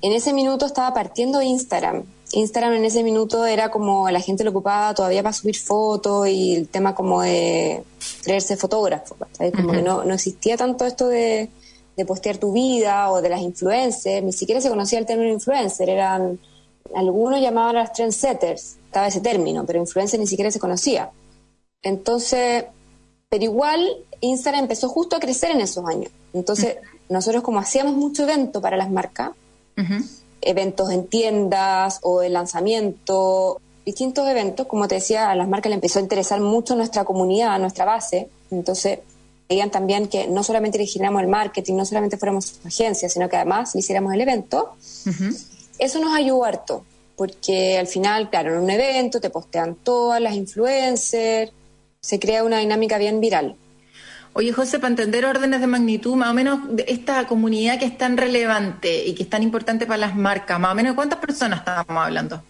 En 0.00 0.12
ese 0.12 0.32
minuto 0.32 0.64
estaba 0.64 0.94
partiendo 0.94 1.42
Instagram. 1.42 2.04
Instagram 2.34 2.74
en 2.74 2.84
ese 2.84 3.02
minuto 3.02 3.46
era 3.46 3.68
como 3.72 4.08
la 4.12 4.20
gente 4.20 4.44
lo 4.44 4.50
ocupaba 4.50 4.94
todavía 4.94 5.24
para 5.24 5.32
subir 5.32 5.58
fotos 5.58 6.28
y 6.28 6.54
el 6.54 6.68
tema 6.68 6.94
como 6.94 7.22
de 7.22 7.82
creerse 8.22 8.56
fotógrafo. 8.56 9.16
Como 9.56 9.72
que 9.72 9.82
no, 9.82 10.04
no 10.04 10.14
existía 10.14 10.56
tanto 10.56 10.86
esto 10.86 11.08
de, 11.08 11.50
de 11.96 12.04
postear 12.04 12.38
tu 12.38 12.52
vida 12.52 13.10
o 13.10 13.20
de 13.20 13.28
las 13.28 13.40
influencers, 13.40 14.24
ni 14.24 14.32
siquiera 14.32 14.60
se 14.60 14.68
conocía 14.68 15.00
el 15.00 15.06
término 15.06 15.32
influencer, 15.32 15.90
eran 15.90 16.38
algunos 16.94 17.40
llamaban 17.40 17.76
a 17.76 17.80
las 17.80 17.92
trendsetters, 17.92 18.76
estaba 18.84 19.08
ese 19.08 19.20
término, 19.20 19.64
pero 19.66 19.78
influencer 19.78 20.20
ni 20.20 20.26
siquiera 20.26 20.50
se 20.50 20.58
conocía. 20.58 21.10
Entonces, 21.82 22.64
pero 23.28 23.44
igual 23.44 23.86
Instagram 24.20 24.62
empezó 24.64 24.88
justo 24.88 25.16
a 25.16 25.20
crecer 25.20 25.50
en 25.50 25.60
esos 25.60 25.86
años. 25.86 26.10
Entonces, 26.32 26.76
nosotros 27.08 27.42
como 27.42 27.58
hacíamos 27.58 27.94
mucho 27.94 28.24
evento 28.24 28.60
para 28.60 28.76
las 28.76 28.90
marcas, 28.90 29.32
eventos 30.40 30.90
en 30.90 31.06
tiendas 31.06 32.00
o 32.02 32.20
de 32.20 32.30
lanzamiento, 32.30 33.60
distintos 33.84 34.28
eventos, 34.28 34.66
como 34.66 34.88
te 34.88 34.96
decía, 34.96 35.30
a 35.30 35.34
las 35.34 35.48
marcas 35.48 35.70
le 35.70 35.74
empezó 35.76 35.98
a 35.98 36.02
interesar 36.02 36.40
mucho 36.40 36.74
nuestra 36.74 37.04
comunidad, 37.04 37.58
nuestra 37.58 37.84
base. 37.84 38.28
Entonces, 38.50 39.00
veían 39.48 39.70
también 39.70 40.08
que 40.08 40.26
no 40.26 40.42
solamente 40.42 40.78
le 40.78 40.84
el 40.84 41.28
marketing, 41.28 41.74
no 41.74 41.84
solamente 41.84 42.16
fuéramos 42.16 42.58
agencia, 42.64 43.08
sino 43.08 43.28
que 43.28 43.36
además 43.36 43.74
le 43.74 43.80
hiciéramos 43.80 44.12
el 44.12 44.20
evento. 44.20 44.74
Eso 45.78 46.00
nos 46.00 46.14
ayudó 46.14 46.44
harto, 46.44 46.84
porque 47.16 47.78
al 47.78 47.86
final, 47.86 48.30
claro, 48.30 48.54
en 48.54 48.62
un 48.62 48.70
evento 48.70 49.20
te 49.20 49.30
postean 49.30 49.74
todas 49.74 50.20
las 50.20 50.34
influencers, 50.34 51.52
se 52.00 52.18
crea 52.18 52.44
una 52.44 52.58
dinámica 52.58 52.98
bien 52.98 53.20
viral. 53.20 53.56
Oye, 54.32 54.52
José, 54.52 54.78
para 54.78 54.90
entender 54.90 55.24
órdenes 55.24 55.62
de 55.62 55.66
magnitud, 55.66 56.14
más 56.14 56.28
o 56.30 56.34
menos 56.34 56.60
esta 56.86 57.26
comunidad 57.26 57.78
que 57.78 57.86
es 57.86 57.96
tan 57.96 58.18
relevante 58.18 59.06
y 59.06 59.14
que 59.14 59.22
es 59.22 59.30
tan 59.30 59.42
importante 59.42 59.86
para 59.86 59.96
las 59.96 60.14
marcas, 60.14 60.60
más 60.60 60.72
o 60.72 60.74
menos 60.74 60.94
cuántas 60.94 61.18
personas 61.20 61.60
estábamos 61.60 62.04
hablando? 62.04 62.42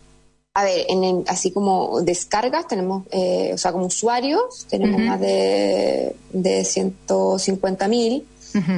A 0.54 0.64
ver, 0.64 0.86
en, 0.88 1.22
así 1.28 1.52
como 1.52 2.00
descargas 2.00 2.66
tenemos, 2.66 3.04
eh, 3.12 3.52
o 3.54 3.58
sea, 3.58 3.70
como 3.70 3.86
usuarios 3.86 4.66
tenemos 4.68 5.00
más 5.00 5.20
de, 5.20 6.16
de 6.32 6.64
150 6.64 7.86
mil, 7.88 8.26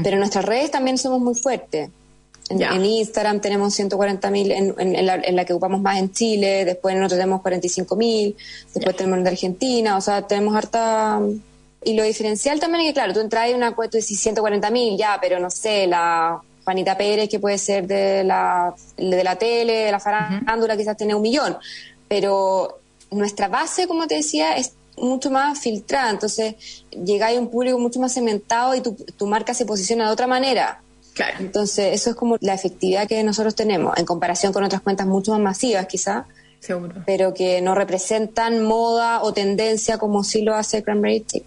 pero 0.03 0.15
en 0.15 0.19
nuestras 0.19 0.45
redes 0.45 0.71
también 0.71 0.99
somos 0.99 1.21
muy 1.21 1.35
fuertes. 1.35 1.89
En, 2.51 2.85
Instagram 2.85 3.41
tenemos 3.41 3.75
140 3.75 4.31
mil, 4.31 4.51
en, 4.51 4.75
en, 4.79 5.07
la, 5.07 5.17
en, 5.17 5.37
la, 5.37 5.45
que 5.45 5.53
ocupamos 5.53 5.83
más 5.83 5.99
en 5.99 6.11
Chile, 6.13 6.65
después 6.65 6.95
en 6.95 7.03
otro 7.03 7.17
tenemos 7.17 7.43
45 7.43 7.97
mil, 7.97 8.37
después 8.75 8.97
tenemos 8.97 9.19
en 9.19 9.25
de 9.25 9.31
Argentina, 9.31 9.97
o 9.97 10.01
sea, 10.01 10.27
tenemos 10.27 10.57
harta 10.57 11.21
y 11.85 11.95
lo 11.95 12.03
diferencial 12.03 12.59
también 12.59 12.83
es 12.83 12.91
que, 12.91 12.95
claro, 12.95 13.13
tú 13.13 13.21
entras 13.21 13.49
en 13.49 13.57
una 13.57 13.75
cuenta 13.75 13.97
y 13.97 14.01
dices 14.01 14.21
140 14.21 14.71
mil, 14.71 14.99
ya, 14.99 15.19
pero 15.21 15.39
no 15.39 15.51
sé, 15.51 15.87
la 15.87 16.41
Juanita 16.65 16.97
Pérez, 16.97 17.29
que 17.29 17.39
puede 17.39 17.57
ser 17.57 17.87
de 17.87 18.25
la, 18.25 18.75
de 18.97 19.25
la 19.25 19.37
tele, 19.37 19.85
de 19.85 19.93
la 19.93 20.01
farándula, 20.01 20.77
quizás 20.77 20.97
tiene 20.97 21.15
un 21.15 21.23
millón. 21.23 21.57
Pero 22.09 22.81
nuestra 23.11 23.49
base, 23.49 23.87
como 23.87 24.07
te 24.07 24.17
decía, 24.17 24.57
es 24.57 24.73
mucho 24.97 25.31
más 25.31 25.59
filtrada. 25.61 26.11
Entonces, 26.11 26.85
llega 26.91 27.29
a 27.29 27.33
un 27.33 27.49
público 27.49 27.79
mucho 27.79 28.01
más 28.01 28.13
cementado 28.13 28.75
y 28.75 28.81
tu, 28.81 28.95
tu 28.95 29.27
marca 29.27 29.55
se 29.55 29.65
posiciona 29.65 30.07
de 30.07 30.13
otra 30.13 30.27
manera. 30.27 30.83
Claro. 31.19 31.39
Entonces, 31.41 31.95
eso 31.95 32.11
es 32.11 32.17
como 32.17 32.37
la 32.41 32.55
efectividad 32.55 33.09
que 33.09 33.21
nosotros 33.25 33.57
tenemos 33.57 33.99
en 33.99 34.05
comparación 34.05 34.53
con 34.53 34.63
otras 34.63 34.83
cuentas 34.83 35.05
mucho 35.05 35.33
más 35.33 35.41
masivas, 35.41 35.87
quizás. 35.87 36.27
Seguro. 36.61 36.95
Pero 37.07 37.35
que 37.35 37.61
no 37.61 37.75
representan 37.75 38.63
moda 38.63 39.23
o 39.23 39.33
tendencia 39.33 39.99
como 39.99 40.23
sí 40.23 40.43
lo 40.43 40.55
hace 40.55 40.85
Cranberry 40.85 41.21
Tick. 41.21 41.43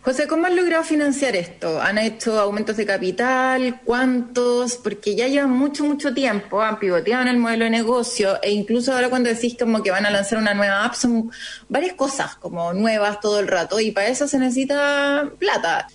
José, 0.00 0.28
¿cómo 0.28 0.46
han 0.46 0.54
logrado 0.54 0.84
financiar 0.84 1.34
esto? 1.34 1.82
¿Han 1.82 1.98
hecho 1.98 2.38
aumentos 2.38 2.76
de 2.76 2.86
capital? 2.86 3.80
¿Cuántos? 3.84 4.76
Porque 4.76 5.16
ya 5.16 5.26
llevan 5.26 5.50
mucho, 5.50 5.84
mucho 5.84 6.14
tiempo, 6.14 6.62
han 6.62 6.78
pivoteado 6.78 7.22
en 7.22 7.28
el 7.28 7.38
modelo 7.38 7.64
de 7.64 7.70
negocio 7.70 8.40
e 8.40 8.52
incluso 8.52 8.92
ahora 8.92 9.10
cuando 9.10 9.28
decís 9.28 9.56
como 9.58 9.82
que 9.82 9.90
van 9.90 10.06
a 10.06 10.10
lanzar 10.10 10.38
una 10.38 10.54
nueva 10.54 10.84
app 10.84 10.94
son 10.94 11.32
varias 11.68 11.94
cosas 11.94 12.36
como 12.36 12.72
nuevas 12.72 13.18
todo 13.20 13.40
el 13.40 13.48
rato 13.48 13.80
y 13.80 13.90
para 13.90 14.06
eso 14.06 14.28
se 14.28 14.38
necesita 14.38 15.32
plata. 15.36 15.88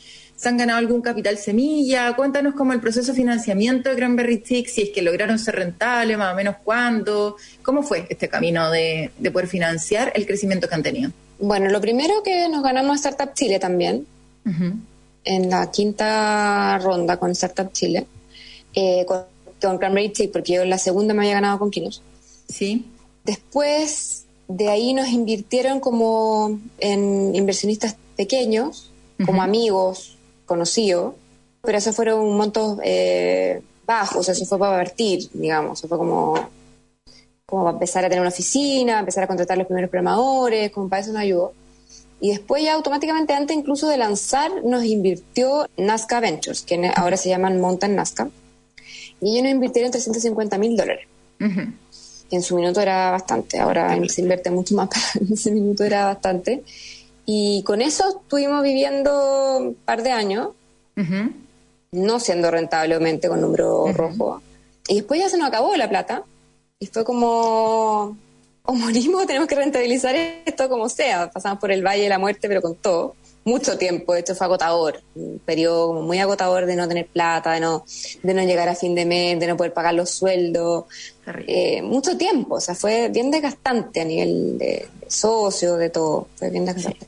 ¿Se 0.43 0.49
han 0.49 0.57
ganado 0.57 0.79
algún 0.79 1.01
capital 1.01 1.37
semilla? 1.37 2.13
Cuéntanos 2.17 2.53
cómo 2.53 2.73
el 2.73 2.81
proceso 2.81 3.13
de 3.13 3.17
financiamiento 3.17 3.89
de 3.89 3.95
Cranberry 3.95 4.43
Six, 4.45 4.73
si 4.73 4.81
es 4.81 4.89
que 4.89 5.01
lograron 5.01 5.39
ser 5.39 5.55
rentables, 5.55 6.17
más 6.17 6.33
o 6.33 6.35
menos 6.35 6.57
cuándo. 6.65 7.37
¿Cómo 7.61 7.81
fue 7.81 8.07
este 8.09 8.27
camino 8.27 8.69
de, 8.69 9.11
de 9.17 9.31
poder 9.31 9.47
financiar 9.47 10.11
el 10.13 10.25
crecimiento 10.27 10.67
que 10.67 10.75
han 10.75 10.83
tenido? 10.83 11.11
Bueno, 11.39 11.69
lo 11.69 11.79
primero 11.79 12.15
que 12.25 12.49
nos 12.49 12.61
ganamos 12.61 12.97
Startup 12.97 13.33
Chile 13.33 13.57
también, 13.57 14.05
en 15.23 15.49
la 15.49 15.71
quinta 15.71 16.77
ronda 16.79 17.15
con 17.15 17.31
Startup 17.31 17.71
Chile, 17.71 18.05
eh, 18.73 19.05
con, 19.07 19.21
con 19.61 19.77
Cranberry 19.77 20.27
porque 20.27 20.55
yo 20.55 20.63
en 20.63 20.69
la 20.69 20.77
segunda 20.77 21.13
me 21.13 21.21
había 21.21 21.35
ganado 21.35 21.57
con 21.57 21.71
Kinos. 21.71 22.01
Sí. 22.49 22.85
Después 23.23 24.25
de 24.49 24.67
ahí 24.67 24.93
nos 24.93 25.07
invirtieron 25.07 25.79
como 25.79 26.59
en 26.79 27.33
inversionistas 27.33 27.95
pequeños, 28.17 28.91
como 29.25 29.41
amigos, 29.41 30.12
conocidos, 30.45 31.15
pero 31.61 31.77
eso 31.77 31.93
fueron 31.93 32.35
montos 32.35 32.79
eh, 32.83 33.61
bajos, 33.85 34.29
eso 34.29 34.45
fue 34.45 34.59
para 34.59 34.77
partir, 34.77 35.29
digamos, 35.33 35.79
eso 35.79 35.87
fue 35.87 35.97
como 35.97 36.49
como 37.45 37.65
para 37.65 37.75
empezar 37.75 38.03
a 38.03 38.09
tener 38.09 38.21
una 38.21 38.29
oficina, 38.29 38.99
empezar 38.99 39.25
a 39.25 39.27
contratar 39.27 39.57
los 39.59 39.67
primeros 39.67 39.91
programadores, 39.91 40.71
como 40.71 40.89
para 40.89 41.01
eso 41.01 41.11
nos 41.11 41.21
ayudó. 41.21 41.53
Y 42.19 42.29
después 42.29 42.63
ya 42.63 42.73
automáticamente, 42.73 43.33
antes 43.33 43.55
incluso 43.55 43.87
de 43.87 43.97
lanzar, 43.97 44.63
nos 44.63 44.83
invirtió 44.85 45.67
Nazca 45.77 46.19
Ventures, 46.19 46.63
que 46.63 46.91
ahora 46.95 47.15
se 47.15 47.29
llaman 47.29 47.61
Mountain 47.61 47.95
Nazca. 47.95 48.29
Y 49.21 49.33
ellos 49.33 49.43
nos 49.43 49.51
invirtieron 49.51 49.91
350 49.91 50.57
mil 50.57 50.75
dólares. 50.75 51.05
en 51.39 52.41
su 52.41 52.55
minuto 52.55 52.81
era 52.81 53.11
bastante, 53.11 53.59
ahora 53.59 53.95
se 54.07 54.21
invierte 54.21 54.49
mucho 54.49 54.73
más, 54.73 54.89
pero 54.89 55.25
en 55.27 55.33
ese 55.33 55.51
minuto 55.51 55.83
era 55.83 56.05
bastante. 56.05 56.63
Y 57.25 57.63
con 57.63 57.81
eso 57.81 58.21
estuvimos 58.21 58.63
viviendo 58.63 59.57
un 59.57 59.75
par 59.75 60.03
de 60.03 60.11
años, 60.11 60.49
no 61.91 62.19
siendo 62.19 62.51
rentablemente 62.51 63.29
con 63.29 63.41
número 63.41 63.91
rojo. 63.93 64.41
Y 64.87 64.95
después 64.95 65.19
ya 65.19 65.29
se 65.29 65.37
nos 65.37 65.47
acabó 65.47 65.75
la 65.75 65.87
plata 65.87 66.23
y 66.79 66.87
fue 66.87 67.05
como, 67.05 68.17
o 68.63 68.73
morimos, 68.73 69.25
tenemos 69.27 69.47
que 69.47 69.55
rentabilizar 69.55 70.15
esto 70.15 70.67
como 70.67 70.89
sea. 70.89 71.31
Pasamos 71.31 71.59
por 71.59 71.71
el 71.71 71.85
Valle 71.85 72.03
de 72.03 72.09
la 72.09 72.19
Muerte, 72.19 72.47
pero 72.47 72.61
con 72.61 72.75
todo. 72.75 73.15
Mucho 73.45 73.77
tiempo, 73.77 74.13
de 74.13 74.21
hecho 74.21 74.35
fue 74.35 74.45
agotador, 74.45 75.01
un 75.15 75.39
periodo 75.45 75.93
muy 76.01 76.19
agotador 76.19 76.65
de 76.65 76.77
no 76.77 76.87
tener 76.87 77.07
plata, 77.07 77.51
de 77.51 77.59
no, 77.59 77.83
de 78.21 78.33
no 78.33 78.41
llegar 78.43 78.69
a 78.69 78.75
fin 78.75 78.95
de 78.95 79.05
mes, 79.05 79.39
de 79.39 79.47
no 79.47 79.57
poder 79.57 79.73
pagar 79.73 79.93
los 79.93 80.11
sueldos. 80.11 80.85
Eh, 81.47 81.81
mucho 81.81 82.17
tiempo, 82.17 82.55
o 82.55 82.61
sea, 82.61 82.73
fue 82.73 83.09
bien 83.09 83.31
desgastante 83.31 83.99
a 83.99 84.05
nivel 84.05 84.57
de, 84.57 84.87
socio, 85.07 85.75
de 85.75 85.89
todo, 85.89 86.27
fue 86.35 86.49
bien 86.49 86.65
desgastante. 86.65 87.05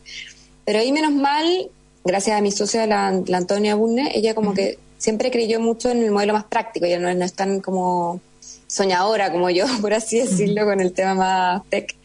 Pero 0.65 0.79
ahí 0.79 0.91
menos 0.91 1.11
mal, 1.11 1.69
gracias 2.03 2.37
a 2.37 2.41
mi 2.41 2.51
socia, 2.51 2.85
la, 2.85 3.07
Antonia 3.07 3.75
Bunne, 3.75 4.11
ella 4.13 4.35
como 4.35 4.53
que 4.53 4.77
siempre 4.97 5.31
creyó 5.31 5.59
mucho 5.59 5.89
en 5.89 6.03
el 6.03 6.11
modelo 6.11 6.33
más 6.33 6.45
práctico, 6.45 6.85
ella 6.85 6.99
no, 6.99 7.13
no 7.13 7.25
es 7.25 7.33
tan 7.33 7.61
como 7.61 8.19
soñadora 8.67 9.31
como 9.31 9.49
yo, 9.49 9.65
por 9.81 9.93
así 9.93 10.19
decirlo, 10.19 10.65
con 10.65 10.79
el 10.81 10.93
tema 10.93 11.13
más 11.15 11.63
tech. 11.69 11.95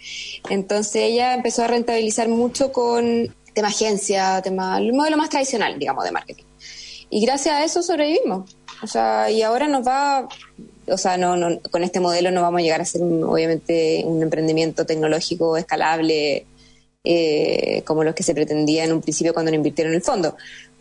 Entonces 0.48 1.02
ella 1.02 1.34
empezó 1.34 1.64
a 1.64 1.68
rentabilizar 1.68 2.28
mucho 2.28 2.72
con 2.72 3.34
tema 3.54 3.68
agencia, 3.68 4.40
tema, 4.42 4.78
el 4.78 4.92
modelo 4.92 5.16
más 5.16 5.30
tradicional, 5.30 5.78
digamos, 5.78 6.04
de 6.04 6.12
marketing. 6.12 6.44
Y 7.10 7.24
gracias 7.24 7.54
a 7.54 7.64
eso 7.64 7.82
sobrevivimos. 7.82 8.56
O 8.82 8.86
sea, 8.86 9.30
y 9.30 9.42
ahora 9.42 9.66
nos 9.68 9.86
va, 9.86 10.28
o 10.86 10.96
sea, 10.96 11.16
no, 11.16 11.36
no, 11.36 11.60
con 11.70 11.82
este 11.82 12.00
modelo 12.00 12.30
no 12.30 12.42
vamos 12.42 12.60
a 12.60 12.62
llegar 12.62 12.80
a 12.80 12.84
ser, 12.84 13.02
obviamente, 13.02 14.02
un 14.04 14.22
emprendimiento 14.22 14.86
tecnológico 14.86 15.56
escalable 15.56 16.46
eh, 17.04 17.82
como 17.84 18.04
los 18.04 18.14
que 18.14 18.22
se 18.22 18.34
pretendía 18.34 18.84
en 18.84 18.92
un 18.92 19.00
principio 19.00 19.32
cuando 19.32 19.50
nos 19.50 19.56
invirtieron 19.56 19.92
en 19.92 19.96
el 19.96 20.02
fondo. 20.02 20.36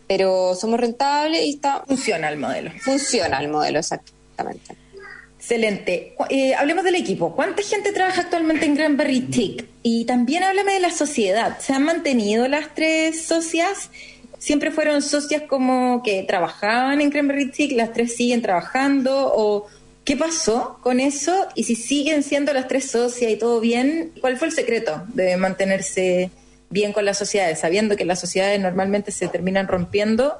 Pero 0.06 0.54
somos 0.54 0.80
rentables 0.80 1.42
y 1.42 1.50
está... 1.50 1.84
Funciona 1.86 2.28
el 2.30 2.38
modelo. 2.38 2.70
Funciona 2.80 3.40
el 3.40 3.48
modelo, 3.48 3.78
exactamente. 3.78 4.76
Excelente. 5.50 6.14
Eh, 6.28 6.54
hablemos 6.54 6.84
del 6.84 6.94
equipo. 6.94 7.34
¿Cuánta 7.34 7.64
gente 7.64 7.90
trabaja 7.90 8.20
actualmente 8.20 8.66
en 8.66 8.76
Granberry 8.76 9.22
Tick? 9.22 9.64
Y 9.82 10.04
también 10.04 10.44
háblame 10.44 10.74
de 10.74 10.78
la 10.78 10.92
sociedad. 10.92 11.58
¿Se 11.58 11.72
han 11.72 11.82
mantenido 11.82 12.46
las 12.46 12.72
tres 12.72 13.24
socias? 13.24 13.90
¿Siempre 14.38 14.70
fueron 14.70 15.02
socias 15.02 15.42
como 15.48 16.04
que 16.04 16.22
trabajaban 16.22 17.00
en 17.00 17.10
Granberry 17.10 17.50
Tick? 17.50 17.72
¿Las 17.72 17.92
tres 17.92 18.14
siguen 18.14 18.42
trabajando? 18.42 19.32
¿O 19.34 19.66
qué 20.04 20.16
pasó 20.16 20.78
con 20.84 21.00
eso? 21.00 21.48
Y 21.56 21.64
si 21.64 21.74
siguen 21.74 22.22
siendo 22.22 22.52
las 22.52 22.68
tres 22.68 22.88
socias 22.88 23.32
y 23.32 23.36
todo 23.36 23.58
bien, 23.58 24.12
¿cuál 24.20 24.36
fue 24.36 24.46
el 24.46 24.54
secreto 24.54 25.02
de 25.08 25.36
mantenerse 25.36 26.30
bien 26.68 26.92
con 26.92 27.04
las 27.04 27.18
sociedades, 27.18 27.58
sabiendo 27.58 27.96
que 27.96 28.04
las 28.04 28.20
sociedades 28.20 28.60
normalmente 28.60 29.10
se 29.10 29.26
terminan 29.26 29.66
rompiendo, 29.66 30.38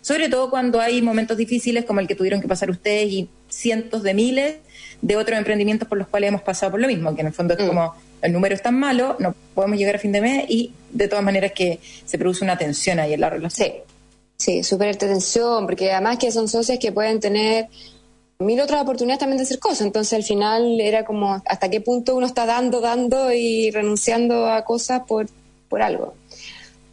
sobre 0.00 0.30
todo 0.30 0.48
cuando 0.48 0.80
hay 0.80 1.02
momentos 1.02 1.36
difíciles 1.36 1.84
como 1.84 2.00
el 2.00 2.06
que 2.06 2.14
tuvieron 2.14 2.40
que 2.40 2.48
pasar 2.48 2.70
ustedes 2.70 3.12
y 3.12 3.28
cientos 3.48 4.02
de 4.02 4.14
miles 4.14 4.56
de 5.02 5.16
otros 5.16 5.38
emprendimientos 5.38 5.88
por 5.88 5.98
los 5.98 6.08
cuales 6.08 6.28
hemos 6.28 6.42
pasado 6.42 6.72
por 6.72 6.80
lo 6.80 6.88
mismo, 6.88 7.14
que 7.14 7.20
en 7.20 7.28
el 7.28 7.32
fondo 7.32 7.54
es 7.54 7.64
mm. 7.64 7.68
como 7.68 7.94
el 8.22 8.32
número 8.32 8.54
es 8.54 8.62
tan 8.62 8.78
malo, 8.78 9.16
no 9.18 9.34
podemos 9.54 9.78
llegar 9.78 9.96
a 9.96 9.98
fin 9.98 10.12
de 10.12 10.20
mes 10.20 10.44
y 10.48 10.72
de 10.90 11.08
todas 11.08 11.24
maneras 11.24 11.52
que 11.52 11.78
se 12.04 12.18
produce 12.18 12.44
una 12.44 12.56
tensión 12.56 12.98
ahí 12.98 13.12
en 13.12 13.20
la 13.20 13.30
relación. 13.30 13.68
Sí, 13.68 13.72
sí, 14.36 14.62
súper 14.62 14.96
tensión, 14.96 15.66
porque 15.66 15.92
además 15.92 16.18
que 16.18 16.32
son 16.32 16.48
socios 16.48 16.78
que 16.78 16.92
pueden 16.92 17.20
tener 17.20 17.68
mil 18.38 18.60
otras 18.60 18.82
oportunidades 18.82 19.20
también 19.20 19.38
de 19.38 19.44
hacer 19.44 19.58
cosas. 19.58 19.82
Entonces 19.82 20.12
al 20.14 20.24
final 20.24 20.80
era 20.80 21.04
como 21.04 21.42
hasta 21.46 21.68
qué 21.70 21.80
punto 21.80 22.16
uno 22.16 22.26
está 22.26 22.46
dando, 22.46 22.80
dando 22.80 23.32
y 23.32 23.70
renunciando 23.70 24.46
a 24.46 24.64
cosas 24.64 25.02
por, 25.06 25.26
por 25.68 25.82
algo. 25.82 26.14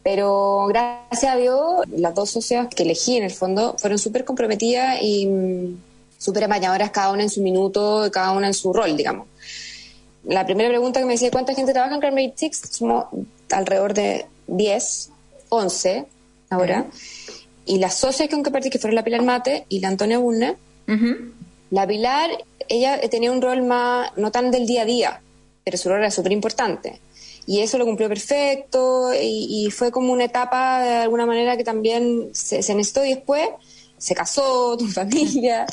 Pero 0.02 0.66
gracias 0.68 1.32
a 1.32 1.36
Dios, 1.36 1.86
las 1.96 2.14
dos 2.14 2.30
socias 2.30 2.68
que 2.68 2.82
elegí 2.82 3.16
en 3.16 3.24
el 3.24 3.30
fondo 3.30 3.74
fueron 3.78 3.98
súper 3.98 4.24
comprometidas 4.24 4.98
y 5.00 5.76
súper 6.24 6.44
amañadoras, 6.44 6.90
cada 6.90 7.10
una 7.10 7.22
en 7.22 7.30
su 7.30 7.42
minuto, 7.42 8.08
cada 8.10 8.30
una 8.30 8.46
en 8.46 8.54
su 8.54 8.72
rol, 8.72 8.96
digamos. 8.96 9.28
La 10.24 10.46
primera 10.46 10.70
pregunta 10.70 11.00
que 11.00 11.06
me 11.06 11.12
decía, 11.12 11.30
¿cuánta 11.30 11.54
gente 11.54 11.74
trabaja 11.74 11.94
en 11.94 12.00
Cranberry 12.00 12.32
Six? 12.34 12.62
Somos 12.70 13.06
alrededor 13.50 13.92
de 13.92 14.24
10, 14.46 15.10
11 15.50 16.06
ahora. 16.48 16.86
Y 17.66 17.78
las 17.78 17.98
socias 17.98 18.30
que 18.30 18.50
partí, 18.50 18.70
que 18.70 18.78
fueron 18.78 18.94
la 18.94 19.04
Pilar 19.04 19.22
Mate 19.22 19.66
y 19.68 19.80
la 19.80 19.88
Antonia 19.88 20.18
Bunne, 20.18 20.56
la 21.70 21.86
Pilar, 21.86 22.30
ella 22.68 22.98
tenía 23.10 23.30
un 23.30 23.42
rol 23.42 23.62
más, 23.62 24.10
no 24.16 24.32
tan 24.32 24.50
del 24.50 24.66
día 24.66 24.82
a 24.82 24.86
día, 24.86 25.20
pero 25.62 25.76
su 25.76 25.90
rol 25.90 25.98
era 25.98 26.10
súper 26.10 26.32
importante. 26.32 27.00
Y 27.46 27.60
eso 27.60 27.76
lo 27.76 27.84
cumplió 27.84 28.08
perfecto 28.08 29.12
y, 29.14 29.68
fue 29.70 29.90
como 29.90 30.10
una 30.10 30.24
etapa 30.24 30.82
de 30.82 30.94
alguna 30.96 31.26
manera 31.26 31.58
que 31.58 31.64
también 31.64 32.30
se, 32.32 32.62
se 32.62 32.74
necesitó 32.74 33.04
y 33.04 33.10
después 33.10 33.48
se 33.98 34.14
casó, 34.14 34.76
tu 34.78 34.86
familia, 34.86 35.66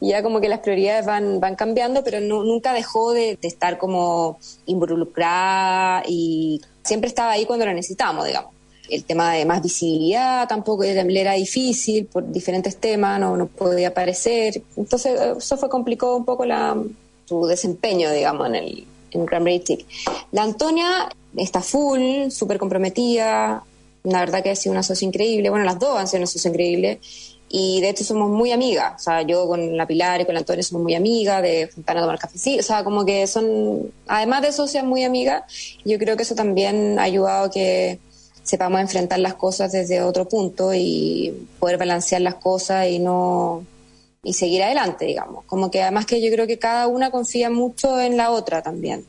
y 0.00 0.10
ya 0.10 0.22
como 0.22 0.40
que 0.40 0.48
las 0.48 0.60
prioridades 0.60 1.06
van, 1.06 1.40
van 1.40 1.56
cambiando, 1.56 2.02
pero 2.04 2.20
nunca 2.20 2.72
dejó 2.72 3.12
de, 3.12 3.38
de, 3.40 3.48
estar 3.48 3.78
como 3.78 4.38
involucrada 4.66 6.02
y 6.06 6.60
siempre 6.82 7.08
estaba 7.08 7.32
ahí 7.32 7.46
cuando 7.46 7.66
la 7.66 7.74
necesitamos, 7.74 8.26
digamos 8.26 8.54
el 8.90 9.04
tema 9.04 9.32
de 9.32 9.44
más 9.44 9.62
visibilidad 9.62 10.46
tampoco 10.48 10.82
le 10.82 11.20
era 11.20 11.32
difícil 11.32 12.06
por 12.06 12.30
diferentes 12.30 12.76
temas, 12.76 13.18
no, 13.18 13.36
no 13.36 13.46
podía 13.46 13.88
aparecer. 13.88 14.62
Entonces, 14.76 15.18
eso 15.38 15.56
fue 15.56 15.68
complicó 15.68 16.16
un 16.16 16.24
poco 16.24 16.44
la, 16.44 16.76
su 17.24 17.46
desempeño, 17.46 18.10
digamos, 18.12 18.46
en 18.48 18.54
el 18.54 18.86
en 19.12 19.26
Grand 19.26 19.62
Tick. 19.62 19.86
La 20.32 20.42
Antonia 20.42 21.08
está 21.36 21.60
full, 21.62 22.30
súper 22.30 22.58
comprometida, 22.58 23.62
la 24.02 24.18
verdad 24.20 24.42
que 24.42 24.50
ha 24.50 24.56
sido 24.56 24.72
una 24.72 24.82
socia 24.82 25.06
increíble. 25.06 25.50
Bueno, 25.50 25.64
las 25.64 25.78
dos 25.78 25.96
han 25.98 26.08
sido 26.08 26.18
una 26.18 26.26
socia 26.26 26.50
increíble. 26.50 27.00
Y 27.48 27.80
de 27.80 27.90
hecho 27.90 28.04
somos 28.04 28.30
muy 28.30 28.52
amigas. 28.52 28.94
O 28.96 29.02
sea, 29.02 29.22
yo 29.22 29.46
con 29.46 29.76
la 29.76 29.86
Pilar 29.86 30.20
y 30.20 30.24
con 30.24 30.34
la 30.34 30.40
Antonia 30.40 30.62
somos 30.62 30.82
muy 30.82 30.94
amigas, 30.94 31.42
de 31.42 31.70
juntar 31.72 31.96
a 31.96 32.00
tomar 32.00 32.18
café. 32.18 32.58
O 32.58 32.62
sea, 32.62 32.82
como 32.84 33.04
que 33.04 33.26
son, 33.26 33.92
además 34.06 34.42
de 34.42 34.52
socias 34.52 34.84
muy 34.84 35.04
amigas, 35.04 35.44
yo 35.84 35.98
creo 35.98 36.16
que 36.16 36.24
eso 36.24 36.34
también 36.34 36.98
ha 36.98 37.04
ayudado 37.04 37.46
a 37.46 37.50
que 37.50 37.98
sepamos 38.42 38.80
enfrentar 38.80 39.18
las 39.20 39.34
cosas 39.34 39.72
desde 39.72 40.02
otro 40.02 40.28
punto 40.28 40.74
y 40.74 41.46
poder 41.58 41.78
balancear 41.78 42.20
las 42.20 42.34
cosas 42.34 42.88
y 42.88 42.98
no 42.98 43.64
y 44.24 44.32
seguir 44.32 44.62
adelante, 44.62 45.04
digamos. 45.04 45.44
Como 45.44 45.70
que 45.70 45.82
además 45.82 46.06
que 46.06 46.20
yo 46.20 46.32
creo 46.32 46.46
que 46.46 46.58
cada 46.58 46.88
una 46.88 47.10
confía 47.10 47.50
mucho 47.50 48.00
en 48.00 48.16
la 48.16 48.30
otra 48.30 48.62
también. 48.62 49.04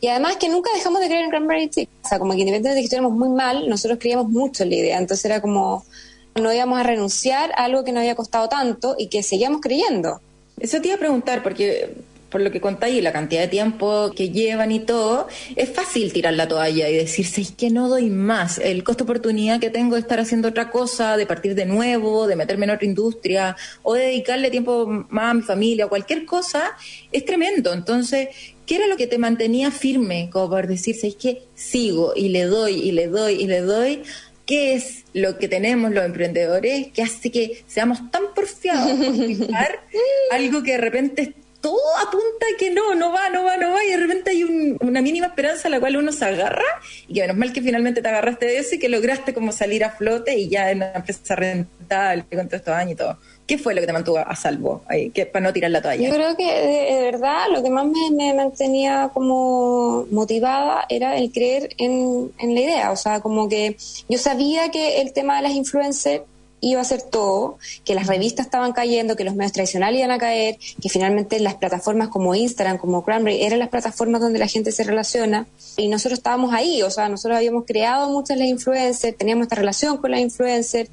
Y 0.00 0.08
además 0.08 0.36
que 0.36 0.48
nunca 0.48 0.70
dejamos 0.74 1.00
de 1.00 1.06
creer 1.06 1.24
en 1.24 1.30
Cranberry 1.30 1.68
Tick. 1.68 1.88
O 2.04 2.08
sea, 2.08 2.18
como 2.18 2.32
que 2.32 2.40
independientemente 2.40 2.76
de 2.76 2.80
que 2.82 2.84
estuviéramos 2.84 3.18
muy 3.18 3.30
mal, 3.30 3.68
nosotros 3.68 3.98
creíamos 3.98 4.28
mucho 4.28 4.62
en 4.62 4.70
la 4.70 4.76
idea. 4.76 4.98
Entonces 4.98 5.24
era 5.24 5.40
como, 5.40 5.84
no 6.34 6.52
íbamos 6.52 6.80
a 6.80 6.82
renunciar 6.82 7.52
a 7.52 7.64
algo 7.64 7.84
que 7.84 7.92
nos 7.92 8.00
había 8.00 8.14
costado 8.14 8.48
tanto 8.48 8.96
y 8.98 9.08
que 9.08 9.22
seguíamos 9.22 9.60
creyendo. 9.60 10.20
Eso 10.58 10.80
te 10.80 10.88
iba 10.88 10.96
a 10.96 11.00
preguntar, 11.00 11.42
porque 11.42 11.94
por 12.34 12.40
lo 12.40 12.50
que 12.50 12.60
contáis 12.60 12.96
y 12.96 13.00
la 13.00 13.12
cantidad 13.12 13.42
de 13.42 13.46
tiempo 13.46 14.10
que 14.10 14.30
llevan 14.30 14.72
y 14.72 14.80
todo, 14.80 15.28
es 15.54 15.70
fácil 15.70 16.12
tirar 16.12 16.34
la 16.34 16.48
toalla 16.48 16.88
y 16.88 16.96
decirse, 16.96 17.40
es 17.40 17.52
que 17.52 17.70
no 17.70 17.88
doy 17.88 18.10
más. 18.10 18.58
El 18.58 18.82
costo 18.82 19.04
oportunidad 19.04 19.60
que 19.60 19.70
tengo 19.70 19.94
de 19.94 20.00
estar 20.00 20.18
haciendo 20.18 20.48
otra 20.48 20.68
cosa, 20.68 21.16
de 21.16 21.26
partir 21.26 21.54
de 21.54 21.64
nuevo, 21.64 22.26
de 22.26 22.34
meterme 22.34 22.64
en 22.64 22.72
otra 22.72 22.86
industria 22.86 23.56
o 23.84 23.94
de 23.94 24.06
dedicarle 24.06 24.50
tiempo 24.50 25.06
más 25.10 25.30
a 25.30 25.34
mi 25.34 25.42
familia 25.42 25.86
o 25.86 25.88
cualquier 25.88 26.26
cosa, 26.26 26.72
es 27.12 27.24
tremendo. 27.24 27.72
Entonces, 27.72 28.30
¿qué 28.66 28.76
era 28.78 28.88
lo 28.88 28.96
que 28.96 29.06
te 29.06 29.16
mantenía 29.16 29.70
firme 29.70 30.28
como 30.32 30.50
por 30.50 30.66
decirse, 30.66 31.06
es 31.06 31.14
que 31.14 31.42
sigo 31.54 32.14
y 32.16 32.30
le 32.30 32.46
doy 32.46 32.74
y 32.80 32.90
le 32.90 33.06
doy 33.06 33.34
y 33.34 33.46
le 33.46 33.60
doy? 33.60 34.02
¿Qué 34.46 34.74
es 34.74 35.04
lo 35.14 35.38
que 35.38 35.48
tenemos 35.48 35.92
los 35.92 36.04
emprendedores 36.04 36.88
que 36.88 37.02
hace 37.02 37.30
que 37.30 37.64
seamos 37.66 38.10
tan 38.10 38.34
porfiados 38.34 38.92
por 38.92 39.54
algo 40.32 40.62
que 40.62 40.72
de 40.72 40.78
repente 40.78 41.34
todo 41.64 41.96
apunta 41.96 42.44
que 42.58 42.70
no, 42.70 42.94
no 42.94 43.10
va, 43.10 43.30
no 43.30 43.42
va, 43.42 43.56
no 43.56 43.72
va, 43.72 43.82
y 43.82 43.88
de 43.88 43.96
repente 43.96 44.32
hay 44.32 44.44
una 44.44 45.00
mínima 45.00 45.28
esperanza 45.28 45.68
a 45.68 45.70
la 45.70 45.80
cual 45.80 45.96
uno 45.96 46.12
se 46.12 46.26
agarra, 46.26 46.62
y 47.08 47.14
que 47.14 47.20
menos 47.22 47.36
mal 47.38 47.54
que 47.54 47.62
finalmente 47.62 48.02
te 48.02 48.08
agarraste 48.08 48.44
de 48.44 48.58
eso 48.58 48.74
y 48.74 48.78
que 48.78 48.90
lograste 48.90 49.32
como 49.32 49.50
salir 49.50 49.82
a 49.82 49.90
flote 49.90 50.36
y 50.36 50.50
ya 50.50 50.70
en 50.70 50.78
una 50.78 50.92
empresa 50.92 51.34
rentable 51.34 52.26
con 52.30 52.48
todos 52.48 52.60
estos 52.60 52.74
años 52.74 52.92
y 52.92 52.96
todo. 52.96 53.18
¿Qué 53.46 53.58
fue 53.58 53.74
lo 53.74 53.80
que 53.80 53.86
te 53.86 53.92
mantuvo 53.92 54.18
a 54.18 54.34
salvo 54.36 54.82
ahí, 54.88 55.10
que, 55.10 55.26
para 55.26 55.44
no 55.44 55.52
tirar 55.52 55.70
la 55.70 55.82
toalla? 55.82 56.08
Yo 56.08 56.14
creo 56.14 56.36
que 56.36 56.44
de, 56.44 57.02
verdad 57.02 57.46
lo 57.52 57.62
que 57.62 57.70
más 57.70 57.86
me, 57.86 58.32
mantenía 58.32 59.10
como 59.12 60.06
motivada 60.10 60.86
era 60.88 61.18
el 61.18 61.30
creer 61.30 61.70
en, 61.76 62.32
en 62.38 62.54
la 62.54 62.60
idea, 62.60 62.90
o 62.90 62.96
sea, 62.96 63.20
como 63.20 63.48
que 63.48 63.76
yo 64.08 64.18
sabía 64.18 64.70
que 64.70 65.02
el 65.02 65.12
tema 65.12 65.36
de 65.36 65.42
las 65.42 65.52
influencers 65.52 66.22
iba 66.64 66.80
a 66.80 66.84
ser 66.84 67.02
todo, 67.02 67.58
que 67.84 67.94
las 67.94 68.06
revistas 68.06 68.46
estaban 68.46 68.72
cayendo, 68.72 69.16
que 69.16 69.24
los 69.24 69.34
medios 69.34 69.52
tradicionales 69.52 69.98
iban 69.98 70.10
a 70.10 70.18
caer, 70.18 70.58
que 70.80 70.88
finalmente 70.88 71.38
las 71.40 71.54
plataformas 71.54 72.08
como 72.08 72.34
Instagram, 72.34 72.78
como 72.78 73.04
Cranberry, 73.04 73.42
eran 73.42 73.58
las 73.58 73.68
plataformas 73.68 74.20
donde 74.20 74.38
la 74.38 74.48
gente 74.48 74.72
se 74.72 74.84
relaciona. 74.84 75.46
Y 75.76 75.88
nosotros 75.88 76.18
estábamos 76.18 76.54
ahí, 76.54 76.82
o 76.82 76.90
sea, 76.90 77.08
nosotros 77.08 77.36
habíamos 77.36 77.64
creado 77.66 78.08
muchas 78.10 78.38
las 78.38 78.48
influencers, 78.48 79.16
teníamos 79.16 79.44
esta 79.44 79.56
relación 79.56 79.98
con 79.98 80.10
las 80.10 80.20
influencers. 80.20 80.90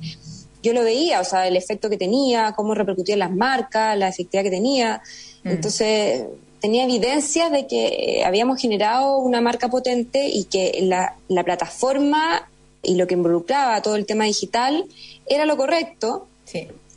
Yo 0.61 0.73
lo 0.73 0.83
veía, 0.83 1.21
o 1.21 1.23
sea, 1.23 1.47
el 1.47 1.55
efecto 1.55 1.89
que 1.89 1.97
tenía, 1.97 2.53
cómo 2.55 2.73
repercutían 2.73 3.19
las 3.19 3.31
marcas, 3.31 3.97
la 3.97 4.09
efectividad 4.09 4.43
que 4.43 4.49
tenía. 4.49 5.01
Mm. 5.43 5.49
Entonces, 5.49 6.23
tenía 6.59 6.83
evidencia 6.83 7.49
de 7.49 7.67
que 7.67 8.23
habíamos 8.25 8.61
generado 8.61 9.17
una 9.17 9.41
marca 9.41 9.69
potente 9.69 10.27
y 10.27 10.45
que 10.45 10.79
la, 10.83 11.15
la 11.27 11.43
plataforma 11.43 12.47
y 12.83 12.95
lo 12.95 13.07
que 13.07 13.15
involucraba 13.15 13.81
todo 13.81 13.95
el 13.95 14.05
tema 14.05 14.25
digital 14.25 14.85
era 15.27 15.45
lo 15.45 15.57
correcto, 15.57 16.27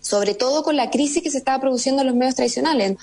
sobre 0.00 0.34
todo 0.34 0.62
con 0.62 0.76
la 0.76 0.90
crisis 0.90 1.22
que 1.22 1.30
se 1.30 1.38
estaba 1.38 1.60
produciendo 1.60 2.02
en 2.02 2.08
los 2.08 2.16
medios 2.16 2.34
tradicionales. 2.34 2.96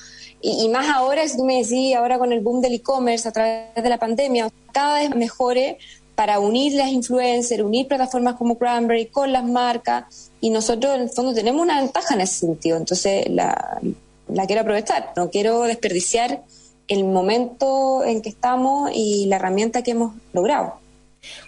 Y, 0.43 0.67
más 0.69 0.89
ahora, 0.89 1.27
si 1.27 1.37
tú 1.37 1.45
me 1.45 1.61
decís, 1.61 1.95
ahora 1.95 2.17
con 2.17 2.31
el 2.31 2.39
boom 2.39 2.61
del 2.61 2.73
e-commerce 2.73 3.27
a 3.27 3.31
través 3.31 3.75
de 3.75 3.89
la 3.89 3.99
pandemia, 3.99 4.49
cada 4.71 4.99
vez 4.99 5.15
mejore 5.15 5.77
para 6.21 6.39
unir 6.39 6.73
las 6.73 6.89
influencers, 6.89 7.63
unir 7.63 7.87
plataformas 7.87 8.35
como 8.35 8.55
Cranberry 8.55 9.07
con 9.07 9.31
las 9.31 9.43
marcas. 9.43 10.29
Y 10.39 10.51
nosotros, 10.51 10.93
en 10.93 11.01
el 11.01 11.09
fondo, 11.09 11.33
tenemos 11.33 11.63
una 11.63 11.81
ventaja 11.81 12.13
en 12.13 12.21
ese 12.21 12.41
sentido. 12.41 12.77
Entonces, 12.77 13.27
la, 13.27 13.81
la 14.27 14.45
quiero 14.45 14.61
aprovechar. 14.61 15.13
No 15.17 15.31
quiero 15.31 15.63
desperdiciar 15.63 16.43
el 16.87 17.05
momento 17.05 18.03
en 18.03 18.21
que 18.21 18.29
estamos 18.29 18.91
y 18.93 19.25
la 19.25 19.37
herramienta 19.37 19.81
que 19.81 19.91
hemos 19.91 20.13
logrado. 20.31 20.75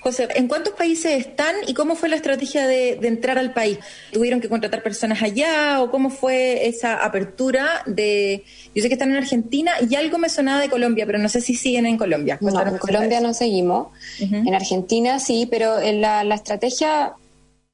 José, 0.01 0.27
¿en 0.35 0.47
cuántos 0.47 0.73
países 0.73 1.25
están 1.25 1.55
y 1.67 1.73
cómo 1.73 1.95
fue 1.95 2.09
la 2.09 2.15
estrategia 2.15 2.67
de, 2.67 2.99
entrar 3.01 3.39
al 3.39 3.53
país? 3.53 3.79
¿Tuvieron 4.11 4.39
que 4.39 4.49
contratar 4.49 4.83
personas 4.83 5.21
allá 5.23 5.81
o 5.81 5.89
cómo 5.89 6.09
fue 6.09 6.67
esa 6.67 7.03
apertura 7.03 7.83
de... 7.85 8.43
Yo 8.75 8.81
sé 8.81 8.87
que 8.87 8.93
están 8.93 9.11
en 9.11 9.17
Argentina 9.17 9.71
y 9.87 9.95
algo 9.95 10.17
me 10.17 10.29
sonaba 10.29 10.61
de 10.61 10.69
Colombia, 10.69 11.05
pero 11.05 11.17
no 11.17 11.29
sé 11.29 11.41
si 11.41 11.55
siguen 11.55 11.85
en 11.85 11.97
Colombia. 11.97 12.37
No, 12.41 12.49
en 12.61 12.77
Colombia 12.77 13.19
no 13.19 13.33
seguimos. 13.33 13.87
En 14.19 14.53
Argentina 14.53 15.19
sí, 15.19 15.47
pero 15.49 15.79
en 15.79 16.01
la, 16.01 16.23
la 16.23 16.35
estrategia... 16.35 17.13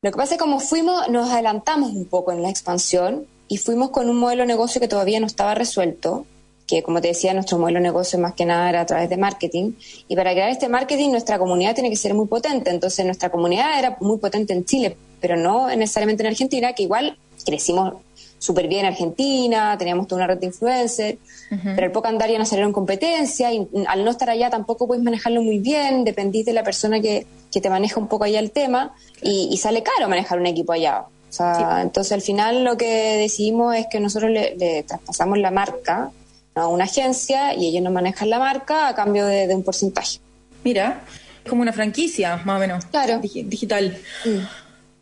Lo 0.02 0.12
que 0.12 0.18
pasa 0.18 0.36
es 0.36 0.38
que 0.38 0.46
como 0.46 0.62
fuimos, 0.62 1.10
nos 1.10 1.30
adelantamos 1.30 1.92
un 1.92 2.06
poco 2.06 2.32
en 2.32 2.42
la 2.42 2.50
expansión 2.50 3.26
y 3.50 3.58
fuimos 3.58 3.90
con 3.90 4.10
un 4.10 4.18
modelo 4.18 4.44
de 4.44 4.48
negocio 4.48 4.80
que 4.80 4.88
todavía 4.88 5.20
no 5.20 5.26
estaba 5.26 5.56
resuelto 5.56 6.26
que 6.70 6.84
como 6.84 7.02
te 7.02 7.08
decía, 7.08 7.34
nuestro 7.34 7.58
modelo 7.58 7.80
de 7.80 7.84
negocio 7.84 8.20
más 8.20 8.34
que 8.34 8.46
nada 8.46 8.70
era 8.70 8.82
a 8.82 8.86
través 8.86 9.10
de 9.10 9.18
marketing. 9.18 9.72
Y 10.08 10.16
para 10.16 10.32
crear 10.32 10.50
este 10.50 10.70
marketing, 10.70 11.10
nuestra 11.10 11.40
comunidad 11.40 11.74
tiene 11.74 11.90
que 11.90 11.96
ser 11.96 12.14
muy 12.14 12.28
potente. 12.28 12.70
Entonces, 12.70 13.04
nuestra 13.06 13.30
comunidad 13.30 13.80
era 13.80 13.98
muy 14.02 14.20
potente 14.20 14.54
en 14.54 14.66
Chile, 14.66 14.96
pero 15.20 15.36
no 15.36 15.68
necesariamente 15.76 16.22
en 16.22 16.28
Argentina, 16.28 16.74
que 16.74 16.84
igual 16.84 17.18
crecimos 17.44 17.94
súper 18.38 18.68
bien 18.68 18.82
en 18.82 18.94
Argentina, 18.94 19.76
teníamos 19.78 20.08
toda 20.08 20.20
una 20.20 20.28
red 20.28 20.40
de 20.40 20.46
influencers, 20.46 21.18
pero 21.50 21.88
al 21.88 21.92
poco 21.92 22.08
andar 22.08 22.30
ya 22.30 22.38
nos 22.38 22.48
salieron 22.48 22.72
competencia 22.72 23.52
y 23.52 23.68
al 23.88 24.06
no 24.06 24.12
estar 24.12 24.30
allá 24.30 24.50
tampoco 24.50 24.88
puedes 24.88 25.04
manejarlo 25.04 25.42
muy 25.42 25.60
bien, 25.60 26.06
dependís 26.06 26.46
de 26.46 26.54
la 26.54 26.64
persona 26.64 27.02
que, 27.02 27.26
que 27.52 27.60
te 27.60 27.70
maneja 27.70 28.00
un 28.00 28.08
poco 28.08 28.24
allá 28.24 28.40
el 28.40 28.52
tema 28.52 28.96
y, 29.22 29.58
sale 29.58 29.84
caro 29.84 30.08
manejar 30.08 30.40
un 30.40 30.46
equipo 30.46 30.72
allá. 30.72 31.02
O 31.02 31.32
sea, 31.32 31.82
entonces 31.82 32.14
al 32.14 32.22
final 32.22 32.64
lo 32.64 32.78
que 32.78 33.18
decidimos 33.18 33.76
es 33.76 33.88
que 33.88 34.00
nosotros 34.00 34.32
le, 34.32 34.56
le 34.56 34.84
traspasamos 34.84 35.38
la 35.38 35.52
marca 35.52 36.12
a 36.60 36.68
una 36.68 36.86
agencia 36.86 37.54
y 37.54 37.68
ellos 37.68 37.84
no 37.84 37.92
manejan 37.92 38.30
la 38.30 38.40
marca 38.40 38.88
a 38.88 38.96
cambio 38.96 39.26
de, 39.26 39.54
un 39.54 39.64
porcentaje. 39.64 40.20
Mira, 40.64 41.02
como 41.48 41.62
una 41.62 41.74
franquicia, 41.74 42.38
más 42.46 42.58
o 42.58 42.60
menos. 42.60 42.86
Claro. 42.86 43.20
digital. 43.20 43.98
Mm. 44.26 44.40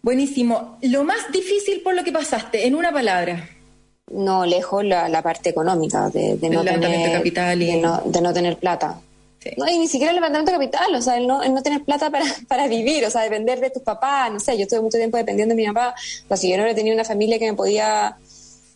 Buenísimo. 0.02 0.78
Lo 0.82 1.04
más 1.04 1.32
difícil 1.32 1.82
por 1.82 1.94
lo 1.94 2.04
que 2.04 2.12
pasaste, 2.12 2.66
en 2.66 2.76
una 2.76 2.92
palabra. 2.92 3.50
No, 4.10 4.46
lejos 4.46 4.86
la, 4.86 5.22
parte 5.22 5.50
económica, 5.50 6.10
de, 6.10 6.38
no 6.50 6.64
tener 6.64 7.12
capital 7.12 7.62
y... 7.62 7.66
de, 7.66 7.82
no, 7.82 8.34
tener 8.34 8.58
plata. 8.58 9.02
No, 9.58 9.68
y 9.68 9.78
ni 9.78 9.88
siquiera 9.88 10.12
el 10.12 10.16
levantamiento 10.16 10.52
de 10.52 10.58
capital, 10.58 10.96
o 10.96 11.02
sea, 11.02 11.18
el 11.18 11.28
no, 11.28 11.44
no 11.44 11.62
tener 11.62 11.84
plata 11.84 12.10
para, 12.10 12.26
para 12.48 12.68
vivir, 12.68 13.06
o 13.06 13.10
sea, 13.10 13.22
depender 13.22 13.60
de 13.60 13.70
tus 13.70 13.84
papás, 13.84 14.32
no 14.32 14.40
sé, 14.40 14.58
yo 14.58 14.64
estuve 14.64 14.82
mucho 14.82 14.98
tiempo 14.98 15.18
dependiendo 15.18 15.56
de 15.56 15.62
mi 15.62 15.68
papá, 15.68 15.94
o 16.24 16.28
sea, 16.28 16.38
si 16.38 16.50
yo 16.50 16.58
no 16.58 16.64
hubiera 16.64 16.76
tenido 16.76 16.96
una 16.96 17.06
familia 17.06 17.38
que 17.38 17.52
me 17.52 17.58
podía 17.58 18.18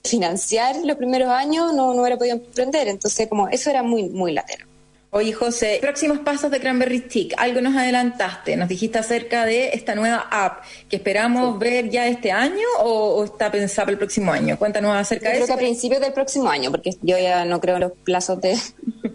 financiar 0.04 0.76
los 0.84 0.98
primeros 0.98 1.30
años, 1.30 1.74
no, 1.74 1.94
no 1.94 2.02
hubiera 2.02 2.18
podido 2.18 2.36
emprender, 2.38 2.88
entonces 2.88 3.28
como 3.28 3.48
eso 3.50 3.70
era 3.70 3.84
muy, 3.84 4.10
muy 4.10 4.34
latero. 4.34 4.66
Oye, 5.14 5.34
José, 5.34 5.80
próximos 5.82 6.20
pasos 6.20 6.50
de 6.52 6.62
Cranberry 6.62 7.00
Stick. 7.00 7.34
Algo 7.38 7.60
nos 7.60 7.76
adelantaste, 7.76 8.56
nos 8.56 8.70
dijiste 8.70 8.98
acerca 8.98 9.46
de 9.46 9.72
esta 9.74 9.94
nueva 9.94 10.26
app 10.32 10.64
que 10.88 10.96
esperamos 10.96 11.60
ver 11.60 11.90
ya 11.90 12.08
este 12.08 12.32
año 12.32 12.66
o, 12.80 13.26
está 13.26 13.52
pensada 13.52 13.88
para 13.88 13.92
el 13.92 13.98
próximo 13.98 14.32
año. 14.32 14.58
Cuéntanos 14.58 14.96
acerca 14.96 15.28
de 15.28 15.36
eso. 15.36 15.46
Creo 15.48 15.58
que 15.58 15.64
a 15.64 15.66
principios 15.68 16.00
del 16.00 16.14
próximo 16.14 16.50
año, 16.50 16.72
porque 16.72 16.92
yo 17.02 17.18
ya 17.18 17.44
no 17.44 17.60
creo 17.60 17.76
en 17.76 17.82
los 17.82 17.92
plazos 18.06 18.40
de, 18.40 18.58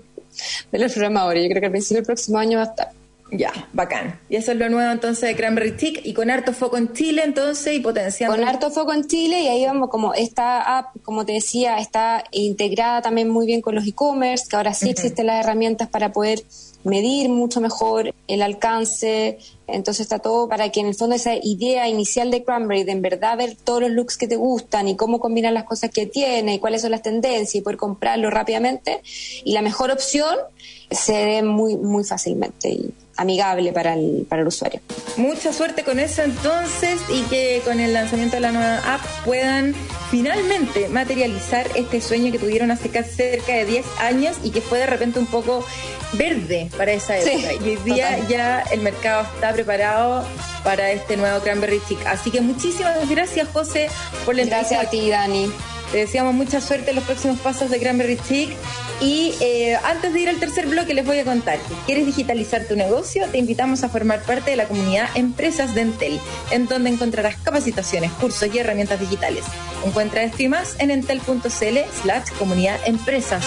de 0.72 0.78
los 0.78 0.92
programadores. 0.92 1.44
Yo 1.44 1.48
creo 1.48 1.60
que 1.60 1.66
al 1.66 1.72
principio 1.72 1.96
del 1.96 2.06
próximo 2.06 2.38
año 2.38 2.58
va 2.58 2.64
a 2.64 2.66
estar. 2.66 2.88
Ya, 3.32 3.52
bacán. 3.72 4.20
Y 4.28 4.36
eso 4.36 4.52
es 4.52 4.58
lo 4.58 4.68
nuevo 4.68 4.90
entonces 4.90 5.28
de 5.28 5.34
Cranberry 5.34 5.72
Tick 5.72 6.06
y 6.06 6.14
con 6.14 6.30
harto 6.30 6.52
foco 6.52 6.76
en 6.76 6.92
Chile 6.92 7.22
entonces 7.24 7.74
y 7.74 7.80
potenciando. 7.80 8.36
Con 8.36 8.46
harto 8.46 8.70
foco 8.70 8.92
en 8.92 9.06
Chile 9.06 9.42
y 9.42 9.48
ahí 9.48 9.64
vamos 9.66 9.90
como 9.90 10.14
esta 10.14 10.78
app, 10.78 10.96
como 11.02 11.26
te 11.26 11.32
decía, 11.32 11.78
está 11.78 12.22
integrada 12.30 13.02
también 13.02 13.28
muy 13.28 13.46
bien 13.46 13.62
con 13.62 13.74
los 13.74 13.86
e-commerce, 13.86 14.46
que 14.48 14.56
ahora 14.56 14.74
sí 14.74 14.90
existen 14.90 15.26
las 15.26 15.44
herramientas 15.44 15.88
para 15.88 16.12
poder 16.12 16.44
medir 16.84 17.28
mucho 17.28 17.60
mejor 17.60 18.14
el 18.28 18.42
alcance. 18.42 19.38
Entonces 19.66 20.02
está 20.02 20.20
todo 20.20 20.48
para 20.48 20.70
que 20.70 20.78
en 20.78 20.86
el 20.86 20.94
fondo 20.94 21.16
esa 21.16 21.34
idea 21.34 21.88
inicial 21.88 22.30
de 22.30 22.44
Cranberry, 22.44 22.84
de 22.84 22.92
en 22.92 23.02
verdad 23.02 23.36
ver 23.36 23.56
todos 23.56 23.82
los 23.82 23.90
looks 23.90 24.16
que 24.16 24.28
te 24.28 24.36
gustan 24.36 24.86
y 24.86 24.94
cómo 24.94 25.18
combinar 25.18 25.52
las 25.52 25.64
cosas 25.64 25.90
que 25.90 26.06
tiene 26.06 26.54
y 26.54 26.58
cuáles 26.60 26.82
son 26.82 26.92
las 26.92 27.02
tendencias 27.02 27.56
y 27.56 27.60
poder 27.60 27.76
comprarlo 27.76 28.30
rápidamente. 28.30 29.02
Y 29.44 29.52
la 29.52 29.62
mejor 29.62 29.90
opción 29.90 30.36
se 30.92 31.12
dé 31.12 31.42
muy, 31.42 31.76
muy 31.76 32.04
fácilmente. 32.04 32.68
Y 32.68 32.94
amigable 33.16 33.72
para 33.72 33.94
el, 33.94 34.26
para 34.28 34.42
el 34.42 34.48
usuario. 34.48 34.80
Mucha 35.16 35.52
suerte 35.52 35.84
con 35.84 35.98
eso 35.98 36.22
entonces 36.22 37.00
y 37.08 37.22
que 37.22 37.62
con 37.64 37.80
el 37.80 37.92
lanzamiento 37.92 38.36
de 38.36 38.40
la 38.40 38.52
nueva 38.52 38.94
app 38.94 39.00
puedan 39.24 39.74
finalmente 40.10 40.88
materializar 40.88 41.66
este 41.74 42.00
sueño 42.00 42.30
que 42.32 42.38
tuvieron 42.38 42.70
hace 42.70 42.88
casi 42.88 43.14
cerca 43.14 43.54
de 43.54 43.64
10 43.64 43.86
años 44.00 44.36
y 44.42 44.50
que 44.50 44.60
fue 44.60 44.78
de 44.78 44.86
repente 44.86 45.18
un 45.18 45.26
poco 45.26 45.64
verde 46.12 46.68
para 46.76 46.92
esa 46.92 47.18
época. 47.18 47.52
y 47.54 47.68
hoy 47.70 47.76
día 47.84 48.26
ya 48.28 48.60
el 48.70 48.80
mercado 48.80 49.26
está 49.34 49.52
preparado 49.52 50.24
para 50.62 50.90
este 50.90 51.16
nuevo 51.16 51.40
Cranberry 51.40 51.80
Stick. 51.80 52.04
Así 52.06 52.30
que 52.30 52.40
muchísimas 52.40 53.08
gracias 53.08 53.48
José 53.52 53.88
por 54.24 54.34
la 54.34 54.44
Gracias 54.44 54.84
a 54.84 54.90
ti 54.90 55.08
Dani. 55.10 55.50
Te 55.92 55.98
deseamos 55.98 56.34
mucha 56.34 56.60
suerte 56.60 56.90
en 56.90 56.96
los 56.96 57.04
próximos 57.04 57.38
pasos 57.38 57.70
de 57.70 57.78
Cranberry 57.78 58.16
Stick 58.16 58.50
y 59.00 59.34
eh, 59.40 59.76
antes 59.84 60.12
de 60.12 60.20
ir 60.20 60.28
al 60.28 60.40
tercer 60.40 60.66
bloque 60.66 60.94
les 60.94 61.06
voy 61.06 61.18
a 61.18 61.24
contar 61.24 61.58
que 61.58 61.74
quieres 61.86 62.06
digitalizar 62.06 62.64
tu 62.66 62.74
negocio, 62.74 63.05
te 63.06 63.38
invitamos 63.38 63.84
a 63.84 63.88
formar 63.88 64.20
parte 64.22 64.50
de 64.50 64.56
la 64.56 64.66
comunidad 64.66 65.08
Empresas 65.14 65.74
de 65.74 65.82
Entel, 65.82 66.20
en 66.50 66.66
donde 66.66 66.90
encontrarás 66.90 67.36
capacitaciones, 67.36 68.10
cursos 68.12 68.52
y 68.52 68.58
herramientas 68.58 68.98
digitales. 68.98 69.44
Encuentra 69.84 70.24
esto 70.24 70.42
y 70.42 70.48
más 70.48 70.74
en 70.80 70.90
entel.cl 70.90 71.78
slash 72.02 72.30
comunidad 72.38 72.80
empresas. 72.84 73.44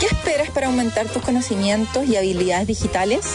¿Qué 0.00 0.06
esperas 0.06 0.50
para 0.50 0.68
aumentar 0.68 1.06
tus 1.08 1.22
conocimientos 1.22 2.08
y 2.08 2.16
habilidades 2.16 2.66
digitales? 2.66 3.26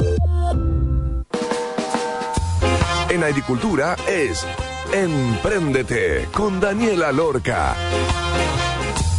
En 3.21 3.27
agricultura 3.27 3.95
es 4.07 4.43
Empréndete 4.91 6.27
con 6.33 6.59
Daniela 6.59 7.11
Lorca. 7.11 7.75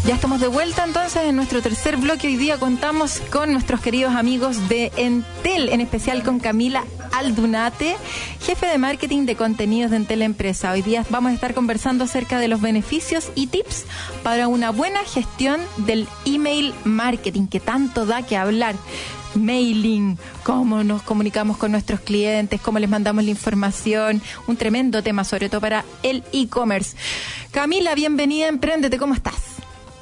Ya 0.05 0.17
estamos 0.17 0.41
de 0.41 0.49
vuelta 0.49 0.83
entonces 0.83 1.23
en 1.23 1.37
nuestro 1.37 1.63
tercer 1.63 1.97
bloque. 1.99 2.27
Hoy 2.27 2.35
día 2.35 2.59
contamos 2.59 3.23
con 3.31 3.53
nuestros 3.53 3.81
queridos 3.81 4.17
amigos 4.17 4.69
de 4.69 4.91
Entel, 4.97 5.69
en 5.69 5.81
especial 5.81 6.25
con 6.25 6.41
Camila 6.41 6.85
Aldunate, 7.13 7.97
jefe 8.41 8.67
de 8.67 8.79
marketing 8.79 9.25
de 9.25 9.37
contenidos 9.37 9.93
de 9.93 9.99
Entel 9.99 10.23
Empresa. 10.23 10.73
Hoy 10.73 10.83
día 10.83 11.07
vamos 11.09 11.31
a 11.31 11.35
estar 11.37 11.55
conversando 11.55 12.03
acerca 12.03 12.41
de 12.41 12.49
los 12.49 12.61
beneficios 12.61 13.31
y 13.37 13.47
tips 13.47 13.85
para 14.25 14.49
una 14.49 14.71
buena 14.71 15.05
gestión 15.05 15.61
del 15.77 16.09
email 16.25 16.75
marketing, 16.83 17.47
que 17.47 17.61
tanto 17.61 18.05
da 18.05 18.23
que 18.23 18.37
hablar 18.37 18.75
mailing, 19.35 20.19
cómo 20.43 20.85
nos 20.85 21.03
comunicamos 21.03 21.57
con 21.57 21.73
nuestros 21.73 22.01
clientes, 22.01 22.61
cómo 22.61 22.79
les 22.79 22.91
mandamos 22.91 23.25
la 23.25 23.31
información, 23.31 24.21
un 24.47 24.57
tremendo 24.57 25.03
tema, 25.03 25.25
sobre 25.25 25.49
todo 25.49 25.61
para 25.61 25.85
el 26.03 26.23
e-commerce. 26.33 26.97
Camila, 27.51 27.95
bienvenida, 27.95 28.49
Emprendete, 28.49 28.99
¿cómo 28.99 29.15
estás? 29.15 29.35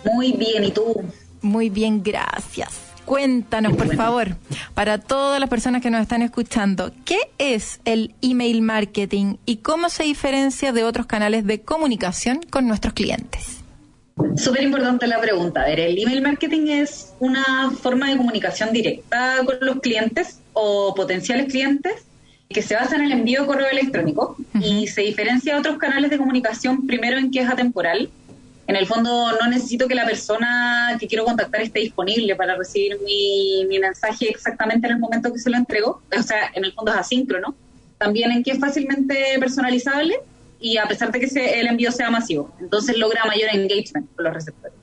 Muy 0.04 0.32
bien, 0.32 0.64
¿y 0.64 0.70
tú? 0.70 0.94
Muy 1.42 1.70
bien, 1.70 2.02
gracias. 2.02 2.90
Cuéntanos, 3.04 3.76
por 3.76 3.96
favor, 3.96 4.36
para 4.74 4.98
todas 4.98 5.40
las 5.40 5.48
personas 5.48 5.82
que 5.82 5.90
nos 5.90 6.00
están 6.00 6.22
escuchando, 6.22 6.92
¿qué 7.04 7.18
es 7.38 7.80
el 7.84 8.14
email 8.22 8.62
marketing 8.62 9.36
y 9.46 9.56
cómo 9.56 9.88
se 9.88 10.04
diferencia 10.04 10.72
de 10.72 10.84
otros 10.84 11.06
canales 11.06 11.44
de 11.44 11.60
comunicación 11.60 12.40
con 12.50 12.68
nuestros 12.68 12.94
clientes? 12.94 13.59
Súper 14.36 14.62
importante 14.62 15.06
la 15.06 15.20
pregunta. 15.20 15.62
A 15.62 15.66
ver, 15.66 15.80
el 15.80 15.98
email 15.98 16.22
marketing 16.22 16.68
es 16.68 17.14
una 17.18 17.70
forma 17.70 18.10
de 18.10 18.16
comunicación 18.16 18.72
directa 18.72 19.36
con 19.44 19.56
los 19.60 19.80
clientes 19.80 20.40
o 20.52 20.94
potenciales 20.94 21.50
clientes 21.50 21.92
que 22.48 22.62
se 22.62 22.74
basa 22.74 22.96
en 22.96 23.02
el 23.02 23.12
envío 23.12 23.42
de 23.42 23.46
correo 23.46 23.68
electrónico 23.70 24.36
y 24.54 24.88
se 24.88 25.02
diferencia 25.02 25.54
de 25.54 25.60
otros 25.60 25.78
canales 25.78 26.10
de 26.10 26.18
comunicación 26.18 26.86
primero 26.86 27.16
en 27.16 27.30
que 27.30 27.40
es 27.40 27.48
atemporal. 27.48 28.10
En 28.66 28.76
el 28.76 28.86
fondo 28.86 29.32
no 29.40 29.48
necesito 29.48 29.88
que 29.88 29.94
la 29.94 30.04
persona 30.04 30.96
que 30.98 31.06
quiero 31.06 31.24
contactar 31.24 31.60
esté 31.60 31.80
disponible 31.80 32.34
para 32.36 32.56
recibir 32.56 32.98
mi, 33.04 33.64
mi 33.68 33.78
mensaje 33.78 34.28
exactamente 34.28 34.86
en 34.86 34.94
el 34.94 34.98
momento 34.98 35.32
que 35.32 35.38
se 35.38 35.50
lo 35.50 35.56
entrego. 35.56 36.02
O 36.16 36.22
sea, 36.22 36.50
en 36.54 36.64
el 36.64 36.72
fondo 36.72 36.92
es 36.92 36.98
asíncrono. 36.98 37.54
También 37.98 38.32
en 38.32 38.42
que 38.42 38.52
es 38.52 38.58
fácilmente 38.58 39.36
personalizable 39.38 40.20
y 40.60 40.76
a 40.76 40.86
pesar 40.86 41.10
de 41.10 41.20
que 41.20 41.60
el 41.60 41.66
envío 41.66 41.90
sea 41.90 42.10
masivo. 42.10 42.54
Entonces 42.60 42.96
logra 42.98 43.24
mayor 43.24 43.50
engagement 43.52 44.14
con 44.14 44.24
los 44.24 44.34
receptores. 44.34 44.74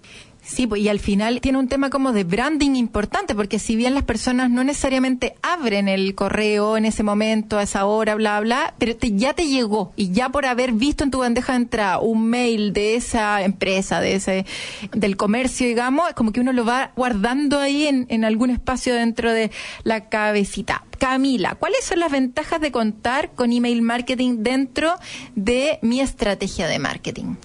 Sí, 0.48 0.66
pues, 0.66 0.82
y 0.82 0.88
al 0.88 1.02
final 1.02 1.42
tiene 1.42 1.58
un 1.58 1.68
tema 1.68 1.90
como 1.90 2.14
de 2.14 2.24
branding 2.24 2.76
importante, 2.76 3.36
porque 3.36 3.60
si 3.60 3.76
bien 3.76 3.94
las 3.94 4.04
personas 4.04 4.50
no 4.50 4.64
necesariamente 4.64 5.36
abren 5.42 5.90
el 5.90 6.16
correo 6.16 6.78
en 6.78 6.86
ese 6.86 7.04
momento, 7.04 7.58
a 7.58 7.64
esa 7.64 7.86
hora, 7.86 8.16
bla, 8.16 8.40
bla, 8.40 8.74
pero 8.78 8.94
ya 8.98 9.34
te 9.34 9.46
llegó 9.48 9.92
y 9.98 10.12
ya 10.12 10.30
por 10.30 10.46
haber 10.46 10.72
visto 10.72 11.04
en 11.04 11.12
tu 11.12 11.20
bandeja 11.20 11.52
de 11.52 11.58
entrada 11.58 12.00
un 12.00 12.30
mail 12.30 12.72
de 12.72 12.96
esa 12.96 13.44
empresa, 13.44 14.00
de 14.00 14.16
ese, 14.16 14.46
del 14.94 15.18
comercio, 15.18 15.68
digamos, 15.68 16.14
como 16.16 16.32
que 16.32 16.40
uno 16.40 16.54
lo 16.54 16.64
va 16.64 16.94
guardando 16.96 17.60
ahí 17.60 17.86
en, 17.86 18.06
en 18.08 18.24
algún 18.24 18.50
espacio 18.50 18.96
dentro 18.96 19.34
de 19.34 19.52
la 19.84 20.08
cabecita. 20.08 20.86
Camila, 20.98 21.56
¿cuáles 21.56 21.84
son 21.84 22.00
las 22.00 22.12
ventajas 22.12 22.62
de 22.62 22.72
contar 22.72 23.32
con 23.36 23.52
email 23.52 23.82
marketing 23.82 24.38
dentro 24.44 24.96
de 25.36 25.78
mi 25.82 26.00
estrategia 26.00 26.68
de 26.68 26.80
marketing? 26.80 27.36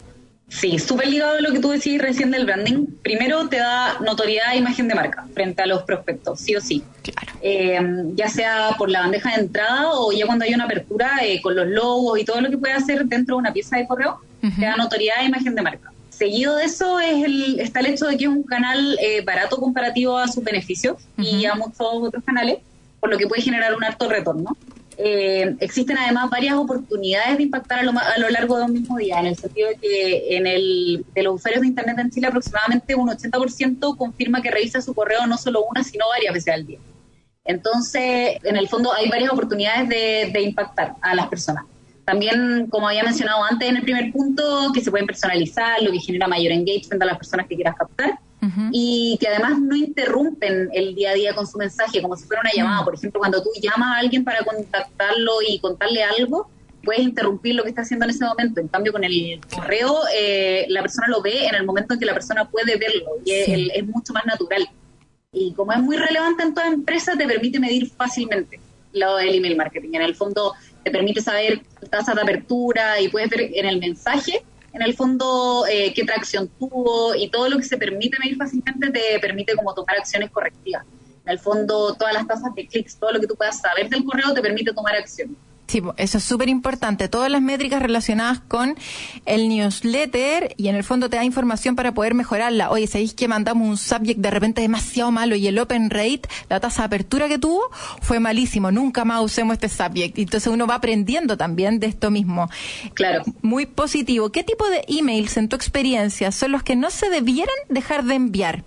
Sí, 0.53 0.79
súper 0.79 1.09
ligado 1.09 1.39
a 1.39 1.41
lo 1.41 1.51
que 1.51 1.61
tú 1.61 1.71
decís 1.71 2.01
recién 2.01 2.31
del 2.31 2.45
branding. 2.45 2.87
Primero 3.03 3.49
te 3.49 3.57
da 3.57 3.99
notoriedad 4.01 4.53
e 4.53 4.59
imagen 4.59 4.87
de 4.87 4.95
marca 4.95 5.27
frente 5.33 5.63
a 5.63 5.67
los 5.67 5.83
prospectos, 5.85 6.41
sí 6.41 6.55
o 6.55 6.61
sí. 6.61 6.85
Claro. 7.03 7.33
Eh, 7.41 7.81
ya 8.15 8.29
sea 8.29 8.71
por 8.77 8.91
la 8.91 9.01
bandeja 9.01 9.31
de 9.31 9.43
entrada 9.43 9.93
o 9.93 10.13
ya 10.13 10.27
cuando 10.27 10.45
hay 10.45 10.53
una 10.53 10.65
apertura 10.65 11.11
eh, 11.23 11.41
con 11.41 11.57
los 11.57 11.67
logos 11.67 12.19
y 12.19 12.25
todo 12.25 12.41
lo 12.43 12.51
que 12.51 12.59
puede 12.59 12.75
hacer 12.75 13.07
dentro 13.07 13.37
de 13.37 13.41
una 13.41 13.53
pieza 13.53 13.79
de 13.79 13.89
correo, 13.89 14.21
te 14.41 14.67
da 14.67 14.77
notoriedad 14.77 15.23
e 15.23 15.25
imagen 15.25 15.55
de 15.55 15.63
marca. 15.63 15.91
Seguido 16.11 16.57
de 16.57 16.65
eso 16.65 17.01
es 17.01 17.25
el, 17.25 17.59
está 17.59 17.81
el 17.81 17.87
hecho 17.87 18.07
de 18.07 18.19
que 18.19 18.25
es 18.25 18.31
un 18.31 18.43
canal 18.43 18.99
eh, 19.01 19.23
barato 19.25 19.57
comparativo 19.57 20.19
a 20.19 20.29
sus 20.29 20.45
beneficios 20.45 20.99
y 21.17 21.47
a 21.47 21.55
muchos 21.55 21.81
otros 21.81 22.23
canales, 22.25 22.59
por 23.01 23.11
lo 23.11 23.17
que 23.17 23.27
puede 23.27 23.41
generar 23.41 23.75
un 23.75 23.85
alto 23.85 24.09
retorno. 24.09 24.55
Eh, 24.99 25.57
existen 25.61 25.97
además 25.97 26.31
varias 26.31 26.55
oportunidades 26.55 27.37
de 27.37 27.45
impactar 27.45 27.81
a 27.81 27.83
lo, 27.83 27.93
a 27.93 28.19
lo, 28.19 28.29
largo 28.29 28.59
de 28.59 28.65
un 28.65 28.73
mismo 28.73 28.97
día, 28.99 29.21
en 29.21 29.27
el 29.27 29.37
sentido 29.37 29.69
de 29.69 29.77
que 29.77 30.37
en 30.37 30.47
el, 30.47 31.05
de 31.15 31.23
los 31.23 31.37
usuarios 31.37 31.63
de 31.63 31.69
Internet 31.69 31.99
en 31.99 32.11
Chile 32.11 32.27
aproximadamente 32.27 32.95
un 32.95 33.09
80% 33.09 33.97
confirma 33.97 34.43
que 34.43 34.51
revisa 34.51 34.83
su 34.83 34.95
correo 34.95 35.27
no 35.27 35.39
solo 35.39 35.65
una, 35.65 35.83
sino 35.83 36.05
varias 36.09 36.35
veces 36.35 36.55
al 36.55 36.67
día. 36.67 36.79
Entonces, 37.45 38.39
en 38.45 38.57
el 38.57 38.69
fondo 38.69 38.93
hay 38.93 39.09
varias 39.09 39.33
oportunidades 39.33 39.89
de, 39.89 40.31
de 40.33 40.43
impactar 40.43 40.95
a 41.01 41.15
las 41.15 41.27
personas. 41.29 41.65
También, 42.05 42.67
como 42.69 42.89
había 42.89 43.05
mencionado 43.05 43.45
antes 43.45 43.69
en 43.69 43.77
el 43.77 43.83
primer 43.83 44.13
punto, 44.13 44.71
que 44.75 44.81
se 44.81 44.91
pueden 44.91 45.07
personalizar, 45.07 45.81
lo 45.83 45.93
que 45.93 46.01
genera 46.01 46.27
mayor 46.27 46.53
engagement 46.53 47.03
a 47.03 47.07
las 47.07 47.19
personas 47.19 47.47
que 47.47 47.55
quieras 47.55 47.77
captar. 47.77 48.19
Uh 48.43 48.47
-huh. 48.47 48.69
Y 48.73 49.17
que 49.21 49.29
además 49.29 49.61
no 49.61 49.77
interrumpen 49.77 50.69
el 50.73 50.95
día 50.95 51.11
a 51.11 51.15
día 51.15 51.35
con 51.35 51.47
su 51.47 51.57
mensaje, 51.59 52.03
como 52.03 52.17
si 52.17 52.25
fuera 52.25 52.43
una 52.43 52.51
llamada. 52.53 52.85
Por 52.85 52.95
ejemplo, 52.95 53.21
cuando 53.21 53.43
tú 53.43 53.51
llamas 53.63 53.97
a 53.97 53.99
alguien 53.99 54.25
para 54.25 54.45
contactarlo 54.45 55.35
y 55.49 55.61
contarle 55.61 56.03
algo, 56.03 56.51
puedes 56.83 57.03
interrumpir 57.03 57.55
lo 57.55 57.63
que 57.63 57.71
está 57.71 57.83
haciendo 57.83 58.05
en 58.05 58.11
ese 58.11 58.25
momento. 58.25 58.61
En 58.61 58.69
cambio, 58.69 58.93
con 58.93 59.05
el 59.05 59.41
correo, 59.55 60.01
eh, 60.15 60.67
la 60.69 60.83
persona 60.83 61.07
lo 61.09 61.23
ve 61.23 61.47
en 61.47 61.55
el 61.55 61.65
momento 61.65 61.95
en 61.95 62.01
que 62.01 62.07
la 62.07 62.15
persona 62.15 62.49
puede 62.49 62.77
verlo 62.77 63.07
y 63.25 63.31
sí. 63.31 63.71
es, 63.71 63.71
es, 63.77 63.87
mucho 63.87 64.13
más 64.13 64.27
natural. 64.27 64.69
Y 65.33 65.53
como 65.55 65.73
es 65.73 65.79
muy 65.79 65.97
relevante 65.97 66.43
en 66.43 66.53
toda 66.53 66.67
empresa, 66.67 67.17
te 67.17 67.27
permite 67.27 67.59
medir 67.59 67.89
fácilmente 67.91 68.61
lo 68.93 69.17
del 69.17 69.37
email 69.37 69.57
marketing. 69.57 69.91
En 69.95 70.03
el 70.03 70.15
fondo, 70.15 70.55
te 70.83 70.91
permite 70.91 71.21
saber 71.21 71.63
tasa 71.91 72.15
de 72.15 72.23
apertura 72.23 73.01
y 73.01 73.09
puedes 73.09 73.31
ver 73.31 73.51
en 73.55 73.67
el 73.67 73.79
mensaje, 73.79 74.45
en 74.73 74.83
el 74.83 74.95
fondo, 74.95 75.67
eh, 75.71 75.93
qué 75.95 76.05
tracción 76.05 76.49
tuvo 76.59 77.15
y 77.15 77.29
todo 77.31 77.49
lo 77.49 77.59
que 77.59 77.65
se 77.65 77.77
permite 77.77 78.19
medir 78.19 78.37
fácilmente 78.37 78.91
te 78.91 79.19
permite 79.21 79.55
como 79.55 79.75
tomar 79.75 79.97
acciones 79.97 80.31
correctivas. 80.31 80.85
En 81.25 81.33
el 81.33 81.39
fondo, 81.39 81.95
todas 81.95 82.15
las 82.15 82.27
tasas 82.27 82.55
de 82.55 82.67
clics, 82.67 82.97
todo 82.97 83.13
lo 83.13 83.21
que 83.21 83.27
tú 83.27 83.37
puedas 83.37 83.61
saber 83.61 83.89
del 83.89 84.05
correo 84.05 84.33
te 84.33 84.41
permite 84.41 84.73
tomar 84.73 84.97
acción. 84.97 85.37
Sí, 85.67 85.83
eso 85.97 86.19
es 86.19 86.25
súper 86.25 86.49
importante. 86.49 87.09
Todas 87.09 87.31
las 87.31 87.41
métricas 87.41 87.81
relacionadas 87.81 88.41
con 88.41 88.77
el 89.25 89.49
newsletter 89.49 90.55
y 90.59 90.69
en 90.69 90.77
el 90.77 90.85
fondo 90.85 91.09
te 91.09 91.17
da 91.17 91.25
información 91.25 91.77
para 91.77 91.95
poder 91.95 92.15
mejorarla. 92.15 92.71
Oye, 92.71 92.87
¿sabéis 92.87 93.15
que 93.15 93.27
mandamos 93.27 93.67
un 93.67 93.77
subject 93.79 94.21
de 94.21 94.31
repente 94.31 94.61
demasiado 94.61 95.11
malo 95.11 95.35
y 95.35 95.47
el 95.47 95.59
open 95.59 95.89
rate, 95.89 96.23
la 96.51 96.61
tasa 96.61 96.83
de 96.83 96.87
apertura 96.87 97.27
que 97.29 97.39
tuvo, 97.39 97.63
fue 98.03 98.21
malísimo? 98.21 98.71
Nunca 98.71 99.05
más 99.05 99.23
usemos 99.23 99.55
este 99.55 99.69
subject. 99.71 100.19
Entonces 100.19 100.53
uno 100.53 100.67
va 100.67 100.75
aprendiendo 100.75 101.39
también 101.39 101.81
de 101.81 101.87
esto 101.87 102.11
mismo. 102.11 102.51
Claro. 102.93 103.23
Muy 103.41 103.65
positivo. 103.65 104.31
¿Qué 104.31 104.45
tipo 104.45 104.69
de 104.69 104.85
emails 104.89 105.37
en 105.39 105.49
tu 105.49 105.57
experiencia 105.57 106.33
son 106.33 106.53
los 106.53 106.63
que 106.63 106.77
no 106.77 106.91
se 106.91 107.09
debieran 107.09 107.57
dejar 107.71 108.05
de 108.05 108.15
enviar? 108.15 108.65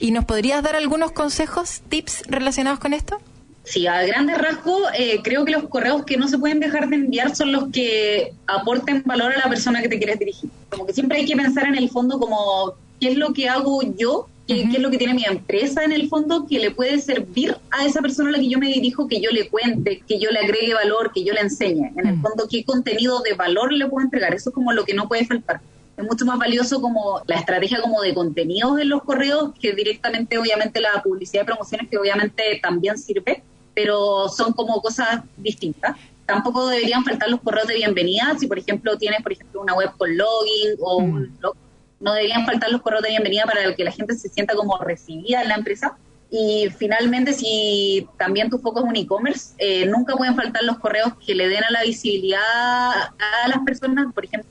¿Y 0.00 0.10
nos 0.10 0.24
podrías 0.24 0.62
dar 0.64 0.74
algunos 0.74 1.12
consejos, 1.12 1.82
tips 1.88 2.24
relacionados 2.26 2.80
con 2.80 2.94
esto? 2.94 3.20
Sí, 3.64 3.86
a 3.86 4.02
grandes 4.04 4.38
rasgos, 4.38 4.82
eh, 4.98 5.20
creo 5.22 5.44
que 5.44 5.52
los 5.52 5.68
correos 5.68 6.04
que 6.04 6.16
no 6.16 6.26
se 6.26 6.38
pueden 6.38 6.58
dejar 6.58 6.88
de 6.88 6.96
enviar 6.96 7.34
son 7.36 7.52
los 7.52 7.68
que 7.70 8.32
aporten 8.46 9.02
valor 9.06 9.32
a 9.32 9.38
la 9.38 9.48
persona 9.48 9.80
que 9.80 9.88
te 9.88 9.98
quieres 9.98 10.18
dirigir. 10.18 10.50
Como 10.68 10.84
que 10.84 10.92
siempre 10.92 11.18
hay 11.18 11.26
que 11.26 11.36
pensar 11.36 11.66
en 11.66 11.76
el 11.76 11.88
fondo 11.88 12.18
como, 12.18 12.74
¿qué 13.00 13.10
es 13.10 13.16
lo 13.16 13.32
que 13.32 13.48
hago 13.48 13.82
yo? 13.96 14.28
¿Qué, 14.48 14.54
uh 14.54 14.56
-huh. 14.56 14.70
¿Qué, 14.70 14.76
es 14.78 14.82
lo 14.82 14.90
que 14.90 14.98
tiene 14.98 15.14
mi 15.14 15.24
empresa 15.24 15.84
en 15.84 15.92
el 15.92 16.08
fondo 16.08 16.46
que 16.48 16.58
le 16.58 16.72
puede 16.72 16.98
servir 16.98 17.56
a 17.70 17.86
esa 17.86 18.00
persona 18.00 18.30
a 18.30 18.32
la 18.32 18.38
que 18.38 18.48
yo 18.48 18.58
me 18.58 18.66
dirijo, 18.66 19.06
que 19.06 19.20
yo 19.20 19.30
le 19.30 19.48
cuente, 19.48 20.02
que 20.08 20.18
yo 20.18 20.30
le 20.30 20.40
agregue 20.40 20.74
valor, 20.74 21.12
que 21.14 21.22
yo 21.22 21.32
le 21.32 21.40
enseñe? 21.40 21.92
En 21.96 22.06
el 22.06 22.20
fondo, 22.20 22.48
¿qué 22.50 22.64
contenido 22.64 23.20
de 23.20 23.34
valor 23.34 23.72
le 23.72 23.86
puedo 23.86 24.04
entregar? 24.04 24.34
Eso 24.34 24.50
es 24.50 24.54
como 24.54 24.72
lo 24.72 24.84
que 24.84 24.94
no 24.94 25.06
puede 25.06 25.24
faltar 25.24 25.60
es 25.96 26.04
mucho 26.04 26.24
más 26.24 26.38
valioso 26.38 26.80
como 26.80 27.20
la 27.26 27.36
estrategia 27.36 27.80
como 27.82 28.00
de 28.00 28.14
contenidos 28.14 28.80
en 28.80 28.88
los 28.88 29.02
correos 29.02 29.52
que 29.60 29.74
directamente 29.74 30.38
obviamente 30.38 30.80
la 30.80 31.02
publicidad 31.02 31.42
de 31.42 31.46
promociones 31.46 31.88
que 31.90 31.98
obviamente 31.98 32.42
también 32.62 32.96
sirve 32.96 33.42
pero 33.74 34.28
son 34.28 34.52
como 34.52 34.80
cosas 34.80 35.22
distintas. 35.36 35.96
Tampoco 36.26 36.68
deberían 36.68 37.04
faltar 37.04 37.28
los 37.28 37.40
correos 37.40 37.66
de 37.68 37.74
bienvenida. 37.74 38.36
Si 38.38 38.46
por 38.46 38.58
ejemplo 38.58 38.96
tienes 38.96 39.22
por 39.22 39.32
ejemplo 39.32 39.60
una 39.60 39.74
web 39.74 39.90
con 39.96 40.16
login 40.16 40.76
o 40.80 41.00
mm. 41.00 41.04
un 41.04 41.38
blog 41.38 41.56
no 42.00 42.14
deberían 42.14 42.44
faltar 42.44 42.70
los 42.70 42.82
correos 42.82 43.02
de 43.02 43.10
bienvenida 43.10 43.44
para 43.44 43.74
que 43.76 43.84
la 43.84 43.92
gente 43.92 44.14
se 44.14 44.28
sienta 44.28 44.54
como 44.54 44.76
recibida 44.78 45.42
en 45.42 45.48
la 45.48 45.54
empresa. 45.54 45.96
Y 46.30 46.68
finalmente 46.78 47.32
si 47.32 48.08
también 48.18 48.50
tu 48.50 48.58
foco 48.58 48.80
es 48.80 48.86
un 48.86 48.96
e-commerce 48.96 49.54
eh, 49.58 49.86
nunca 49.86 50.16
pueden 50.16 50.34
faltar 50.34 50.64
los 50.64 50.78
correos 50.78 51.12
que 51.24 51.34
le 51.34 51.46
den 51.48 51.62
a 51.62 51.70
la 51.70 51.82
visibilidad 51.82 52.40
a 52.40 53.48
las 53.48 53.58
personas. 53.64 54.12
Por 54.12 54.24
ejemplo 54.24 54.48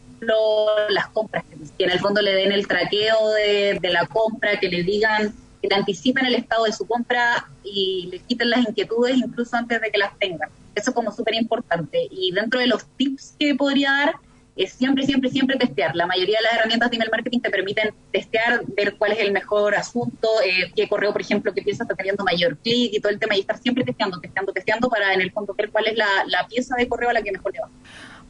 las 0.89 1.07
compras, 1.07 1.43
que 1.78 1.84
en 1.84 1.91
el 1.91 1.99
fondo 1.99 2.22
le 2.22 2.34
den 2.34 2.51
el 2.51 2.67
traqueo 2.67 3.30
de, 3.30 3.80
de, 3.82 3.89
la 3.89 4.05
compra, 4.05 4.59
que 4.59 4.69
le 4.69 4.84
digan, 4.84 5.34
que 5.62 5.68
le 5.68 5.76
anticipen 5.76 6.26
el 6.26 6.36
estado 6.36 6.66
de 6.66 6.74
su 6.74 6.86
compra 6.86 7.49
y 7.64 8.07
le 8.12 8.20
quiten 8.20 8.49
las 8.49 8.68
inquietudes 8.68 9.18
incluso 9.18 9.55
antes 9.55 9.80
de 9.80 9.91
que 9.91 9.97
las 9.97 10.18
tengan. 10.18 10.49
Eso 10.76 10.91
es 10.91 10.95
como 10.95 11.12
súper 11.12 11.36
importante. 11.36 12.07
Y 12.09 12.32
dentro 12.32 12.59
de 12.59 12.68
los 12.68 12.86
tips 12.97 13.36
que 13.38 13.55
podría 13.55 13.91
dar, 13.91 14.16
es 14.55 14.74
siempre, 14.74 15.05
siempre, 15.05 15.30
siempre 15.30 15.57
testear. 15.57 15.95
La 15.95 16.05
mayoría 16.05 16.38
de 16.39 16.43
las 16.43 16.53
herramientas 16.53 16.89
de 16.91 16.97
email 16.97 17.12
marketing 17.12 17.39
te 17.39 17.49
permiten 17.49 17.93
testear, 18.12 18.64
ver 18.76 18.95
cuál 18.97 19.14
es 19.14 19.20
el 19.20 19.32
mejor 19.32 19.76
asunto, 19.76 20.28
eh, 20.45 20.72
qué 20.76 20.88
correo, 20.88 21.14
por 21.14 21.22
ejemplo, 21.22 21.53
que 21.53 21.62
pieza 21.62 21.84
está 21.84 21.95
teniendo 21.95 22.24
mayor 22.24 22.57
clic 22.57 22.93
y 22.93 22.99
todo 22.99 23.12
el 23.12 23.20
tema, 23.20 23.36
y 23.36 23.41
estar 23.41 23.57
siempre 23.57 23.84
testeando, 23.84 24.20
testeando, 24.20 24.51
testeando 24.51 24.89
para 24.89 25.14
en 25.14 25.22
el 25.22 25.32
fondo 25.32 25.53
ver 25.53 25.70
cuál 25.70 25.88
es 25.88 25.97
la, 25.97 26.07
la 26.28 26.47
pieza 26.47 26.76
de 26.76 26.88
correo 26.88 27.09
a 27.09 27.14
la 27.14 27.22
que 27.22 27.32
mejor 27.32 27.53
le 27.53 27.59
va. 27.62 27.70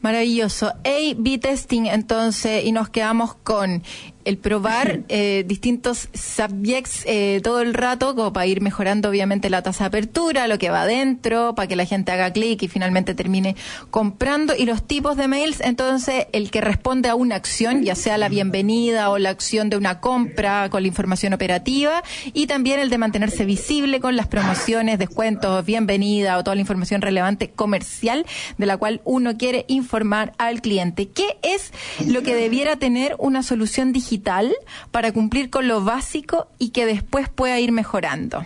Maravilloso. 0.00 0.68
A-B 0.84 1.38
testing, 1.38 1.86
entonces, 1.86 2.64
y 2.64 2.72
nos 2.72 2.88
quedamos 2.88 3.34
con 3.34 3.84
el 4.24 4.38
probar 4.38 5.00
eh, 5.08 5.44
distintos 5.46 6.08
subjects 6.14 7.04
eh, 7.06 7.40
todo 7.42 7.60
el 7.60 7.74
rato, 7.74 8.14
como 8.14 8.32
para 8.32 8.46
ir 8.46 8.60
mejorando 8.60 9.08
obviamente 9.08 9.50
la 9.50 9.62
tasa 9.62 9.84
de 9.84 9.88
apertura, 9.88 10.46
lo 10.46 10.58
que 10.58 10.70
va 10.70 10.82
adentro, 10.82 11.54
para 11.54 11.66
que 11.66 11.76
la 11.76 11.84
gente 11.84 12.12
haga 12.12 12.32
clic 12.32 12.62
y 12.62 12.68
finalmente 12.68 13.14
termine 13.14 13.56
comprando. 13.90 14.54
Y 14.56 14.64
los 14.64 14.86
tipos 14.86 15.16
de 15.16 15.28
mails, 15.28 15.60
entonces, 15.60 16.26
el 16.32 16.50
que 16.50 16.60
responde 16.60 17.08
a 17.08 17.14
una 17.14 17.34
acción, 17.34 17.82
ya 17.82 17.94
sea 17.94 18.18
la 18.18 18.28
bienvenida 18.28 19.10
o 19.10 19.18
la 19.18 19.30
acción 19.30 19.70
de 19.70 19.76
una 19.76 20.00
compra 20.00 20.68
con 20.70 20.82
la 20.82 20.88
información 20.88 21.32
operativa, 21.32 22.02
y 22.32 22.46
también 22.46 22.80
el 22.80 22.90
de 22.90 22.98
mantenerse 22.98 23.44
visible 23.44 24.00
con 24.00 24.16
las 24.16 24.28
promociones, 24.28 24.98
descuentos, 24.98 25.64
bienvenida 25.64 26.38
o 26.38 26.44
toda 26.44 26.54
la 26.54 26.60
información 26.60 27.02
relevante 27.02 27.50
comercial 27.50 28.26
de 28.58 28.66
la 28.66 28.76
cual 28.76 29.00
uno 29.04 29.36
quiere 29.36 29.64
informar 29.68 30.32
al 30.38 30.60
cliente. 30.60 31.08
¿Qué 31.08 31.38
es 31.42 31.72
lo 32.06 32.22
que 32.22 32.34
debiera 32.34 32.76
tener 32.76 33.16
una 33.18 33.42
solución 33.42 33.92
digital? 33.92 34.11
Digital 34.12 34.52
para 34.90 35.12
cumplir 35.12 35.48
con 35.48 35.68
lo 35.68 35.82
básico 35.82 36.48
y 36.58 36.70
que 36.70 36.84
después 36.84 37.28
pueda 37.28 37.58
ir 37.60 37.72
mejorando? 37.72 38.44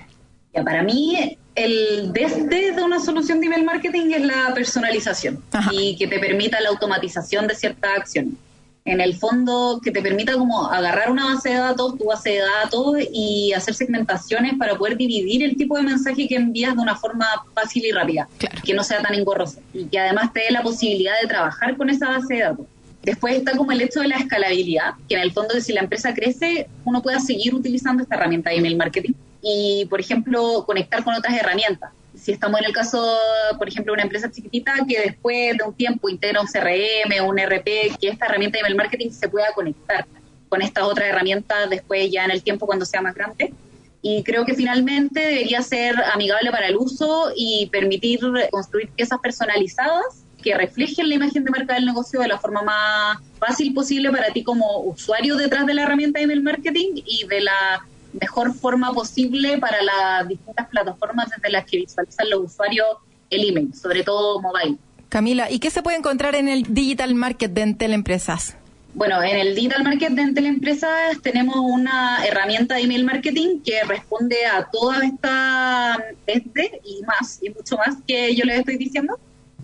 Ya, 0.55 0.63
para 0.63 0.83
mí, 0.83 1.37
el 1.55 2.13
desde 2.13 2.73
de 2.73 2.83
una 2.83 3.01
solución 3.01 3.41
de 3.41 3.47
email 3.47 3.65
marketing 3.65 4.13
es 4.13 4.23
la 4.23 4.55
personalización 4.55 5.43
Ajá. 5.53 5.71
y 5.73 5.97
que 5.97 6.07
te 6.07 6.19
permita 6.19 6.61
la 6.61 6.69
automatización 6.69 7.47
de 7.47 7.55
ciertas 7.55 7.91
acciones. 7.99 8.35
En 8.85 9.01
el 9.01 9.17
fondo, 9.17 9.81
que 9.83 9.91
te 9.91 10.01
permita 10.01 10.35
como 10.35 10.69
agarrar 10.71 11.11
una 11.11 11.35
base 11.35 11.49
de 11.49 11.57
datos, 11.57 11.99
tu 11.99 12.05
base 12.05 12.31
de 12.31 12.43
datos 12.63 12.95
y 13.13 13.53
hacer 13.53 13.75
segmentaciones 13.75 14.55
para 14.57 14.79
poder 14.79 14.97
dividir 14.97 15.43
el 15.43 15.57
tipo 15.57 15.77
de 15.77 15.83
mensaje 15.83 16.29
que 16.29 16.37
envías 16.37 16.77
de 16.77 16.83
una 16.83 16.95
forma 16.95 17.27
fácil 17.53 17.85
y 17.85 17.91
rápida, 17.91 18.29
claro. 18.39 18.61
que 18.65 18.75
no 18.75 18.85
sea 18.85 19.03
tan 19.03 19.15
engorroso 19.15 19.59
y 19.75 19.87
que 19.87 19.99
además 19.99 20.33
te 20.33 20.41
dé 20.41 20.51
la 20.53 20.63
posibilidad 20.63 21.15
de 21.21 21.27
trabajar 21.27 21.77
con 21.77 21.91
esa 21.91 22.11
base 22.11 22.35
de 22.35 22.41
datos. 22.43 22.67
Después 23.07 23.37
está 23.37 23.57
como 23.57 23.71
el 23.71 23.81
hecho 23.81 24.01
de 24.01 24.09
la 24.09 24.17
escalabilidad, 24.17 24.95
que 25.09 25.15
en 25.15 25.21
el 25.21 25.31
fondo 25.31 25.55
si 25.61 25.73
la 25.73 25.81
empresa 25.81 26.13
crece, 26.13 26.67
uno 26.85 27.01
pueda 27.03 27.21
seguir 27.21 27.55
utilizando 27.55 28.03
esta 28.03 28.17
herramienta 28.17 28.51
de 28.51 28.57
email 28.57 28.77
marketing 28.77 29.13
y, 29.41 29.87
por 29.89 30.01
ejemplo, 30.01 30.65
conectar 30.67 31.05
con 31.05 31.15
otras 31.15 31.37
herramientas. 31.39 31.93
Si 32.17 32.33
estamos 32.33 32.59
en 32.59 32.67
el 32.67 32.73
caso, 32.73 33.17
por 33.59 33.69
ejemplo, 33.69 33.93
de 33.93 33.99
una 33.99 34.03
empresa 34.03 34.29
chiquitita 34.29 34.75
que 34.89 35.03
después 35.03 35.57
de 35.57 35.63
un 35.63 35.73
tiempo 35.73 36.09
integra 36.09 36.41
un 36.41 36.49
CRM 36.49 37.25
un 37.25 37.39
RP, 37.39 37.97
que 38.01 38.09
esta 38.09 38.27
herramienta 38.27 38.59
de 38.59 38.63
email 38.63 38.75
marketing 38.75 39.11
se 39.11 39.29
pueda 39.29 39.53
conectar 39.55 40.05
con 40.49 40.61
estas 40.61 40.83
otras 40.83 41.09
herramientas 41.09 41.71
después 41.71 42.11
ya 42.11 42.25
en 42.25 42.33
el 42.33 42.43
tiempo 42.43 42.67
cuando 42.67 42.85
sea 42.85 43.03
más 43.03 43.15
grande. 43.15 43.55
Y 44.03 44.25
creo 44.25 44.45
que 44.45 44.55
finalmente 44.55 45.21
debería 45.21 45.63
ser 45.63 45.95
amigable 46.13 46.51
para 46.51 46.67
el 46.67 46.77
uso 46.77 47.31
y 47.37 47.69
permitir 47.71 48.19
construir 48.51 48.89
piezas 48.89 49.21
personalizadas 49.21 50.26
que 50.47 50.55
reflejen 50.55 51.09
la 51.09 51.17
imagen 51.17 51.43
de 51.43 51.51
marca 51.51 51.75
del 51.75 51.87
negocio 51.87 52.21
de 52.21 52.29
la 52.29 52.39
forma 52.39 52.63
más 52.63 53.19
fácil 53.41 53.75
posible 53.75 54.13
para 54.13 54.33
ti 54.33 54.45
como 54.45 54.79
usuario 54.83 55.35
detrás 55.35 55.67
de 55.67 55.75
la 55.75 55.83
herramienta 55.83 56.21
de 56.21 56.27
email 56.27 56.41
marketing 56.41 57.03
y 57.05 57.27
de 57.27 57.41
la 57.41 57.85
mejor 58.13 58.55
forma 58.55 58.93
posible 58.93 59.59
para 59.59 59.83
las 59.83 60.29
distintas 60.29 60.69
plataformas 60.69 61.31
desde 61.31 61.51
las 61.51 61.65
que 61.65 61.79
visualizan 61.79 62.31
los 62.31 62.45
usuarios 62.45 62.87
el 63.29 63.49
email, 63.49 63.75
sobre 63.75 64.05
todo 64.05 64.41
mobile. 64.41 64.77
Camila, 65.09 65.51
¿y 65.51 65.59
qué 65.59 65.69
se 65.71 65.83
puede 65.83 65.97
encontrar 65.97 66.37
en 66.37 66.47
el 66.47 66.63
Digital 66.73 67.17
Market 67.17 67.51
de 67.51 67.63
Entel 67.63 67.93
Empresas? 67.93 68.57
Bueno, 68.95 69.21
en 69.25 69.37
el 69.37 69.57
Digital 69.57 69.83
Market 69.83 70.13
de 70.13 70.33
Teleempresas 70.33 71.21
tenemos 71.23 71.57
una 71.57 72.25
herramienta 72.25 72.77
de 72.77 72.83
email 72.83 73.05
marketing 73.05 73.61
que 73.65 73.83
responde 73.83 74.47
a 74.47 74.71
toda 74.71 75.05
esta 75.05 75.99
este 76.27 76.81
y 76.85 77.03
más, 77.03 77.41
y 77.43 77.51
mucho 77.51 77.77
más 77.79 77.97
que 78.07 78.33
yo 78.37 78.45
les 78.45 78.61
estoy 78.61 78.77
diciendo. 78.79 79.19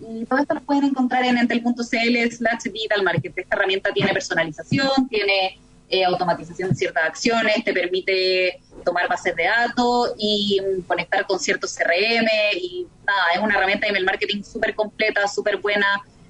Y 0.09 0.25
todo 0.25 0.39
esto 0.39 0.53
lo 0.53 0.61
pueden 0.61 0.85
encontrar 0.85 1.23
en 1.25 1.37
entel.cl 1.37 2.31
slash 2.31 2.63
digital 2.71 3.03
market. 3.03 3.33
Esta 3.35 3.55
herramienta 3.55 3.91
tiene 3.93 4.11
personalización, 4.13 5.07
tiene 5.09 5.59
eh, 5.89 6.03
automatización 6.05 6.69
de 6.69 6.75
ciertas 6.75 7.03
acciones, 7.05 7.63
te 7.63 7.73
permite 7.73 8.59
tomar 8.83 9.07
bases 9.07 9.35
de 9.35 9.43
datos 9.43 10.13
y 10.17 10.59
mm, 10.59 10.81
conectar 10.87 11.25
con 11.27 11.39
ciertos 11.39 11.75
CRM 11.75 12.27
y 12.59 12.87
nada, 13.05 13.23
es 13.35 13.39
una 13.39 13.55
herramienta 13.55 13.85
de 13.85 13.89
email 13.91 14.05
marketing 14.05 14.43
súper 14.43 14.73
completa, 14.73 15.27
súper 15.27 15.57
buena, 15.57 15.85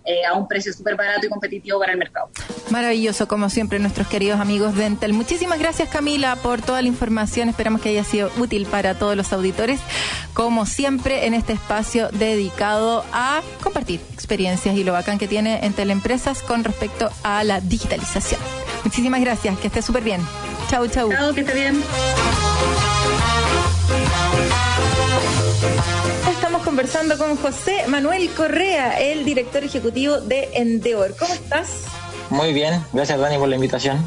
eh, 0.06 0.26
a 0.26 0.34
un 0.34 0.48
precio 0.48 0.74
súper 0.74 0.96
barato 0.96 1.26
y 1.26 1.30
competitivo 1.30 1.80
para 1.80 1.94
el 1.94 1.98
mercado. 1.98 2.30
Maravilloso, 2.70 3.28
como 3.28 3.50
siempre, 3.50 3.80
nuestros 3.80 4.08
queridos 4.08 4.40
amigos 4.40 4.76
de 4.76 4.86
Entel. 4.86 5.14
Muchísimas 5.14 5.60
gracias, 5.60 5.90
Camila, 5.90 6.36
por 6.38 6.62
toda 6.62 6.82
la 6.82 6.88
información. 6.88 7.50
Esperamos 7.50 7.82
que 7.82 7.90
haya 7.90 8.04
sido 8.04 8.32
útil 8.38 8.66
para 8.66 8.96
todos 8.96 9.16
los 9.16 9.32
auditores, 9.34 9.80
como 10.34 10.66
siempre, 10.66 11.26
en 11.26 11.34
este 11.34 11.54
espacio 11.54 12.10
dedicado 12.10 13.06
a 13.14 13.42
compartir 13.62 14.02
experiencias 14.14 14.76
y 14.76 14.84
lo 14.84 14.94
bacán 14.94 15.20
que 15.20 15.28
tiene 15.28 15.66
Entel 15.66 15.92
Empresas 15.92 16.42
con 16.42 16.64
respecto 16.64 17.10
a 17.24 17.44
la 17.44 17.62
digitalización. 17.62 18.40
Muchísimas 18.84 19.22
gracias, 19.22 19.58
que 19.60 19.68
esté 19.68 19.82
súper 19.82 20.04
bien. 20.04 20.22
Chau, 20.70 20.88
chau. 20.88 21.12
Chau, 21.12 21.34
que 21.34 21.42
esté 21.42 21.54
bien. 21.54 21.82
Estamos 26.30 26.64
conversando 26.64 27.18
con 27.18 27.38
José 27.38 27.86
Manuel 27.88 28.30
Correa, 28.32 29.00
el 29.00 29.24
director 29.24 29.64
ejecutivo 29.64 29.93
de 29.94 30.50
Endeavor. 30.54 31.16
¿Cómo 31.18 31.34
estás? 31.34 31.86
Muy 32.30 32.52
bien, 32.52 32.84
gracias 32.92 33.20
Dani 33.20 33.38
por 33.38 33.48
la 33.48 33.56
invitación. 33.56 34.04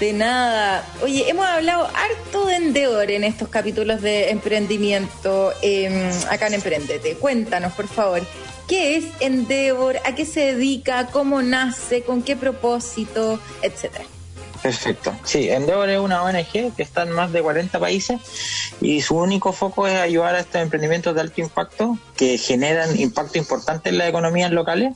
De 0.00 0.12
nada. 0.12 0.84
Oye, 1.02 1.28
hemos 1.28 1.46
hablado 1.46 1.86
harto 1.86 2.46
de 2.46 2.56
Endeavor 2.56 3.10
en 3.10 3.22
estos 3.22 3.48
capítulos 3.48 4.00
de 4.02 4.30
emprendimiento 4.30 5.52
eh, 5.62 6.10
acá 6.30 6.48
en 6.48 6.54
Emprendete. 6.54 7.14
Cuéntanos, 7.16 7.72
por 7.74 7.86
favor, 7.86 8.22
¿qué 8.66 8.96
es 8.96 9.04
Endeavor? 9.20 9.98
¿A 10.04 10.14
qué 10.14 10.24
se 10.24 10.54
dedica? 10.54 11.06
¿Cómo 11.08 11.42
nace? 11.42 12.02
¿Con 12.02 12.22
qué 12.22 12.34
propósito? 12.34 13.38
Etcétera. 13.62 14.04
Perfecto. 14.62 15.14
Sí, 15.24 15.48
Endeavor 15.48 15.88
es 15.88 15.98
una 15.98 16.22
ONG 16.22 16.74
que 16.76 16.82
está 16.82 17.04
en 17.04 17.12
más 17.12 17.32
de 17.32 17.42
40 17.42 17.78
países 17.78 18.20
y 18.82 19.00
su 19.00 19.16
único 19.16 19.52
foco 19.52 19.86
es 19.86 19.98
ayudar 19.98 20.34
a 20.34 20.40
estos 20.40 20.60
emprendimientos 20.60 21.14
de 21.14 21.22
alto 21.22 21.40
impacto 21.40 21.98
que 22.14 22.36
generan 22.36 22.98
impacto 23.00 23.38
importante 23.38 23.88
en 23.88 23.96
las 23.96 24.08
economías 24.08 24.50
locales 24.50 24.94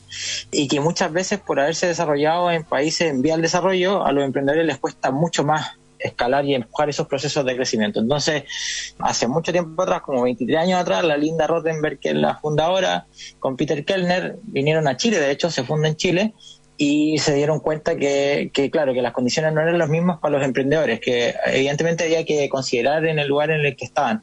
y 0.52 0.68
que 0.68 0.80
muchas 0.80 1.12
veces 1.12 1.40
por 1.40 1.60
haberse 1.60 1.86
desarrollado 1.86 2.50
en 2.50 2.64
países 2.64 3.10
en 3.10 3.22
vía 3.22 3.34
al 3.34 3.42
desarrollo 3.42 4.04
a 4.04 4.12
los 4.12 4.24
emprendedores 4.24 4.66
les 4.66 4.78
cuesta 4.78 5.10
mucho 5.10 5.44
más 5.44 5.78
escalar 5.98 6.44
y 6.44 6.54
empujar 6.54 6.90
esos 6.90 7.06
procesos 7.06 7.46
de 7.46 7.56
crecimiento. 7.56 7.98
Entonces, 7.98 8.44
hace 8.98 9.26
mucho 9.26 9.52
tiempo 9.52 9.82
atrás, 9.82 10.02
como 10.02 10.22
23 10.22 10.58
años 10.58 10.80
atrás, 10.80 11.02
la 11.02 11.16
Linda 11.16 11.46
Rottenberg, 11.46 11.98
que 11.98 12.10
es 12.10 12.14
la 12.14 12.36
fundadora, 12.36 13.06
con 13.38 13.56
Peter 13.56 13.84
Kellner, 13.86 14.36
vinieron 14.42 14.86
a 14.86 14.98
Chile, 14.98 15.18
de 15.18 15.30
hecho 15.30 15.50
se 15.50 15.64
funda 15.64 15.88
en 15.88 15.96
Chile, 15.96 16.34
y 16.76 17.18
se 17.18 17.34
dieron 17.34 17.60
cuenta 17.60 17.96
que, 17.96 18.50
que, 18.52 18.70
claro, 18.70 18.92
que 18.94 19.02
las 19.02 19.12
condiciones 19.12 19.52
no 19.52 19.60
eran 19.60 19.78
las 19.78 19.88
mismas 19.88 20.18
para 20.18 20.38
los 20.38 20.44
emprendedores, 20.44 21.00
que 21.00 21.34
evidentemente 21.46 22.04
había 22.04 22.24
que 22.24 22.48
considerar 22.48 23.04
en 23.06 23.18
el 23.18 23.28
lugar 23.28 23.50
en 23.50 23.64
el 23.64 23.76
que 23.76 23.84
estaban 23.84 24.22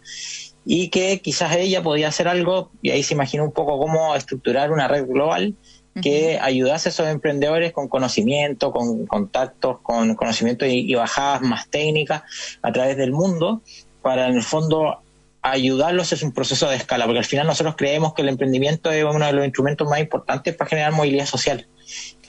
y 0.66 0.90
que 0.90 1.20
quizás 1.22 1.56
ella 1.56 1.82
podía 1.82 2.10
hacer 2.10 2.28
algo, 2.28 2.72
y 2.82 2.92
ahí 2.92 3.04
se 3.04 3.14
imaginó 3.14 3.44
un 3.46 3.52
poco 3.52 3.80
cómo 3.80 4.16
estructurar 4.16 4.72
una 4.72 4.88
red 4.88 5.08
global 5.08 5.56
que 6.02 6.40
ayudase 6.42 6.88
a 6.88 6.92
esos 6.92 7.08
emprendedores 7.10 7.74
con 7.74 7.90
conocimiento, 7.90 8.72
con 8.72 9.06
contactos, 9.08 9.80
con 9.82 10.16
conocimiento 10.16 10.66
y, 10.66 10.90
y 10.90 10.96
bajadas 10.96 11.42
más 11.42 11.68
técnicas 11.68 12.24
a 12.62 12.72
través 12.72 12.96
del 12.96 13.12
mundo, 13.12 13.62
para 14.02 14.28
en 14.30 14.36
el 14.36 14.44
fondo 14.44 15.02
ayudarlos 15.42 16.14
es 16.14 16.24
un 16.24 16.32
proceso 16.32 16.70
de 16.70 16.76
escala, 16.76 17.06
porque 17.06 17.20
al 17.20 17.26
final 17.26 17.48
nosotros 17.48 17.76
creemos 17.78 18.14
que 18.14 18.22
el 18.22 18.30
emprendimiento 18.30 18.92
es 18.92 19.04
uno 19.04 19.26
de 19.26 19.34
los 19.34 19.44
instrumentos 19.44 19.90
más 19.90 20.00
importantes 20.00 20.56
para 20.56 20.70
generar 20.70 20.92
movilidad 20.92 21.26
social. 21.26 21.68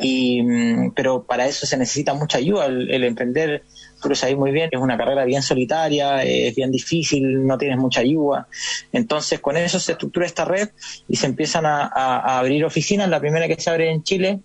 Y, 0.03 0.43
mm, 0.43 0.93
pero 0.95 1.23
para 1.23 1.47
eso 1.47 1.67
se 1.67 1.77
necesita 1.77 2.15
mucha 2.15 2.39
ayuda. 2.39 2.67
El, 2.67 3.05
emprender, 3.05 3.63
tú 4.03 4.09
lo 4.09 4.15
sabes 4.15 4.37
muy 4.37 4.51
bien, 4.51 4.69
es 4.73 4.81
una 4.81 4.99
carrera 4.99 5.25
bien 5.25 5.43
solitaria, 5.43 6.23
es 6.23 6.55
bien 6.55 6.71
difícil, 6.71 7.47
no 7.47 7.57
tienes 7.57 7.79
mucha 7.79 8.01
ayuda. 8.01 8.49
Entonces, 8.93 9.41
con 9.41 9.57
eso 9.57 9.79
se 9.79 9.93
estructura 9.93 10.27
esta 10.27 10.45
red 10.45 10.71
y 11.09 11.17
se 11.17 11.27
empiezan 11.27 11.67
a, 11.67 11.87
a 11.87 12.39
abrir 12.39 12.65
oficinas. 12.65 13.09
La 13.09 13.21
primera 13.21 13.49
que 13.49 13.61
se 13.61 13.71
abre 13.71 13.91
en 13.91 14.03
Chile 14.03 14.41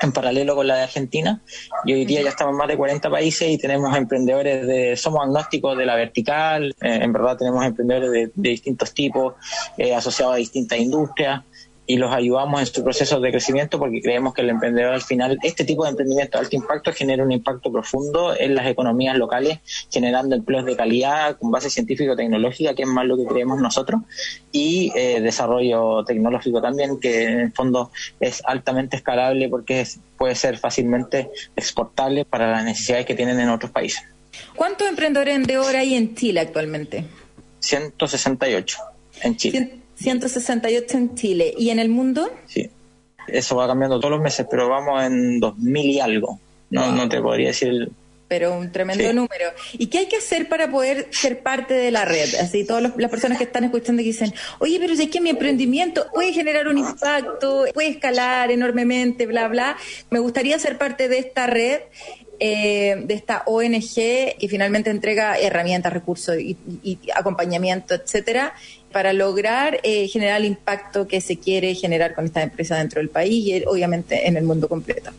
en 0.00 0.12
paralelo 0.12 0.54
con 0.54 0.66
la 0.66 0.76
de 0.76 0.82
Argentina. 0.82 1.42
Y 1.84 1.92
hoy 1.92 2.04
día 2.04 2.22
ya 2.22 2.28
estamos 2.30 2.52
en 2.52 2.58
más 2.58 2.68
de 2.68 2.76
40 2.76 3.10
países 3.10 3.50
y 3.50 3.58
tenemos 3.58 3.96
emprendedores 3.96 4.66
de, 4.66 4.96
somos 4.96 5.24
agnósticos 5.24 5.76
de 5.76 5.86
la 5.86 5.96
vertical, 5.96 6.74
eh, 6.80 7.00
en 7.02 7.12
verdad 7.12 7.36
tenemos 7.36 7.64
emprendedores 7.64 8.10
de, 8.10 8.30
de 8.34 8.50
distintos 8.50 8.94
tipos, 8.94 9.34
eh, 9.76 9.94
asociados 9.94 10.34
a 10.34 10.38
distintas 10.38 10.78
industrias 10.78 11.42
y 11.86 11.96
los 11.96 12.12
ayudamos 12.12 12.60
en 12.60 12.66
su 12.66 12.84
proceso 12.84 13.20
de 13.20 13.30
crecimiento 13.30 13.78
porque 13.78 14.00
creemos 14.00 14.34
que 14.34 14.42
el 14.42 14.50
emprendedor 14.50 14.94
al 14.94 15.02
final, 15.02 15.38
este 15.42 15.64
tipo 15.64 15.84
de 15.84 15.90
emprendimiento 15.90 16.38
de 16.38 16.44
alto 16.44 16.56
impacto 16.56 16.92
genera 16.92 17.24
un 17.24 17.32
impacto 17.32 17.72
profundo 17.72 18.34
en 18.38 18.54
las 18.54 18.66
economías 18.66 19.16
locales, 19.16 19.58
generando 19.90 20.36
empleos 20.36 20.64
de 20.64 20.76
calidad 20.76 21.36
con 21.38 21.50
base 21.50 21.70
científico-tecnológica, 21.70 22.74
que 22.74 22.82
es 22.82 22.88
más 22.88 23.04
lo 23.06 23.16
que 23.16 23.26
creemos 23.26 23.60
nosotros, 23.60 24.02
y 24.52 24.92
eh, 24.94 25.20
desarrollo 25.20 26.04
tecnológico 26.04 26.62
también, 26.62 27.00
que 27.00 27.24
en 27.24 27.40
el 27.40 27.52
fondo 27.52 27.90
es 28.20 28.42
altamente 28.46 28.96
escalable 28.96 29.48
porque 29.48 29.84
puede 30.16 30.34
ser 30.36 30.58
fácilmente 30.58 31.30
exportable 31.56 32.24
para 32.24 32.50
las 32.50 32.64
necesidades 32.64 33.06
que 33.06 33.14
tienen 33.14 33.40
en 33.40 33.48
otros 33.48 33.72
países. 33.72 34.02
¿Cuántos 34.54 34.88
emprendedores 34.88 35.46
de 35.46 35.58
hora 35.58 35.80
hay 35.80 35.94
en 35.94 36.14
Chile 36.14 36.40
actualmente? 36.40 37.04
168 37.60 38.78
en 39.22 39.36
Chile. 39.36 39.81
168 40.02 40.96
en 40.96 41.14
Chile. 41.14 41.54
¿Y 41.56 41.70
en 41.70 41.78
el 41.78 41.88
mundo? 41.88 42.30
Sí. 42.46 42.70
Eso 43.28 43.56
va 43.56 43.66
cambiando 43.66 43.98
todos 43.98 44.12
los 44.12 44.20
meses, 44.20 44.46
pero 44.50 44.68
vamos 44.68 45.02
en 45.02 45.40
2000 45.40 45.90
y 45.90 46.00
algo. 46.00 46.40
No, 46.70 46.90
no 46.92 47.08
te 47.08 47.20
podría 47.20 47.48
decir 47.48 47.68
el, 47.68 47.92
pero 48.32 48.56
un 48.56 48.72
tremendo 48.72 49.12
número. 49.12 49.50
¿Y 49.74 49.88
qué 49.88 49.98
hay 49.98 50.06
que 50.06 50.16
hacer 50.16 50.48
para 50.48 50.70
poder 50.70 51.06
ser 51.10 51.42
parte 51.42 51.74
de 51.74 51.90
la 51.90 52.06
red? 52.06 52.34
Así, 52.36 52.64
todas 52.64 52.82
las 52.82 53.10
personas 53.10 53.36
que 53.36 53.44
están 53.44 53.64
escuchando 53.64 54.00
y 54.00 54.06
dicen, 54.06 54.32
oye, 54.58 54.78
pero 54.80 54.96
si 54.96 55.02
es 55.02 55.10
que 55.10 55.20
mi 55.20 55.28
emprendimiento 55.28 56.06
puede 56.14 56.32
generar 56.32 56.66
un 56.66 56.78
impacto, 56.78 57.66
puede 57.74 57.88
escalar 57.88 58.50
enormemente, 58.50 59.26
bla, 59.26 59.48
bla. 59.48 59.76
Me 60.08 60.18
gustaría 60.18 60.58
ser 60.58 60.78
parte 60.78 61.08
de 61.08 61.18
esta 61.18 61.46
red, 61.46 61.80
eh, 62.40 63.02
de 63.04 63.12
esta 63.12 63.42
ONG 63.44 63.94
que 63.94 64.46
finalmente 64.48 64.88
entrega 64.88 65.38
herramientas, 65.38 65.92
recursos 65.92 66.38
y, 66.38 66.56
y 66.82 66.98
acompañamiento, 67.14 67.92
etcétera 67.92 68.54
para 68.92 69.12
lograr 69.12 69.80
eh, 69.82 70.06
generar 70.08 70.40
el 70.40 70.46
impacto 70.46 71.08
que 71.08 71.20
se 71.20 71.38
quiere 71.38 71.74
generar 71.74 72.14
con 72.14 72.26
esta 72.26 72.42
empresa 72.42 72.76
dentro 72.76 73.00
del 73.00 73.08
país 73.08 73.46
y 73.46 73.64
obviamente 73.64 74.28
en 74.28 74.36
el 74.36 74.44
mundo 74.44 74.68
completo. 74.68 75.10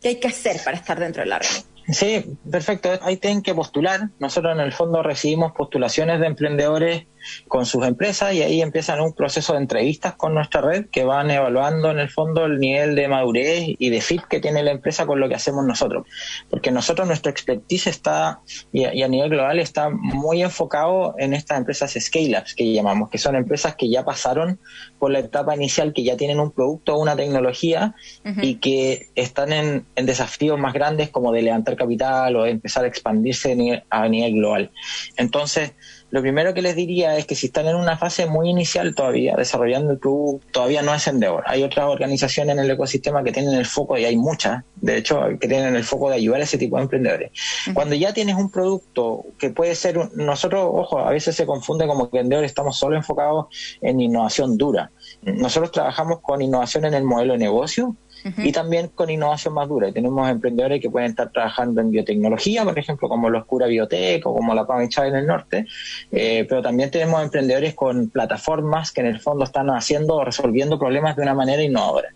¿Qué 0.00 0.08
hay 0.08 0.16
que 0.16 0.28
hacer 0.28 0.56
para 0.64 0.76
estar 0.76 0.98
dentro 0.98 1.22
de 1.22 1.28
la 1.28 1.38
red? 1.40 1.48
Sí, 1.90 2.24
perfecto. 2.50 2.90
Ahí 3.02 3.16
tienen 3.16 3.42
que 3.42 3.54
postular. 3.54 4.10
Nosotros 4.18 4.52
en 4.54 4.60
el 4.60 4.72
fondo 4.72 5.02
recibimos 5.02 5.52
postulaciones 5.52 6.20
de 6.20 6.26
emprendedores 6.26 7.06
con 7.46 7.66
sus 7.66 7.86
empresas 7.86 8.34
y 8.34 8.42
ahí 8.42 8.62
empiezan 8.62 9.00
un 9.00 9.12
proceso 9.12 9.52
de 9.52 9.60
entrevistas 9.60 10.14
con 10.14 10.34
nuestra 10.34 10.60
red 10.60 10.86
que 10.90 11.04
van 11.04 11.30
evaluando 11.30 11.90
en 11.90 11.98
el 11.98 12.08
fondo 12.08 12.46
el 12.46 12.58
nivel 12.58 12.94
de 12.94 13.08
madurez 13.08 13.64
y 13.78 13.90
de 13.90 14.00
fit 14.00 14.22
que 14.22 14.40
tiene 14.40 14.62
la 14.62 14.70
empresa 14.70 15.06
con 15.06 15.20
lo 15.20 15.28
que 15.28 15.34
hacemos 15.34 15.64
nosotros. 15.64 16.06
Porque 16.50 16.70
nosotros, 16.70 17.06
nuestro 17.06 17.30
expertise 17.30 17.86
está, 17.88 18.40
y 18.72 18.84
a, 18.84 19.08
nivel 19.08 19.30
global, 19.30 19.58
está 19.58 19.90
muy 19.90 20.42
enfocado 20.42 21.14
en 21.18 21.34
estas 21.34 21.58
empresas 21.58 21.94
scale-ups 21.98 22.54
que 22.54 22.72
llamamos, 22.72 23.10
que 23.10 23.18
son 23.18 23.36
empresas 23.36 23.74
que 23.76 23.88
ya 23.88 24.04
pasaron 24.04 24.58
por 24.98 25.10
la 25.10 25.20
etapa 25.20 25.54
inicial, 25.54 25.92
que 25.92 26.04
ya 26.04 26.16
tienen 26.16 26.40
un 26.40 26.50
producto 26.50 26.94
o 26.94 27.02
una 27.02 27.16
tecnología 27.16 27.94
y 28.42 28.56
que 28.56 29.08
están 29.14 29.52
en, 29.52 29.86
desafíos 29.94 30.58
más 30.58 30.72
grandes 30.72 31.10
como 31.10 31.32
de 31.32 31.42
levantar 31.42 31.76
capital 31.76 32.36
o 32.36 32.44
de 32.44 32.50
empezar 32.50 32.84
a 32.84 32.88
expandirse 32.88 33.84
a 33.90 34.08
nivel 34.08 34.34
global. 34.34 34.70
Entonces, 35.16 35.72
lo 36.10 36.22
primero 36.22 36.54
que 36.54 36.62
les 36.62 36.74
diría 36.74 37.16
es 37.16 37.26
que 37.26 37.34
si 37.34 37.46
están 37.46 37.66
en 37.66 37.76
una 37.76 37.98
fase 37.98 38.26
muy 38.26 38.48
inicial 38.48 38.94
todavía, 38.94 39.36
desarrollando 39.36 39.92
el 39.92 39.98
producto, 39.98 40.46
todavía 40.52 40.80
no 40.82 40.94
es 40.94 41.06
Endeavor. 41.06 41.44
Hay 41.46 41.62
otras 41.62 41.86
organizaciones 41.86 42.56
en 42.56 42.64
el 42.64 42.70
ecosistema 42.70 43.22
que 43.22 43.32
tienen 43.32 43.54
el 43.54 43.66
foco, 43.66 43.98
y 43.98 44.04
hay 44.04 44.16
muchas, 44.16 44.64
de 44.76 44.96
hecho, 44.96 45.20
que 45.38 45.48
tienen 45.48 45.76
el 45.76 45.84
foco 45.84 46.08
de 46.08 46.16
ayudar 46.16 46.40
a 46.40 46.44
ese 46.44 46.56
tipo 46.56 46.76
de 46.76 46.82
emprendedores. 46.82 47.30
Cuando 47.74 47.94
ya 47.94 48.12
tienes 48.14 48.36
un 48.36 48.50
producto 48.50 49.26
que 49.38 49.50
puede 49.50 49.74
ser, 49.74 49.98
nosotros, 50.14 50.66
ojo, 50.72 50.98
a 50.98 51.10
veces 51.10 51.36
se 51.36 51.44
confunde 51.44 51.86
como 51.86 52.10
que 52.10 52.20
Endeavor 52.20 52.44
estamos 52.44 52.78
solo 52.78 52.96
enfocados 52.96 53.46
en 53.82 54.00
innovación 54.00 54.56
dura. 54.56 54.90
Nosotros 55.22 55.72
trabajamos 55.72 56.20
con 56.20 56.40
innovación 56.40 56.86
en 56.86 56.94
el 56.94 57.04
modelo 57.04 57.34
de 57.34 57.38
negocio, 57.38 57.96
y 58.38 58.52
también 58.52 58.88
con 58.88 59.10
innovación 59.10 59.54
más 59.54 59.68
dura. 59.68 59.92
Tenemos 59.92 60.28
emprendedores 60.28 60.80
que 60.80 60.90
pueden 60.90 61.10
estar 61.10 61.30
trabajando 61.30 61.80
en 61.80 61.90
biotecnología, 61.90 62.64
por 62.64 62.78
ejemplo, 62.78 63.08
como 63.08 63.30
los 63.30 63.44
Cura 63.44 63.66
Biotech 63.66 64.26
o 64.26 64.34
como 64.34 64.54
la 64.54 64.66
Chávez 64.88 65.12
en 65.12 65.18
el 65.18 65.26
norte, 65.26 65.66
eh, 66.12 66.46
pero 66.48 66.62
también 66.62 66.90
tenemos 66.90 67.22
emprendedores 67.22 67.74
con 67.74 68.10
plataformas 68.10 68.92
que 68.92 69.00
en 69.00 69.06
el 69.08 69.20
fondo 69.20 69.44
están 69.44 69.68
haciendo 69.70 70.16
o 70.16 70.24
resolviendo 70.24 70.78
problemas 70.78 71.16
de 71.16 71.22
una 71.22 71.34
manera 71.34 71.62
innovadora. 71.62 72.08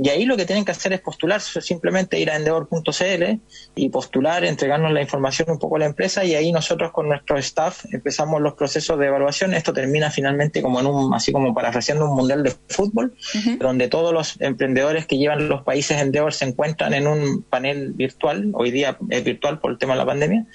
Y 0.00 0.08
ahí 0.08 0.24
lo 0.24 0.36
que 0.36 0.46
tienen 0.46 0.64
que 0.64 0.72
hacer 0.72 0.92
es 0.92 1.00
postular, 1.00 1.40
simplemente 1.40 2.18
ir 2.18 2.30
a 2.30 2.36
endeavor.cl 2.36 3.40
y 3.74 3.88
postular, 3.88 4.44
entregarnos 4.44 4.92
la 4.92 5.02
información 5.02 5.50
un 5.50 5.58
poco 5.58 5.76
a 5.76 5.80
la 5.80 5.86
empresa 5.86 6.24
y 6.24 6.34
ahí 6.34 6.52
nosotros 6.52 6.92
con 6.92 7.08
nuestro 7.08 7.36
staff 7.38 7.84
empezamos 7.92 8.40
los 8.40 8.54
procesos 8.54 8.98
de 8.98 9.06
evaluación. 9.06 9.54
Esto 9.54 9.72
termina 9.72 10.10
finalmente 10.10 10.62
como 10.62 10.80
en 10.80 10.86
un, 10.86 11.14
así 11.14 11.32
como 11.32 11.52
parafraseando 11.54 12.08
un 12.08 12.16
mundial 12.16 12.42
de 12.42 12.54
fútbol, 12.68 13.14
donde 13.58 13.88
todos 13.88 14.12
los 14.12 14.40
emprendedores 14.40 15.06
que 15.06 15.18
llevan 15.18 15.29
los 15.36 15.62
países 15.62 16.00
Endeavor 16.00 16.32
se 16.32 16.44
encuentran 16.44 16.94
en 16.94 17.06
un 17.06 17.42
panel 17.42 17.92
virtual, 17.92 18.50
hoy 18.54 18.70
día 18.70 18.98
es 19.08 19.24
virtual 19.24 19.58
por 19.58 19.72
el 19.72 19.78
tema 19.78 19.94
de 19.94 19.98
la 19.98 20.06
pandemia, 20.06 20.46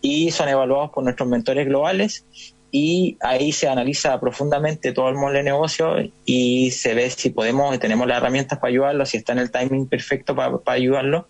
y 0.00 0.30
son 0.30 0.48
evaluados 0.48 0.90
por 0.90 1.04
nuestros 1.04 1.28
mentores 1.28 1.66
globales 1.66 2.26
y 2.70 3.16
ahí 3.20 3.52
se 3.52 3.68
analiza 3.68 4.18
profundamente 4.18 4.92
todo 4.92 5.08
el 5.08 5.14
modelo 5.14 5.38
de 5.38 5.44
negocio 5.44 5.94
y 6.24 6.72
se 6.72 6.94
ve 6.94 7.08
si 7.08 7.30
podemos, 7.30 7.78
tenemos 7.78 8.06
las 8.08 8.18
herramientas 8.18 8.58
para 8.58 8.70
ayudarlo, 8.70 9.06
si 9.06 9.18
está 9.18 9.32
en 9.32 9.38
el 9.38 9.52
timing 9.52 9.86
perfecto 9.86 10.34
para, 10.34 10.58
para 10.58 10.76
ayudarlo 10.76 11.28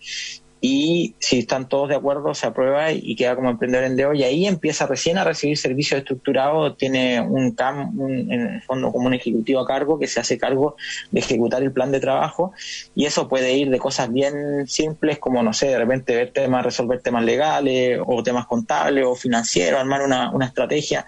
y 0.67 1.13
si 1.19 1.37
están 1.37 1.69
todos 1.69 1.89
de 1.89 1.95
acuerdo 1.95 2.33
se 2.33 2.47
aprueba 2.47 2.91
y 2.91 3.15
queda 3.15 3.35
como 3.35 3.51
emprendedor 3.51 3.85
en 3.85 3.95
DEO 3.95 4.15
y 4.15 4.23
ahí 4.23 4.47
empieza 4.47 4.87
recién 4.87 5.19
a 5.19 5.23
recibir 5.23 5.59
servicios 5.59 5.99
estructurados, 5.99 6.75
tiene 6.75 7.21
un 7.21 7.51
CAM, 7.51 7.93
en 8.01 8.31
el 8.31 8.61
fondo 8.63 8.91
como 8.91 9.05
un 9.05 9.13
ejecutivo 9.13 9.59
a 9.59 9.67
cargo 9.67 9.99
que 9.99 10.07
se 10.07 10.19
hace 10.19 10.39
cargo 10.39 10.75
de 11.11 11.19
ejecutar 11.19 11.61
el 11.61 11.71
plan 11.71 11.91
de 11.91 11.99
trabajo 11.99 12.51
y 12.95 13.05
eso 13.05 13.27
puede 13.27 13.53
ir 13.53 13.69
de 13.69 13.77
cosas 13.77 14.11
bien 14.11 14.65
simples 14.65 15.19
como, 15.19 15.43
no 15.43 15.53
sé, 15.53 15.67
de 15.67 15.77
repente 15.77 16.15
ver 16.15 16.31
temas, 16.31 16.65
resolver 16.65 16.99
temas 16.99 17.23
legales 17.23 17.99
o 18.03 18.23
temas 18.23 18.47
contables 18.47 19.05
o 19.05 19.13
financieros, 19.13 19.79
armar 19.79 20.01
una, 20.01 20.31
una 20.31 20.47
estrategia 20.47 21.05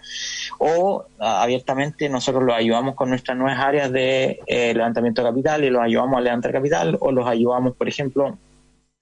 o 0.60 1.04
abiertamente 1.18 2.10
nosotros 2.10 2.44
los 2.44 2.56
ayudamos 2.56 2.94
con 2.94 3.10
nuestras 3.10 3.36
nuevas 3.36 3.60
áreas 3.60 3.92
de 3.92 4.40
eh, 4.46 4.76
levantamiento 4.76 5.24
de 5.24 5.30
capital 5.30 5.64
y 5.64 5.72
los 5.72 5.82
ayudamos 5.82 6.20
a 6.20 6.22
levantar 6.22 6.52
capital 6.52 6.96
o 7.00 7.12
los 7.12 7.28
ayudamos, 7.28 7.76
por 7.76 7.88
ejemplo, 7.88 8.38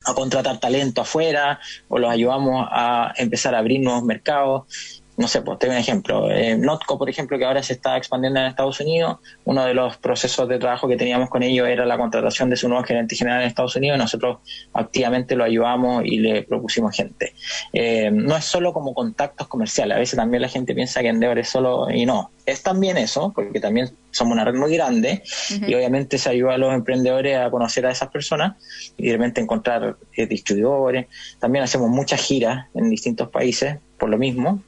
a 0.06 0.14
contratar 0.14 0.60
talento 0.60 1.02
afuera 1.02 1.60
o 1.88 1.98
los 1.98 2.12
ayudamos 2.12 2.68
a 2.70 3.14
empezar 3.18 3.56
a 3.56 3.60
abrir 3.60 3.82
nuevos 3.82 4.04
mercados 4.04 5.04
no 5.18 5.28
sé, 5.28 5.42
pues 5.42 5.60
te 5.60 5.68
doy 5.68 5.76
un 5.76 5.82
ejemplo. 5.82 6.30
Eh, 6.30 6.58
Notco, 6.58 6.98
por 6.98 7.10
ejemplo, 7.10 7.38
que 7.38 7.46
ahora 7.46 7.64
se 7.64 7.74
está 7.74 7.96
expandiendo 7.96 8.40
en 8.40 8.48
Estados 8.48 8.80
Unidos, 8.82 9.18
uno 9.46 9.66
de 9.66 9.74
los 9.74 9.98
procesos 9.98 10.48
de 10.50 10.60
trabajo 10.60 10.88
que 10.88 10.98
teníamos 10.98 11.30
con 11.30 11.42
ellos 11.42 11.68
era 11.68 11.86
la 11.86 11.98
contratación 11.98 12.50
de 12.50 12.58
su 12.58 12.68
nuevo 12.68 12.84
gerente 12.84 13.16
general 13.16 13.42
en 13.42 13.48
Estados 13.48 13.76
Unidos 13.76 13.98
y 13.98 14.00
nosotros 14.00 14.40
activamente 14.74 15.36
lo 15.36 15.46
ayudamos 15.46 16.04
y 16.06 16.18
le 16.18 16.44
propusimos 16.44 16.96
gente. 16.96 17.34
Eh, 17.72 18.12
no 18.12 18.36
es 18.36 18.44
solo 18.44 18.74
como 18.74 18.94
contactos 18.94 19.48
comerciales, 19.48 19.96
a 19.96 20.00
veces 20.00 20.18
también 20.18 20.42
la 20.42 20.50
gente 20.50 20.76
piensa 20.76 21.02
que 21.02 21.08
Endeavor 21.08 21.40
es 21.40 21.50
solo 21.50 21.90
y 21.90 22.06
no. 22.06 22.32
Es 22.46 22.62
también 22.62 22.98
eso, 22.98 23.32
porque 23.34 23.60
también 23.60 23.90
somos 24.12 24.34
una 24.34 24.46
red 24.46 24.54
muy 24.54 24.76
grande 24.76 25.24
y 25.50 25.74
obviamente 25.74 26.20
se 26.20 26.30
ayuda 26.30 26.54
a 26.54 26.58
los 26.58 26.74
emprendedores 26.74 27.38
a 27.38 27.50
conocer 27.50 27.86
a 27.88 27.92
esas 27.92 28.10
personas 28.10 28.56
y 28.98 29.08
de 29.08 29.14
repente 29.14 29.42
encontrar 29.42 29.98
eh, 30.16 30.28
distribuidores. 30.28 31.08
También 31.40 31.64
hacemos 31.64 31.90
muchas 31.90 32.22
giras 32.22 32.68
en 32.76 32.90
distintos 32.90 33.30
países 33.30 33.78
por 34.06 34.12
lo 34.12 34.20
mismo 34.20 34.62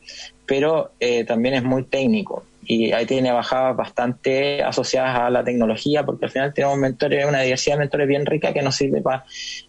pero 0.47 0.93
eh, 0.99 1.25
también 1.25 1.53
es 1.53 1.63
muy 1.63 1.83
técnico 1.83 2.43
y 2.63 2.91
ahí 2.91 3.05
tiene 3.05 3.31
bajadas 3.31 3.77
bastante 3.77 4.63
asociadas 4.63 5.15
a 5.19 5.29
la 5.29 5.43
tecnología, 5.43 6.05
porque 6.05 6.25
al 6.25 6.31
final 6.31 6.53
tenemos 6.53 6.77
mentores, 6.77 7.25
una 7.25 7.41
diversidad 7.41 7.75
de 7.75 7.79
mentores 7.79 8.07
bien 8.07 8.25
rica 8.25 8.51
que 8.51 8.61
nos 8.61 8.75
sirve 8.75 9.01
para 9.01 9.23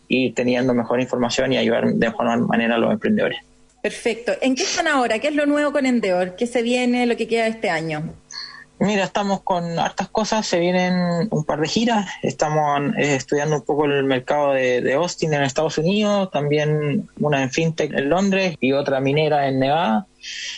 ir 0.09 0.35
teniendo 0.35 0.75
mejor 0.75 1.01
información 1.01 1.53
y 1.53 1.59
ayudar 1.59 1.87
de 1.87 2.09
mejor 2.09 2.41
manera 2.47 2.75
a 2.75 2.79
los 2.79 2.93
emprendedores. 2.93 3.39
Perfecto. 3.83 4.33
¿En 4.41 4.57
qué 4.57 4.65
están 4.65 4.89
ahora? 4.89 5.21
¿Qué 5.21 5.29
es 5.29 5.35
lo 5.35 5.47
nuevo 5.47 5.71
con 5.71 5.87
Endeor? 5.87 6.35
¿Qué 6.35 6.49
se 6.49 6.63
viene, 6.63 7.07
lo 7.07 7.17
que 7.17 7.29
queda 7.29 7.47
este 7.47 7.71
año? 7.71 8.15
Mira, 8.81 9.05
estamos 9.05 9.41
con 9.43 9.77
hartas 9.79 10.09
cosas, 10.09 10.47
se 10.47 10.61
vienen 10.61 11.27
un 11.31 11.45
par 11.45 11.61
de 11.61 11.67
giras, 11.67 12.07
estamos 12.23 12.95
eh, 12.97 13.17
estudiando 13.17 13.57
un 13.57 13.63
poco 13.63 13.87
el 13.87 14.05
mercado 14.05 14.53
de, 14.53 14.81
de, 14.81 14.95
Austin 14.95 15.35
en 15.35 15.43
Estados 15.43 15.79
Unidos, 15.79 16.31
también 16.31 17.09
una 17.19 17.43
en 17.43 17.51
FinTech 17.51 17.93
en 17.93 18.09
Londres 18.09 18.57
y 18.61 18.73
otra 18.73 19.01
minera 19.01 19.49
en 19.49 19.59
Nevada. 19.59 20.07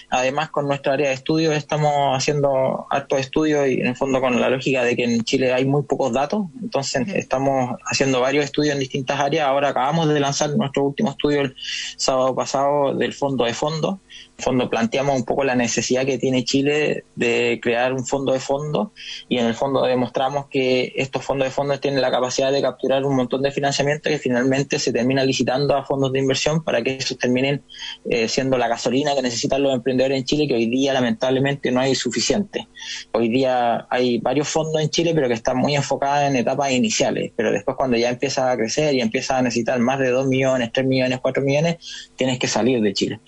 Además, 0.09 0.51
con 0.51 0.67
nuestra 0.67 0.95
área 0.95 1.09
de 1.09 1.15
estudios 1.15 1.55
estamos 1.55 2.17
haciendo 2.17 2.87
hartos 2.91 3.21
estudios 3.21 3.69
y 3.69 3.81
en 3.81 3.89
el 3.89 3.97
fondo 3.97 4.21
con 4.21 4.41
la 4.41 4.49
lógica 4.49 4.83
de 4.85 4.97
que 4.97 5.05
en 5.05 5.23
Chile 5.23 5.53
hay 5.53 5.65
muy 5.65 5.83
pocos 5.83 6.13
datos, 6.13 6.47
entonces 6.63 7.09
estamos 7.09 7.77
haciendo 7.85 8.21
varios 8.21 8.45
estudios 8.45 8.75
en 8.75 8.81
distintas 8.81 9.21
áreas. 9.21 9.47
Ahora 9.47 9.69
acabamos 9.69 10.09
de 10.09 10.21
lanzar 10.21 10.51
nuestro 10.57 10.85
último 10.85 11.11
estudio 11.11 11.43
el 11.43 11.55
sábado 11.97 12.35
pasado 12.35 12.95
del 12.95 13.13
fondo 13.13 13.45
de 13.45 13.55
fondo. 13.55 14.01
En 14.39 14.45
fondo 14.45 14.71
planteamos 14.71 15.17
un 15.17 15.25
poco 15.25 15.45
la 15.45 15.55
necesidad 15.55 16.07
que 16.07 16.19
tiene 16.19 16.45
Chile 16.45 17.05
de 17.15 17.61
crear 17.63 17.93
un 17.93 18.07
fondo 18.07 18.33
de 18.33 18.41
fondo 18.41 18.93
y 19.29 19.39
en 19.39 19.47
el 19.47 19.55
fondo 19.55 19.83
demostramos 19.83 20.47
que 20.47 20.93
estos 20.97 21.25
fondos 21.25 21.47
de 21.47 21.51
fondos 21.51 21.81
tienen 21.81 22.01
la 22.01 22.11
capacidad 22.11 22.51
de 22.51 22.63
capturar 22.63 23.05
un 23.05 23.17
montón 23.17 23.43
de 23.43 23.51
financiamiento 23.51 24.09
que 24.09 24.19
finalmente 24.19 24.79
se 24.79 24.93
termina 24.93 25.25
licitando 25.25 25.77
a 25.77 25.85
fondos 25.85 26.13
de 26.13 26.19
inversión 26.21 26.65
para 26.65 26.83
que 26.83 26.97
esos 26.97 27.19
terminen 27.19 27.63
eh, 28.09 28.29
siendo 28.29 28.57
la 28.57 28.69
gasolina 28.69 29.15
que 29.15 29.23
necesita 29.23 29.50
los 29.59 29.75
emprendedores 29.75 30.19
en 30.19 30.25
Chile 30.25 30.49
que 30.49 30.55
hoy 30.55 30.67
día 30.67 30.93
lamentablemente 30.93 31.71
no 31.71 31.81
hay 31.81 31.95
suficiente. 31.95 32.69
Hoy 33.13 33.29
día 33.29 33.87
hay 33.91 34.19
varios 34.19 34.49
fondos 34.49 34.81
en 34.81 34.91
Chile 34.91 35.13
pero 35.15 35.29
que 35.29 35.35
están 35.35 35.57
muy 35.57 35.75
enfocados 35.75 36.29
en 36.31 36.37
etapas 36.37 36.73
iniciales, 36.73 37.33
pero 37.37 37.51
después 37.51 37.77
cuando 37.77 37.97
ya 37.97 38.11
empieza 38.11 38.51
a 38.51 38.57
crecer 38.57 38.95
y 38.95 39.01
empieza 39.01 39.39
a 39.39 39.43
necesitar 39.43 39.79
más 39.81 39.99
de 39.99 40.11
2 40.11 40.27
millones, 40.27 40.71
3 40.73 40.87
millones, 40.87 41.19
4 41.21 41.43
millones, 41.43 41.77
tienes 42.17 42.39
que 42.39 42.47
salir 42.47 42.81
de 42.81 42.93
Chile. 42.93 43.21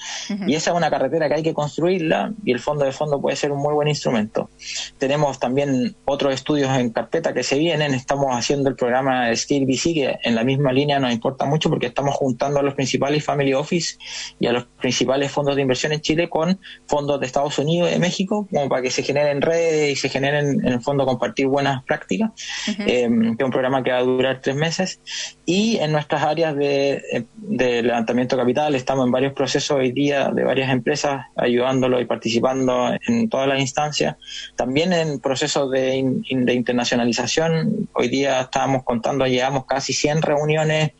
Y 0.46 0.54
esa 0.54 0.70
es 0.70 0.76
una 0.76 0.90
carretera 0.90 1.28
que 1.28 1.34
hay 1.34 1.42
que 1.42 1.54
construirla 1.54 2.32
y 2.44 2.52
el 2.52 2.60
fondo 2.60 2.84
de 2.84 2.92
fondo 2.92 3.20
puede 3.20 3.36
ser 3.36 3.52
un 3.52 3.58
muy 3.58 3.74
buen 3.74 3.88
instrumento. 3.88 4.50
Tenemos 4.98 5.38
también 5.38 5.96
otros 6.04 6.34
estudios 6.34 6.70
en 6.78 6.90
carpeta 6.90 7.32
que 7.32 7.42
se 7.42 7.58
vienen, 7.58 7.94
estamos 7.94 8.34
haciendo 8.34 8.68
el 8.68 8.76
programa 8.76 9.34
Steel 9.34 9.66
BC 9.66 9.94
que 9.94 10.18
en 10.22 10.34
la 10.34 10.44
misma 10.44 10.72
línea 10.72 10.98
nos 10.98 11.12
importa 11.12 11.44
mucho 11.44 11.68
porque 11.70 11.86
estamos 11.86 12.14
juntando 12.14 12.60
a 12.60 12.62
los 12.62 12.74
principales 12.74 13.24
family 13.24 13.54
office 13.54 13.96
y 14.38 14.46
a 14.46 14.52
los 14.52 14.64
principales 14.80 15.30
fondos 15.30 15.56
de 15.56 15.62
inversión 15.62 15.92
en 15.92 16.00
Chile 16.00 16.11
con 16.28 16.60
fondos 16.86 17.20
de 17.20 17.26
Estados 17.26 17.58
Unidos 17.58 17.90
y 17.90 17.94
de 17.94 17.98
México, 17.98 18.46
como 18.50 18.68
para 18.68 18.82
que 18.82 18.90
se 18.90 19.02
generen 19.02 19.40
redes 19.40 19.92
y 19.92 19.96
se 19.96 20.08
generen, 20.08 20.64
en 20.64 20.72
el 20.72 20.80
fondo, 20.80 21.06
compartir 21.06 21.46
buenas 21.46 21.82
prácticas, 21.84 22.30
eh, 22.68 23.08
que 23.08 23.36
es 23.38 23.44
un 23.44 23.50
programa 23.50 23.82
que 23.82 23.92
va 23.92 23.98
a 23.98 24.02
durar 24.02 24.40
tres 24.40 24.56
meses. 24.56 25.00
Y 25.44 25.78
en 25.78 25.92
nuestras 25.92 26.22
áreas 26.22 26.56
de, 26.56 27.26
levantamiento 27.48 28.36
de 28.36 28.42
capital 28.42 28.74
estamos 28.74 29.06
en 29.06 29.12
varios 29.12 29.32
procesos 29.32 29.76
hoy 29.76 29.92
día 29.92 30.30
de 30.30 30.44
varias 30.44 30.70
empresas 30.70 31.26
ayudándolo 31.36 32.00
y 32.00 32.04
participando 32.04 32.90
en 33.06 33.28
todas 33.28 33.48
las 33.48 33.60
instancias. 33.60 34.16
También 34.56 34.92
en 34.92 35.20
procesos 35.20 35.70
de, 35.70 36.04
de 36.30 36.54
internacionalización, 36.54 37.88
hoy 37.92 38.08
día 38.08 38.42
estamos 38.42 38.84
contando, 38.84 39.26
llevamos 39.26 39.66
casi 39.66 39.92
100 39.92 40.22
reuniones 40.22 40.92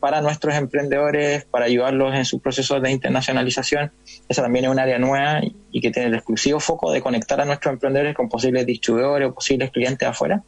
para 0.00 0.20
nuestros 0.20 0.54
emprendedores, 0.54 1.44
para 1.44 1.66
ayudarlos 1.66 2.14
en 2.14 2.24
sus 2.24 2.40
procesos 2.40 2.82
de 2.82 2.90
internacionalización. 2.90 3.92
Esa 4.28 4.42
también 4.42 4.64
es 4.64 4.70
un 4.70 4.78
área 4.78 4.98
nueva 4.98 5.40
y 5.70 5.80
que 5.80 5.90
tiene 5.90 6.08
el 6.08 6.14
exclusivo 6.14 6.58
foco 6.58 6.90
de 6.90 7.00
conectar 7.00 7.40
a 7.40 7.44
nuestros 7.44 7.72
emprendedores 7.72 8.14
con 8.14 8.28
posibles 8.28 8.66
distribuidores 8.66 9.28
o 9.28 9.34
posibles 9.34 9.70
clientes 9.70 10.08
afuera. 10.08 10.42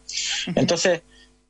Entonces, 0.56 1.02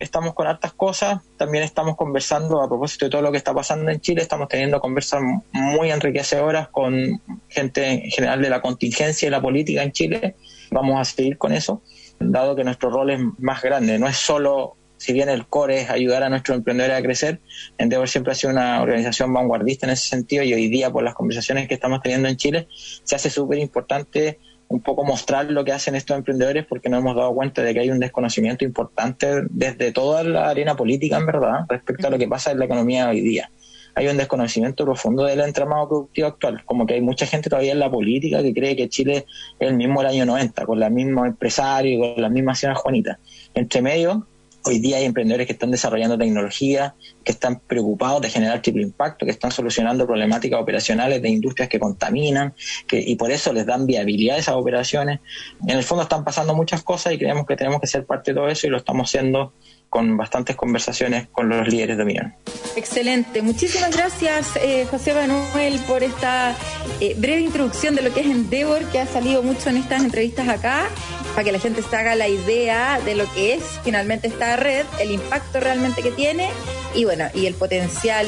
estamos 0.03 0.35
con 0.35 0.47
hartas 0.47 0.73
cosas, 0.73 1.21
también 1.37 1.63
estamos 1.65 1.97
conversando 1.97 2.61
a 2.61 2.69
propósito 2.69 3.07
de 3.07 3.11
todo 3.11 3.23
lo 3.23 3.31
que 3.31 3.39
está 3.39 3.55
pasando 3.55 3.91
en 3.91 4.01
Chile, 4.01 4.21
estamos 4.21 4.49
teniendo 4.49 4.81
conversas 4.81 5.23
muy 5.53 5.91
enriquecedoras 5.91 6.69
con 6.69 7.21
gente 7.49 7.89
en 7.89 8.11
general 8.11 8.43
de 8.43 8.51
la 8.51 8.61
contingencia 8.61 9.29
y 9.29 9.31
la 9.31 9.41
política 9.41 9.83
en 9.83 9.93
Chile. 9.93 10.35
Vamos 10.71 11.01
a 11.01 11.05
seguir 11.05 11.39
con 11.39 11.53
eso, 11.53 11.83
dado 12.19 12.57
que 12.57 12.65
nuestro 12.65 12.91
rol 12.91 13.11
es 13.11 13.21
más 13.39 13.63
grande, 13.63 13.99
no 13.99 14.09
es 14.09 14.17
solo 14.17 14.77
si 15.03 15.13
bien 15.13 15.29
el 15.29 15.49
core 15.49 15.81
es 15.81 15.91
ayudar 15.91 16.23
a 16.23 16.29
nuestros 16.29 16.57
emprendedores 16.57 16.97
a 16.97 17.03
crecer, 17.03 17.41
Endeavor 17.77 18.09
siempre 18.09 18.31
ha 18.31 18.37
sido 18.37 18.53
una 18.53 18.81
organización 18.81 19.35
vanguardista 19.35 19.85
en 19.85 19.95
ese 19.95 20.09
sentido 20.09 20.45
y 20.45 20.55
hoy 20.55 20.69
día 20.69 20.93
por 20.93 21.03
las 21.03 21.15
conversaciones 21.15 21.67
que 21.67 21.75
estamos 21.75 22.01
teniendo 22.03 22.29
en 22.29 22.37
Chile 22.37 22.69
se 22.71 23.17
hace 23.17 23.29
súper 23.29 23.59
importante 23.59 24.39
un 24.69 24.81
poco 24.81 25.05
mostrar 25.05 25.51
lo 25.51 25.65
que 25.65 25.73
hacen 25.73 25.97
estos 25.97 26.17
emprendedores 26.17 26.67
porque 26.67 26.89
nos 26.89 27.01
hemos 27.01 27.17
dado 27.17 27.35
cuenta 27.35 27.63
de 27.63 27.75
que 27.75 27.81
hay 27.81 27.91
un 27.91 27.99
desconocimiento 27.99 28.65
importante 28.65 29.43
desde 29.51 29.91
toda 29.91 30.23
la 30.23 30.49
arena 30.49 30.77
política 30.77 31.19
en 31.19 31.27
verdad 31.27 31.67
respecto 31.69 32.07
a 32.07 32.11
lo 32.11 32.17
que 32.17 32.29
pasa 32.29 32.53
en 32.53 32.61
la 32.61 32.67
economía 32.67 33.09
hoy 33.09 33.23
día 33.23 33.51
hay 33.95 34.07
un 34.07 34.17
desconocimiento 34.17 34.85
profundo 34.85 35.25
del 35.25 35.41
entramado 35.41 35.89
productivo 35.89 36.29
actual, 36.29 36.65
como 36.65 36.87
que 36.87 36.95
hay 36.95 37.03
mucha 37.03 37.27
gente 37.27 37.51
todavía 37.51 37.73
en 37.73 37.79
la 37.79 37.91
política 37.91 38.43
que 38.43 38.55
cree 38.55 38.75
que 38.75 38.89
Chile 38.89 39.27
es 39.59 39.69
el 39.69 39.75
mismo 39.75 40.01
del 40.01 40.13
año 40.13 40.25
90, 40.25 40.65
con 40.65 40.81
la 40.81 40.89
misma 40.89 41.27
empresario, 41.27 42.01
con 42.01 42.23
la 42.23 42.31
misma 42.31 42.55
señora 42.55 42.79
Juanita. 42.79 43.19
Entre 43.55 43.83
medio 43.83 44.27
Hoy 44.65 44.79
día 44.79 44.99
hay 44.99 45.05
emprendedores 45.05 45.47
que 45.47 45.55
están 45.55 45.71
desarrollando 45.71 46.17
tecnología, 46.17 46.95
que 47.25 47.33
están 47.33 47.61
preocupados 47.61 48.21
de 48.23 48.31
generar 48.31 48.63
triple 48.63 48.83
impacto, 48.83 49.27
que 49.27 49.33
están 49.33 49.51
solucionando 49.51 50.07
problemáticas 50.07 50.61
operacionales 50.61 51.21
de 51.21 51.29
industrias 51.31 51.69
que 51.69 51.81
contaminan, 51.81 52.55
que, 52.87 53.01
y 53.01 53.17
por 53.17 53.33
eso 53.33 53.53
les 53.53 53.67
dan 53.67 53.87
viabilidad 53.87 54.37
a 54.37 54.39
esas 54.39 54.55
operaciones. 54.55 55.21
En 55.67 55.77
el 55.77 55.83
fondo 55.83 56.03
están 56.05 56.25
pasando 56.25 56.55
muchas 56.55 56.83
cosas 56.83 57.13
y 57.13 57.19
creemos 57.19 57.47
que 57.47 57.57
tenemos 57.57 57.81
que 57.81 57.87
ser 57.87 58.07
parte 58.07 58.31
de 58.31 58.37
todo 58.37 58.49
eso 58.49 58.67
y 58.67 58.71
lo 58.71 58.77
estamos 58.77 59.09
haciendo 59.09 59.53
con 59.93 60.17
bastantes 60.17 60.57
conversaciones 60.57 61.29
con 61.33 61.51
los 61.51 61.69
líderes 61.69 61.99
de 61.99 62.03
opinión. 62.03 62.35
Excelente. 62.77 63.43
Muchísimas 63.43 63.95
gracias, 63.95 64.57
eh, 64.57 64.87
José 64.91 65.13
Manuel, 65.13 65.79
por 65.87 66.03
esta 66.03 66.57
eh, 66.99 67.15
breve 67.19 67.43
introducción 67.43 67.95
de 67.95 68.01
lo 68.01 68.11
que 68.15 68.21
es 68.21 68.27
Endeavor, 68.27 68.83
que 68.87 69.01
ha 69.01 69.07
salido 69.07 69.43
mucho 69.43 69.69
en 69.69 69.77
estas 69.77 70.03
entrevistas 70.03 70.49
acá, 70.49 70.89
para 71.33 71.45
que 71.45 71.53
la 71.53 71.59
gente 71.59 71.83
se 71.83 71.95
haga 71.95 72.15
la 72.15 72.27
idea 72.27 73.01
de 73.05 73.15
lo 73.15 73.31
que 73.35 73.53
es 73.53 73.63
finalmente 73.85 74.29
esta 74.29 74.57
red, 74.57 74.87
el 74.99 75.11
impacto 75.11 75.61
realmente 75.61 76.03
que 76.03 76.11
tiene 76.11 76.49
y 76.95 77.05
bueno, 77.05 77.27
y 77.35 77.45
el 77.45 77.53
potencial 77.53 78.27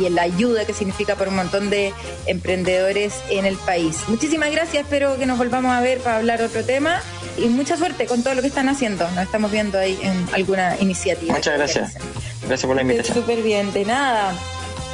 y, 0.00 0.04
y, 0.04 0.08
la 0.08 0.22
ayuda 0.22 0.64
que 0.64 0.72
significa 0.72 1.16
para 1.16 1.28
un 1.28 1.36
montón 1.36 1.68
de 1.68 1.92
emprendedores 2.24 3.22
en 3.28 3.44
el 3.44 3.56
país. 3.56 3.98
Muchísimas 4.08 4.50
gracias, 4.50 4.84
espero 4.84 5.18
que 5.18 5.26
nos 5.26 5.36
volvamos 5.36 5.72
a 5.72 5.82
ver 5.82 5.98
para 5.98 6.16
hablar 6.16 6.40
otro 6.40 6.64
tema 6.64 7.02
y 7.38 7.46
mucha 7.48 7.76
suerte 7.76 8.06
con 8.06 8.22
todo 8.22 8.34
lo 8.34 8.42
que 8.42 8.48
están 8.48 8.68
haciendo. 8.68 9.08
Nos 9.10 9.24
estamos 9.24 9.50
viendo 9.50 9.78
ahí 9.78 9.98
en 10.02 10.26
alguna 10.34 10.76
iniciativa. 10.80 11.34
Muchas 11.34 11.56
gracias. 11.56 11.94
Gracias 12.46 12.66
por 12.66 12.76
la 12.76 12.82
invitación. 12.82 13.16
Súper 13.16 13.42
bien, 13.42 13.72
de 13.72 13.84
nada. 13.84 14.34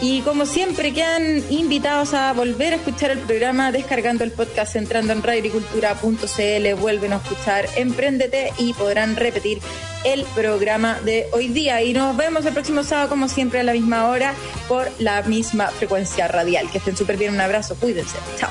Y 0.00 0.20
como 0.20 0.46
siempre 0.46 0.92
quedan 0.92 1.42
invitados 1.50 2.14
a 2.14 2.32
volver 2.32 2.72
a 2.72 2.76
escuchar 2.76 3.10
el 3.10 3.18
programa 3.18 3.72
descargando 3.72 4.22
el 4.22 4.30
podcast 4.30 4.76
entrando 4.76 5.12
en 5.12 5.24
radioagricultura.cl, 5.24 6.74
vuelven 6.80 7.12
a 7.12 7.16
escuchar 7.16 7.68
Emprendete 7.74 8.52
y 8.58 8.74
podrán 8.74 9.16
repetir 9.16 9.58
el 10.04 10.24
programa 10.36 11.00
de 11.04 11.26
hoy 11.32 11.48
día. 11.48 11.82
Y 11.82 11.94
nos 11.94 12.16
vemos 12.16 12.46
el 12.46 12.52
próximo 12.52 12.84
sábado 12.84 13.08
como 13.08 13.28
siempre 13.28 13.58
a 13.58 13.64
la 13.64 13.72
misma 13.72 14.08
hora 14.08 14.34
por 14.68 14.88
la 15.00 15.22
misma 15.22 15.66
frecuencia 15.66 16.28
radial. 16.28 16.70
Que 16.70 16.78
estén 16.78 16.96
súper 16.96 17.16
bien, 17.16 17.34
un 17.34 17.40
abrazo, 17.40 17.74
cuídense. 17.74 18.16
Chao. 18.38 18.50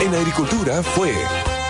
En 0.00 0.12
Agricultura 0.12 0.82
fue 0.82 1.14